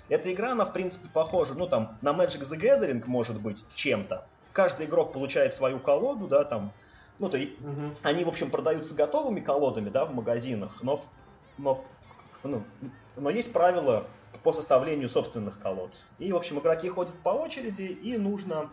[0.10, 4.26] Эта игра, она, в принципе, похожа, ну, там, на Magic the Gathering, может быть, чем-то.
[4.54, 6.74] Каждый игрок получает свою колоду, да, там,
[7.20, 7.96] ну, то Мгм.
[8.04, 11.00] они, в общем, продаются готовыми колодами, да, в магазинах, но,
[11.58, 11.86] но,
[12.44, 12.64] ну,
[13.16, 14.06] но есть правила
[14.44, 15.98] по составлению собственных колод.
[16.20, 18.70] И, в общем, игроки ходят по очереди, и нужно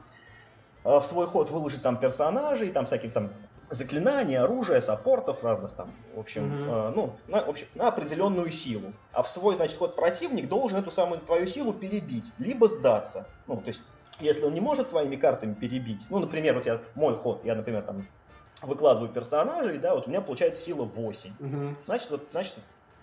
[0.85, 3.33] э, в свой ход выложить там персонажей, там всяких там
[3.71, 6.71] заклинаний, оружия, саппортов разных там, в общем, Мгм.
[6.71, 8.93] э, ну, на, в общем, на определенную силу.
[9.13, 13.27] А в свой, значит, ход противник должен эту самую твою силу перебить, либо сдаться.
[13.47, 13.83] Ну, то есть,
[14.21, 17.83] если он не может своими картами перебить, ну, например, вот я, мой ход, я, например,
[17.83, 18.07] там
[18.63, 21.33] выкладываю персонажей, да, вот у меня получается сила 8.
[21.39, 21.77] Мгм.
[21.85, 22.55] Значит, вот, значит,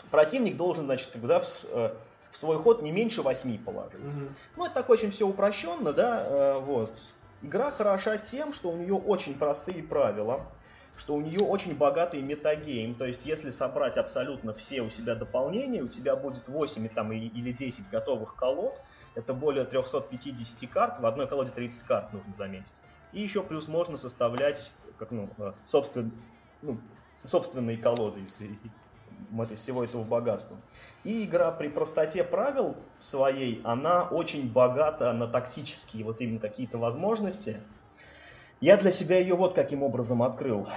[0.10, 1.94] противник должен, значит, как бы, да, в, э,
[2.36, 4.14] в свой ход не меньше 8 положить.
[4.14, 4.36] Мгм.
[4.58, 6.94] Ну, это так очень все упрощенно, да, э, вот.
[7.42, 10.52] Игра хороша тем, что у нее очень простые правила,
[10.98, 15.82] что у нее очень богатый метагейм, то есть если собрать абсолютно все у себя дополнения,
[15.82, 18.82] у тебя будет 8 и там, или 10 готовых колод,
[19.14, 22.82] это более 350 карт, в одной колоде 30 карт нужно заметить.
[23.12, 26.12] И еще плюс можно составлять как, ну, э, собствен-
[26.62, 26.82] ну,
[27.24, 28.42] собственные колоды из,
[29.56, 30.58] всего этого богатства.
[31.04, 37.58] И игра при простоте правил своей, она очень богата на тактические вот именно какие-то возможности.
[38.62, 40.68] Я для себя ее вот каким образом открыл.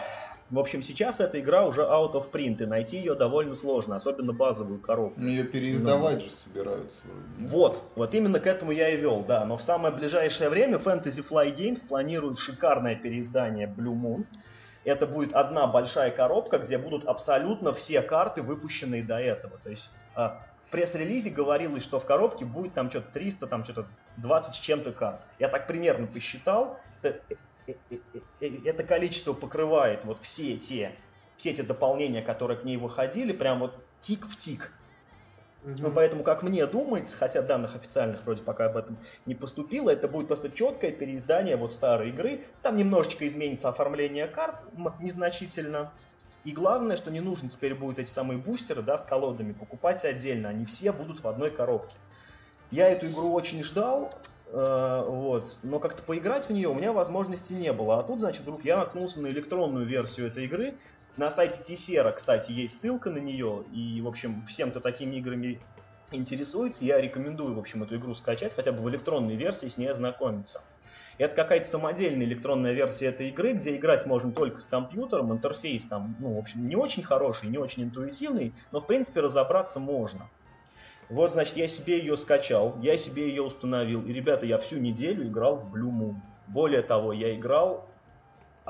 [0.51, 4.33] В общем, сейчас эта игра уже out of print, и найти ее довольно сложно, особенно
[4.33, 5.21] базовую коробку.
[5.21, 7.03] Ее переиздавать же собираются.
[7.39, 9.45] Вот, вот именно к этому я и вел, да.
[9.45, 14.25] Но в самое ближайшее время Fantasy Fly Games планирует шикарное переиздание Blue Moon.
[14.89, 19.59] Это будет одна большая коробка, где будут абсолютно все карты, выпущенные до этого.
[19.59, 23.87] То есть а, в пресс-релизе говорилось, что в коробке будет там что-то 300, там что-то
[24.17, 25.21] 20 с чем-то карт.
[25.39, 26.79] Я так примерно посчитал.
[27.03, 27.21] Это,
[27.67, 27.99] э, э,
[28.41, 30.93] э, это количество покрывает вот все те,
[31.37, 34.73] все те дополнения, которые к ней выходили, прям вот тик в тик.
[35.65, 40.09] Ну, поэтому, как мне думается, хотя данных официальных вроде пока об этом не поступило, это
[40.09, 42.45] будет просто четкое переиздание вот старой игры.
[42.63, 44.63] Там немножечко изменится оформление карт
[45.01, 45.93] незначительно.
[46.45, 50.49] И главное, что не нужно теперь будет эти самые бустеры, да, с колодами покупать отдельно.
[50.49, 51.97] Они все будут в одной коробке.
[52.71, 54.13] Я эту игру очень ждал,
[54.47, 57.99] э, вот, но как-то поиграть в нее у меня возможности не было.
[57.99, 60.77] А тут, значит, вдруг я наткнулся на электронную версию этой игры.
[61.19, 63.65] На сайте Тисера, кстати, есть ссылка на нее.
[63.73, 65.61] И, в общем, всем, кто такими играми
[66.13, 69.89] интересуется, я рекомендую, в общем, эту игру скачать, хотя бы в электронной версии с ней
[69.89, 70.63] ознакомиться.
[71.19, 76.15] Это какая-то самодельная электронная версия этой игры, где играть можно только с компьютером, интерфейс там,
[76.21, 80.31] ну, в общем, не очень хороший, не очень интуитивный, но, в принципе, разобраться можно.
[81.09, 85.27] Вот, значит, я себе ее скачал, я себе ее установил, и, ребята, я всю неделю
[85.27, 86.15] играл в Blue Moon.
[86.47, 87.88] Более того, я играл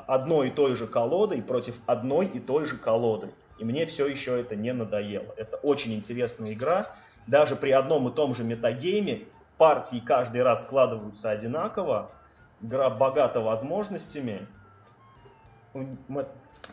[0.07, 3.31] одной и той же колодой против одной и той же колоды.
[3.57, 5.33] И мне все еще это не надоело.
[5.37, 6.87] Это очень интересная игра.
[7.27, 9.23] Даже при одном и том же метагейме
[9.57, 12.11] партии каждый раз складываются одинаково.
[12.61, 14.47] Игра богата возможностями.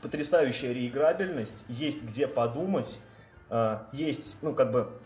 [0.02, 1.66] Потрясающая реиграбельность.
[1.68, 3.00] Есть где подумать.
[3.50, 5.00] э, Есть, ну, как бы...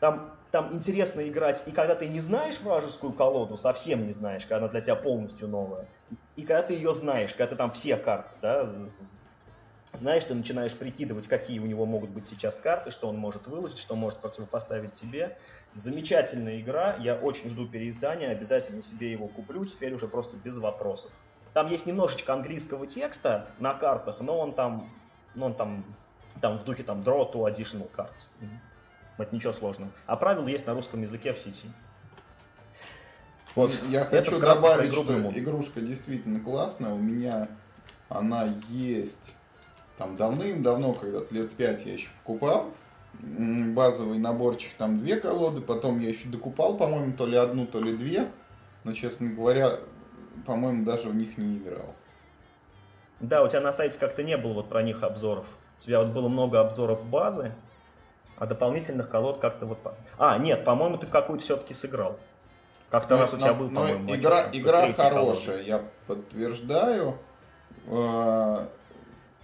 [0.00, 4.58] Там, там интересно играть, и когда ты не знаешь вражескую колоду, совсем не знаешь, когда
[4.58, 5.86] она для тебя полностью новая,
[6.36, 8.68] и когда ты ее знаешь, когда ты там все карты, да,
[9.92, 13.78] знаешь, ты начинаешь прикидывать, какие у него могут быть сейчас карты, что он может выложить,
[13.78, 15.38] что может противопоставить себе.
[15.74, 21.10] Замечательная игра, я очень жду переиздания, обязательно себе его куплю, теперь уже просто без вопросов.
[21.54, 24.90] Там есть немножечко английского текста на картах, но он там,
[25.34, 25.84] ну, он там,
[26.40, 28.28] там в духе там draw to additional cards.
[29.18, 29.90] Это ничего сложного.
[30.06, 31.68] А правила есть на русском языке в сети.
[33.54, 36.92] Вот, я хочу добавить, что игрушка действительно классная.
[36.92, 37.48] У меня
[38.08, 39.32] она есть
[39.98, 42.70] там давным-давно, когда-то лет пять я еще покупал.
[43.14, 47.96] Базовый наборчик, там две колоды, потом я еще докупал, по-моему, то ли одну, то ли
[47.96, 48.30] две.
[48.84, 49.80] Но, честно говоря,
[50.46, 51.94] по-моему, даже в них не играл.
[53.18, 55.46] Да, у тебя на сайте как-то не было вот про них обзоров.
[55.78, 57.52] У тебя вот было много обзоров базы,
[58.38, 59.78] а дополнительных колод как-то вот...
[60.18, 62.18] А, нет, по-моему, ты в какую-то все-таки сыграл.
[62.90, 65.62] Как-то ну, раз у тебя был, по-моему, игра, отчет, игра хорошая, колоды.
[65.64, 67.18] я подтверждаю.
[67.86, 68.66] Э,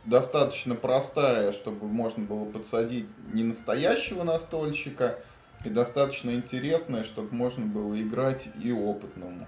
[0.04, 5.18] достаточно простая, чтобы можно было подсадить не настоящего настольщика,
[5.64, 9.46] и достаточно интересная, чтобы можно было играть и опытному.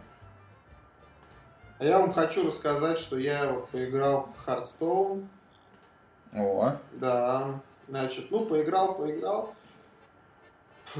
[1.78, 5.26] Я вам хочу рассказать, что я вот поиграл в Hearthstone.
[6.32, 6.76] О.
[6.92, 7.60] Да.
[7.88, 9.54] Значит, ну, поиграл, поиграл.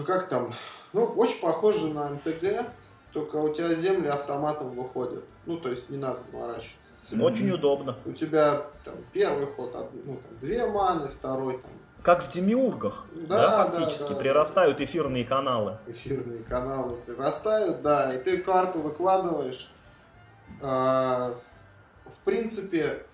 [0.07, 0.53] Как там?
[0.93, 2.67] Ну, очень похоже на МТГ,
[3.13, 5.25] только у тебя земли автоматом выходят.
[5.47, 6.77] Ну, то есть не надо заморачиваться.
[7.21, 7.97] Очень удобно.
[8.05, 9.73] У тебя там первый ход,
[10.05, 11.71] ну, там, две маны, второй там.
[12.03, 15.79] Как в демиургах, да, да фактически, да, да, прирастают эфирные каналы.
[15.89, 19.73] Эфирные каналы прирастают, да, и ты карту выкладываешь.
[20.61, 21.35] А,
[22.05, 23.05] в принципе,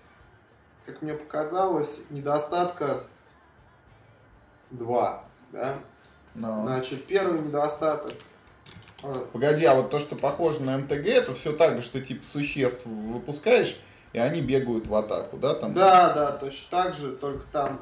[0.85, 3.05] как мне показалось, недостатка
[4.73, 5.75] два, да?
[6.35, 6.63] Но.
[6.63, 8.13] Значит, первый недостаток.
[9.33, 12.85] Погоди, а вот то, что похоже на МТГ, это все так же, что типа существ
[12.85, 13.77] выпускаешь,
[14.13, 15.55] и они бегают в атаку, да?
[15.55, 15.73] Там?
[15.73, 17.81] Да, да, точно так же, только там,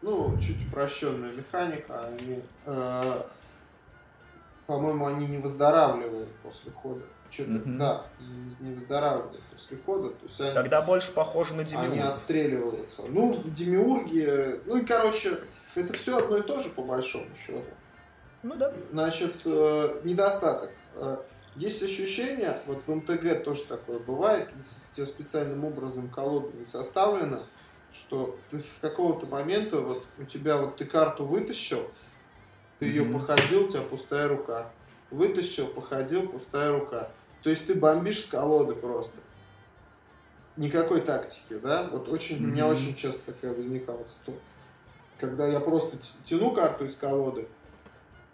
[0.00, 2.06] ну, чуть упрощенная механика.
[2.06, 3.22] Они, э,
[4.66, 7.02] по-моему, они не выздоравливают после хода.
[7.30, 7.78] Что-то, mm-hmm.
[7.78, 8.06] да,
[8.60, 10.10] не выздоравливают после хода.
[10.10, 11.90] То есть они, Тогда больше похоже на демиург.
[11.90, 13.02] Они отстреливаются.
[13.08, 15.40] Ну, демиурги, ну и, короче,
[15.74, 17.64] это все одно и то же, по большому счету.
[18.42, 18.72] Ну да.
[18.92, 20.70] Значит, э, недостаток.
[20.94, 21.16] Э,
[21.56, 27.42] есть ощущение, вот в МТГ тоже такое бывает, если тебе специальным образом колода не составлена,
[27.92, 31.88] что ты с какого-то момента, вот у тебя вот ты карту вытащил,
[32.78, 34.70] ты ее походил, у тебя пустая рука.
[35.10, 37.08] Вытащил, походил, пустая рука.
[37.42, 39.18] То есть ты бомбишь с колоды просто.
[40.56, 41.88] Никакой тактики, да?
[41.90, 42.44] Вот очень, mm-hmm.
[42.44, 44.42] у меня очень часто такая возникала ситуация.
[45.18, 47.48] Когда я просто тяну карту из колоды,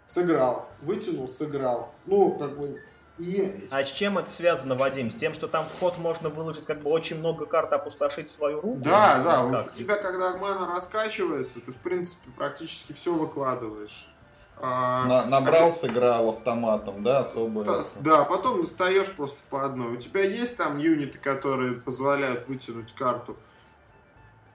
[0.05, 1.93] сыграл, вытянул, сыграл.
[2.05, 2.81] Ну, как бы
[3.17, 3.67] и...
[3.69, 5.09] А с чем это связано, Вадим?
[5.09, 8.61] С тем, что там в ход можно выложить как бы очень много карт, опустошить свою
[8.61, 8.79] руку?
[8.79, 9.63] Да, да.
[9.63, 14.07] У тебя, когда мана раскачивается, ты, в принципе, практически все выкладываешь.
[14.57, 17.63] А, На, набрал, а, сыграл автоматом, да, особо.
[18.01, 19.93] Да, потом достаешь просто по одной.
[19.93, 23.35] У тебя есть там юниты, которые позволяют вытянуть карту.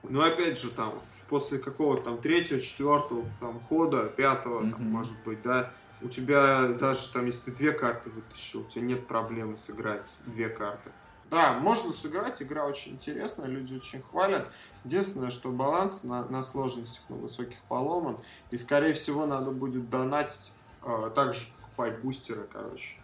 [0.03, 0.93] Но опять же, там,
[1.27, 4.71] после какого-то там третьего, четвертого там, хода, пятого, mm-hmm.
[4.71, 5.71] там, может быть, да,
[6.01, 10.47] у тебя даже там, если ты две карты вытащил, у тебя нет проблемы сыграть две
[10.47, 10.91] карты.
[11.29, 14.49] Да, можно сыграть, игра очень интересная, люди очень хвалят.
[14.85, 18.17] Единственное, что баланс на, на сложностях, на высоких поломан.
[18.51, 22.99] И, скорее всего, надо будет донатить, э, также покупать бустеры, короче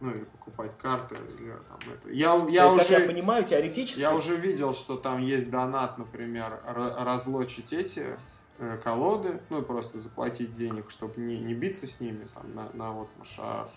[0.00, 2.10] ну или покупать карты, или там это.
[2.10, 4.00] Я, я То есть, уже, я понимаю, теоретически...
[4.00, 8.18] Я уже видел, что там есть донат, например, разлочить эти
[8.58, 12.92] э, колоды, ну просто заплатить денег, чтобы не, не биться с ними там на, на
[12.92, 13.08] вот
[13.38, 13.68] а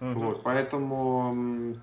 [0.00, 0.20] угу.
[0.20, 1.76] вот, поэтому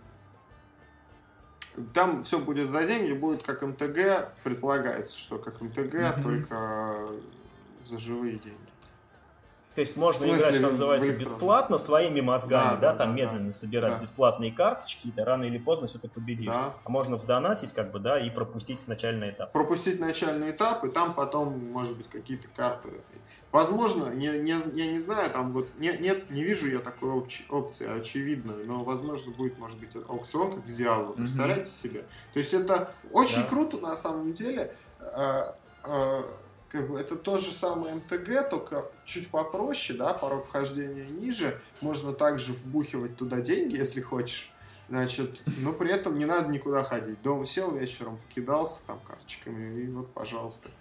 [1.93, 6.23] там все будет за деньги, будет как МТГ, предполагается, что как МТГ, угу.
[6.23, 7.07] только
[7.83, 8.73] за живые деньги.
[9.75, 13.47] То есть можно играть, что называется, бесплатно, своими мозгами, да, да, да там да, медленно
[13.47, 13.99] да, собирать да.
[13.99, 16.51] бесплатные карточки, и рано или поздно все ты победишь.
[16.51, 16.73] Да.
[16.83, 19.51] А можно вдонатить, как бы, да, и пропустить начальный этап.
[19.51, 22.89] Пропустить начальный этап, и там потом, может быть, какие-то карты.
[23.53, 27.99] Возможно, не, не, я не знаю, там вот не, нет, не вижу я такой опции
[27.99, 31.13] очевидной, но возможно будет, может быть, аукцион как в Диабло.
[31.13, 31.83] Представляете mm-hmm.
[31.83, 32.05] себе?
[32.33, 33.47] То есть это очень да.
[33.47, 34.75] круто на самом деле.
[34.99, 35.53] Э,
[35.83, 36.23] э,
[36.67, 41.61] как бы это то же самое МТГ, только чуть попроще, да, порог вхождения ниже.
[41.81, 44.51] Можно также вбухивать туда деньги, если хочешь.
[44.89, 47.21] Значит, но при этом не надо никуда ходить.
[47.21, 50.71] Дома сел вечером, покидался там карточками, и вот, пожалуйста,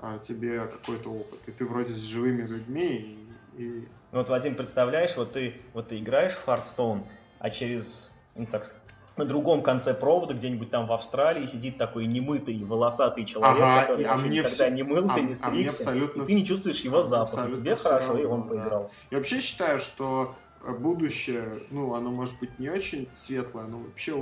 [0.00, 1.40] а, тебе какой-то опыт.
[1.46, 3.18] И ты вроде с живыми людьми,
[3.56, 3.62] и...
[3.62, 3.88] и...
[4.12, 7.02] Ну вот, Вадим, представляешь, вот ты, вот ты играешь в Hearthstone,
[7.38, 8.72] а через, ну так
[9.16, 14.04] на другом конце провода, где-нибудь там в Австралии, сидит такой немытый, волосатый человек, Ага, который
[14.04, 16.46] а еще никогда все- не мылся, а- не а стригся, абсолютно и ты не вс-
[16.46, 17.50] чувствуешь его запаха.
[17.50, 18.48] Тебе хорошо, и равно, он да.
[18.48, 18.90] поиграл.
[19.10, 20.34] Я вообще считаю, что
[20.72, 24.14] будущее, ну, оно может быть не очень светлое, но вообще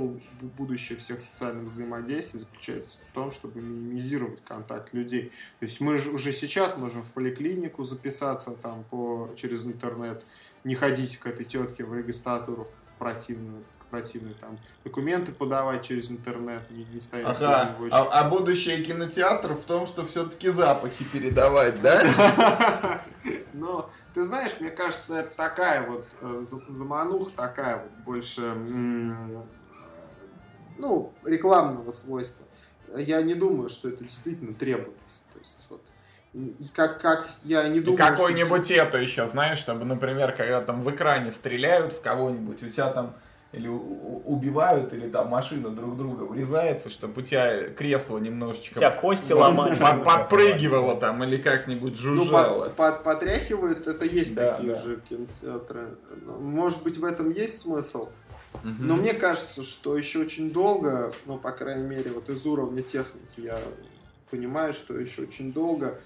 [0.57, 5.31] будущее всех социальных взаимодействий заключается в том, чтобы минимизировать контакт людей.
[5.59, 10.23] То есть мы же уже сейчас можем в поликлинику записаться там по, через интернет,
[10.63, 16.11] не ходить к этой тетке в регистратуру в противную, к противной там документы подавать через
[16.11, 21.81] интернет, не, не стоять Ага, а, а будущее кинотеатров в том, что все-таки запахи передавать,
[21.81, 23.01] да?
[23.53, 28.41] Но ты знаешь, мне кажется, это такая вот э, за- замануха, такая вот больше,
[30.77, 32.45] ну, рекламного свойства.
[32.95, 35.23] Я не думаю, что это действительно требуется.
[35.33, 35.81] То есть вот
[36.33, 40.81] и как, как я не И думаю, какой-нибудь это еще, знаешь, чтобы, например, когда там
[40.81, 43.15] в экране стреляют в кого-нибудь, у тебя там
[43.55, 48.19] или у- у- убивают, или там машина друг друга врезается, чтобы у тебя кресло У
[48.19, 49.79] немножечко тебя кости по- ломались.
[49.81, 52.65] по- подпрыгивало там или как-нибудь Ну, жужжало.
[52.65, 54.81] под- под- потряхивают, это есть Да, такие да.
[54.81, 55.97] же кинотеатры.
[56.25, 58.09] Ну, Может быть, в этом есть смысл.
[58.63, 58.87] Мгм.
[58.87, 63.39] Но мне кажется, что еще очень долго, ну, по крайней мере, вот из уровня техники
[63.41, 63.59] я
[64.31, 65.99] понимаю, что еще очень долго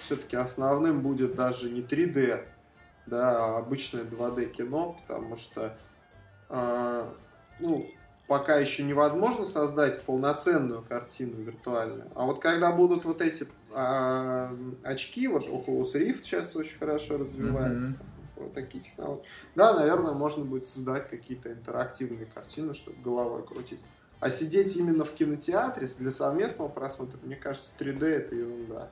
[0.00, 2.44] все-таки основным будет даже не 3D,
[3.06, 5.76] да, а обычное 2D кино, потому что, а,
[6.50, 7.90] ну,
[8.30, 12.10] пока еще невозможно создать полноценную картину виртуальную.
[12.14, 14.54] А вот когда будут вот эти а,
[14.84, 17.96] очки, вот Oculus Rift сейчас очень хорошо развивается,
[18.36, 19.24] вот такие технологии.
[19.54, 23.80] Да, наверное, можно будет создать какие-то интерактивные картины, чтобы головой крутить.
[24.20, 28.90] А сидеть именно в кинотеатре для совместного просмотра, мне кажется, 3D это ерунда.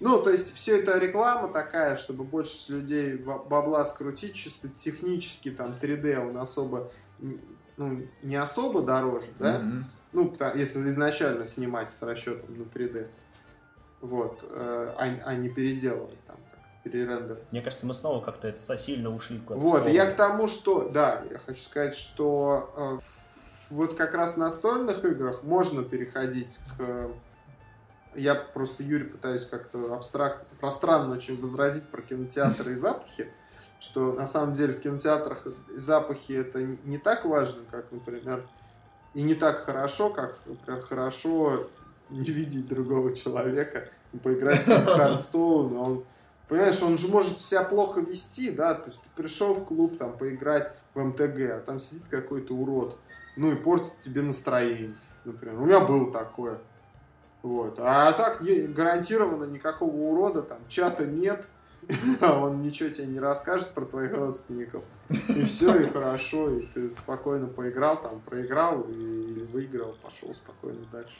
[0.00, 5.50] Ну, то есть, все это реклама такая, чтобы больше людей ба- бабла скрутить, чисто технически
[5.50, 6.90] там 3D он особо,
[7.76, 9.58] ну, не особо дороже, да?
[9.58, 9.84] Мгм.
[10.12, 13.08] Ну, если изначально снимать с расчетом на 3D.
[14.00, 16.36] Вот, э, а, а не переделывать там,
[16.84, 17.38] перерендер.
[17.50, 19.94] Мне кажется, мы снова как-то сильно ушли какую-то Вот, сторону.
[19.94, 22.98] я к тому, что, да, я хочу сказать, что э,
[23.70, 27.10] вот как раз в настольных играх можно переходить к...
[28.18, 33.32] Я просто, Юрий, пытаюсь как-то абстрактно, пространно очень возразить про кинотеатры и запахи,
[33.80, 35.46] что на самом деле в кинотеатрах
[35.76, 38.46] запахи это не так важно, как, например,
[39.14, 41.68] и не так хорошо, как, например, хорошо
[42.10, 43.88] не видеть другого человека,
[44.22, 45.18] поиграть в а
[45.82, 46.04] он
[46.48, 50.16] Понимаешь, он же может себя плохо вести, да, то есть ты пришел в клуб там
[50.16, 52.98] поиграть в МТГ, а там сидит какой-то урод,
[53.36, 54.94] ну и портит тебе настроение,
[55.26, 55.60] например.
[55.60, 56.58] У меня было такое.
[57.42, 57.76] Вот.
[57.78, 61.44] А так гарантированно никакого урода, там чата нет,
[62.20, 64.84] а он ничего тебе не расскажет про твоих родственников.
[65.28, 71.16] И все, и хорошо, и ты спокойно поиграл, там проиграл или выиграл, пошел спокойно дальше.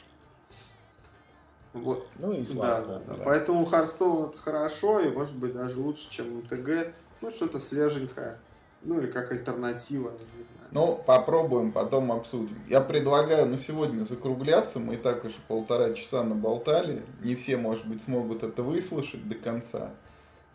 [1.73, 2.07] Вот.
[2.17, 3.05] Ну и Да, слава да, богу.
[3.07, 3.15] да.
[3.15, 3.23] да.
[3.25, 6.93] Поэтому Харстоун это хорошо, и может быть даже лучше, чем МТГ.
[7.21, 8.39] Ну, что-то свеженькое.
[8.81, 10.69] Ну, или как альтернатива, я не знаю.
[10.71, 12.57] Ну, попробуем, потом обсудим.
[12.67, 14.79] Я предлагаю на сегодня закругляться.
[14.79, 17.03] Мы и так уже полтора часа наболтали.
[17.21, 19.91] Не все, может быть, смогут это выслушать до конца.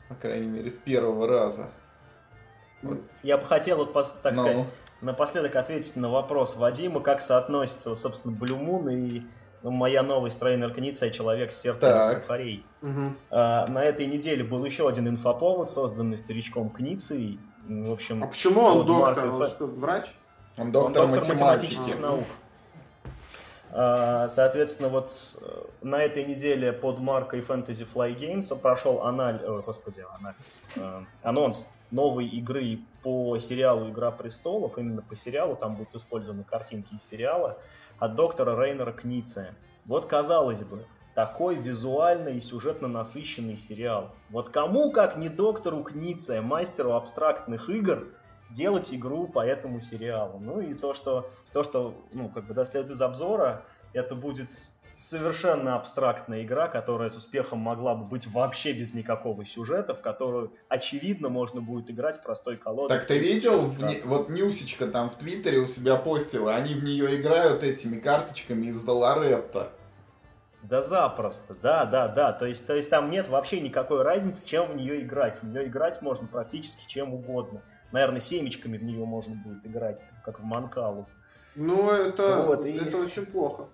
[0.08, 1.68] По крайней мере, с первого раза.
[3.22, 4.66] Я бы хотел, вот, так Ну, сказать,
[5.00, 9.22] напоследок ответить на вопрос Вадима, как соотносится, вот, собственно, Blue Moon и
[9.62, 12.22] ну, моя новость Рейнер Кница «Человек с сердцем из Так.
[12.22, 12.66] сухарей».
[12.82, 13.16] Мгм.
[13.30, 17.38] А, на этой неделе был еще один инфоповод, созданный старичком Кницей.
[17.68, 19.26] В общем, А почему он доктор?
[19.26, 20.04] Марк Он что, врач?
[20.56, 21.42] он Он доктор, доктор математики.
[21.42, 22.00] математических А.
[22.00, 22.24] наук.
[23.76, 25.10] А, Соответственно, вот
[25.40, 31.66] э, на этой неделе под маркой Fantasy Fly Games прошел анализ, господи, анализ, э, анонс
[31.90, 34.78] новой игры по сериалу «Игра престолов».
[34.78, 37.58] Именно по сериалу, там будут использованы картинки из сериала
[37.98, 39.54] от доктора Рейнера Книце.
[39.86, 40.84] Вот, казалось бы,
[41.14, 44.14] такой визуально и сюжетно насыщенный сериал.
[44.30, 48.08] Вот кому, как не доктору Книце, мастеру абстрактных игр,
[48.50, 50.38] делать игру по этому сериалу.
[50.38, 54.50] Ну и то, что, то, что ну, как бы, да, следует из обзора, это будет
[54.96, 60.52] совершенно абстрактная игра, которая с успехом могла бы быть вообще без никакого сюжета, в которую,
[60.68, 62.96] очевидно, можно будет играть простой колодой.
[62.96, 67.20] Так ты видел, не- вот Нюсечка там в Твиттере у себя постила, они в нее
[67.20, 69.70] играют этими карточками из Долоретта.
[70.64, 72.32] Да запросто, да, да, да.
[72.32, 75.36] То есть, то есть там нет вообще никакой разницы, чем в нее играть.
[75.42, 77.60] В нее играть можно практически чем угодно.
[77.92, 81.06] Наверное, семечками в нее можно будет играть, как в Манкалу.
[81.54, 83.66] Ну, это, Вот, и- это очень плохо.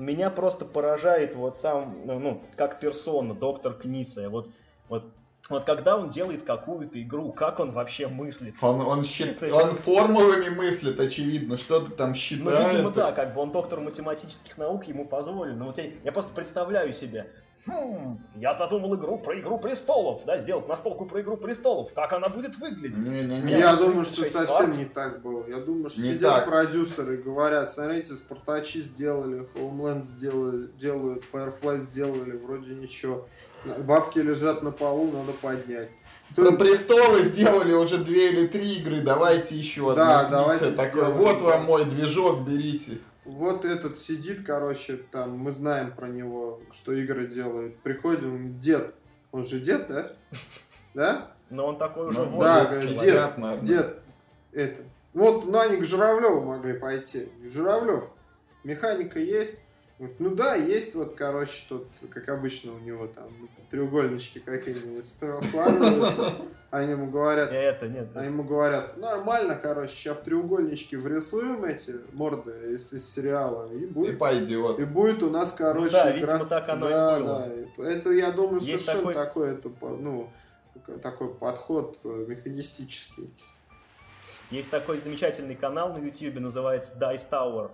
[0.00, 4.28] Меня просто поражает вот сам, ну, ну, как персона, доктор Кница.
[4.30, 4.50] Вот,
[4.88, 5.06] вот
[5.52, 8.54] Вот когда он делает какую-то игру, как он вообще мыслит?
[8.62, 9.40] Он, он, счит...
[9.42, 9.54] есть...
[9.54, 12.62] он формулами мыслит, очевидно, что-то там считает.
[12.62, 15.58] Ну, видимо, да, как бы он доктор математических наук, ему позволено.
[15.58, 17.26] Но вот я, я просто представляю себе,
[17.64, 21.92] Хм, я задумал игру про Игру Престолов, да, сделать настолку про Игру Престолов.
[21.94, 23.06] Как она будет выглядеть?
[23.06, 23.52] Не, не, не.
[23.52, 24.76] Я думаю, что совсем карт.
[24.76, 25.46] не так было.
[25.46, 26.46] Я думаю, что не сидят так.
[26.46, 33.28] продюсеры и говорят, смотрите, Спартачи сделали, Homeland сделали, делают, Firefly сделали, вроде ничего.
[33.78, 35.90] Бабки лежат на полу, надо поднять.
[36.34, 41.64] Про престолы сделали уже две или три игры, давайте еще да, давайте такой, вот вам
[41.64, 47.76] мой движок, берите вот этот сидит, короче, там, мы знаем про него, что игры делает.
[47.78, 48.94] Приходит, дед,
[49.30, 50.12] он же дед, да?
[50.94, 51.32] Да?
[51.48, 54.02] Но он такой уже ну, Да, говорит, дед, дед,
[54.52, 54.82] это.
[55.14, 57.30] Вот, ну они к Журавлеву могли пойти.
[57.44, 58.04] Журавлев,
[58.64, 59.62] механика есть,
[60.18, 63.28] ну да, есть вот, короче, тут, как обычно у него там
[63.70, 66.36] треугольнички какие-нибудь складываются.
[66.70, 67.50] Они ему говорят...
[67.52, 68.08] Это, нет.
[68.14, 73.84] Они ему говорят, нормально, короче, сейчас в треугольнички врисуем эти морды из, из сериала, и
[73.84, 74.14] будет...
[74.14, 74.78] И пойдет.
[74.78, 75.84] И будет у нас, короче...
[75.84, 76.44] Ну, да, видимо, игра...
[76.46, 77.50] так оно да, и было.
[77.76, 80.30] Да, это, я думаю, Есть совершенно такой, такой это, ну,
[81.02, 83.30] такой подход э, механистический.
[84.50, 87.70] Есть такой замечательный канал на YouTube, называется Dice Tower.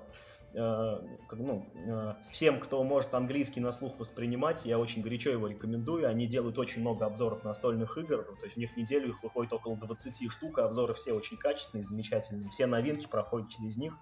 [0.58, 0.98] Э,
[1.30, 6.08] ну, э, всем, кто может английский на слух воспринимать, я очень горячо его рекомендую.
[6.08, 9.52] Они делают очень много обзоров настольных игр, то есть у них в неделю их выходит
[9.52, 13.94] около 20 штук, а обзоры все очень качественные, замечательные, все новинки проходят через них.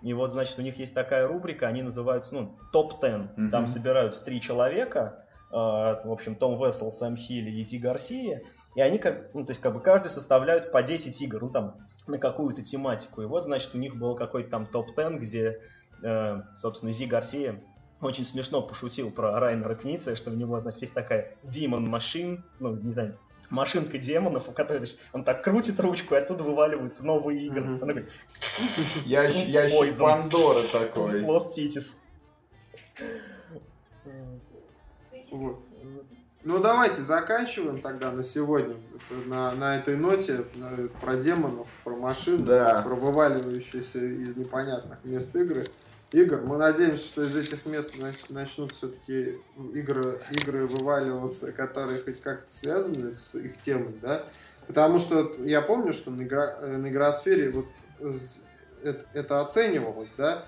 [0.00, 3.36] И вот, значит, у них есть такая рубрика, они называются, ну, топ-10.
[3.36, 3.48] Mm-hmm.
[3.50, 8.42] Там собираются три человека, э, в общем, Том Вессел, Сэм Хилли и Зи Гарсия,
[8.74, 11.76] и они, как, ну, то есть, как бы каждый составляют по 10 игр, ну, там,
[12.06, 13.22] на какую-то тематику.
[13.22, 15.60] И вот, значит, у них был какой-то там топ-10, где,
[16.02, 17.62] э, собственно, Зи Гарсия
[18.00, 22.76] очень смешно пошутил про Райнера Кница, что у него, значит, есть такая Demon Machine, ну,
[22.76, 23.18] не знаю,
[23.50, 27.62] машинка демонов, у которой, значит, он так крутит ручку, и оттуда вываливаются новые игры.
[27.62, 27.82] Mm-hmm.
[27.82, 28.08] Он такой...
[29.04, 31.22] Ящик, ящик Пандоры такой.
[31.22, 31.96] Lost Cities.
[35.30, 35.60] Вот.
[36.44, 38.76] Ну, давайте заканчиваем тогда на сегодня.
[39.26, 40.44] На, на этой ноте
[41.00, 42.82] про демонов, про машины, да.
[42.82, 45.66] про вываливающиеся из непонятных мест игры.
[46.12, 46.42] Игр.
[46.42, 49.40] Мы надеемся, что из этих мест нач, начнут все-таки
[49.72, 54.24] игры, игры вываливаться, которые хоть как-то связаны с их темой, да?
[54.66, 57.66] Потому что я помню, что на, игра, на игросфере вот
[58.82, 60.44] это, это оценивалось, да,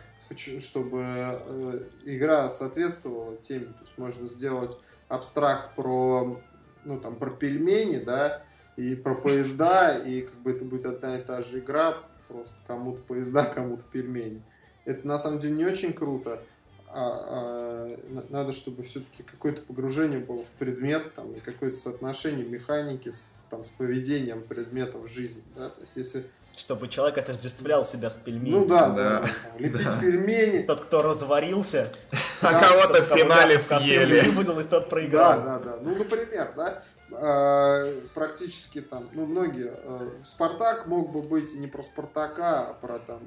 [0.60, 3.66] чтобы э, игра соответствовала теме.
[3.66, 4.76] То есть можно сделать
[5.08, 6.40] абстракт про,
[6.84, 8.42] ну, там, про пельмени, да,
[8.76, 11.96] и про поезда, и как бы это будет одна и та же игра,
[12.28, 14.42] просто кому-то поезда, кому-то пельмени.
[14.84, 16.40] Это на самом деле не очень круто.
[16.88, 23.10] А, а, надо, чтобы все-таки какое-то погружение было в предмет, там, и какое-то соотношение механики
[23.10, 26.26] с там, с поведением предметов жизни, да, то есть если...
[26.56, 28.60] Чтобы человек отождествлял себя с пельменями.
[28.60, 29.30] Ну да, да, да.
[29.58, 30.00] лепить да.
[30.00, 30.64] пельмени.
[30.64, 31.92] Тот, кто разварился,
[32.40, 34.28] а кого-то в финале съели.
[34.30, 35.40] Выдалось, тот проиграл.
[35.42, 36.82] Да, да, да, ну, например, да,
[37.12, 42.98] а, практически там, ну, многие, э, Спартак мог бы быть не про Спартака, а про
[42.98, 43.20] там,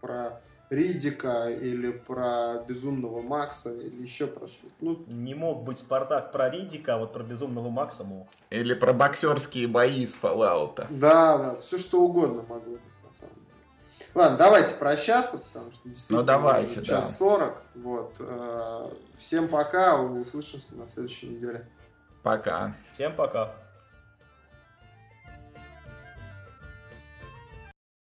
[0.00, 0.40] про
[0.70, 4.72] Ридика или про Безумного Макса или еще про что-то.
[4.80, 8.28] Ну, не мог быть Спартак про Ридика, а вот про Безумного Макса мог.
[8.50, 10.86] Или про боксерские бои из Fallout.
[10.88, 13.46] Да, да, все что угодно могло быть на самом деле.
[14.14, 17.62] Ладно, давайте прощаться, потому что действительно ну, давайте, час сорок.
[17.74, 17.80] Да.
[17.82, 18.14] Вот.
[18.20, 21.68] Э, всем пока, услышимся на следующей неделе.
[22.22, 22.76] Пока.
[22.92, 23.56] Всем пока.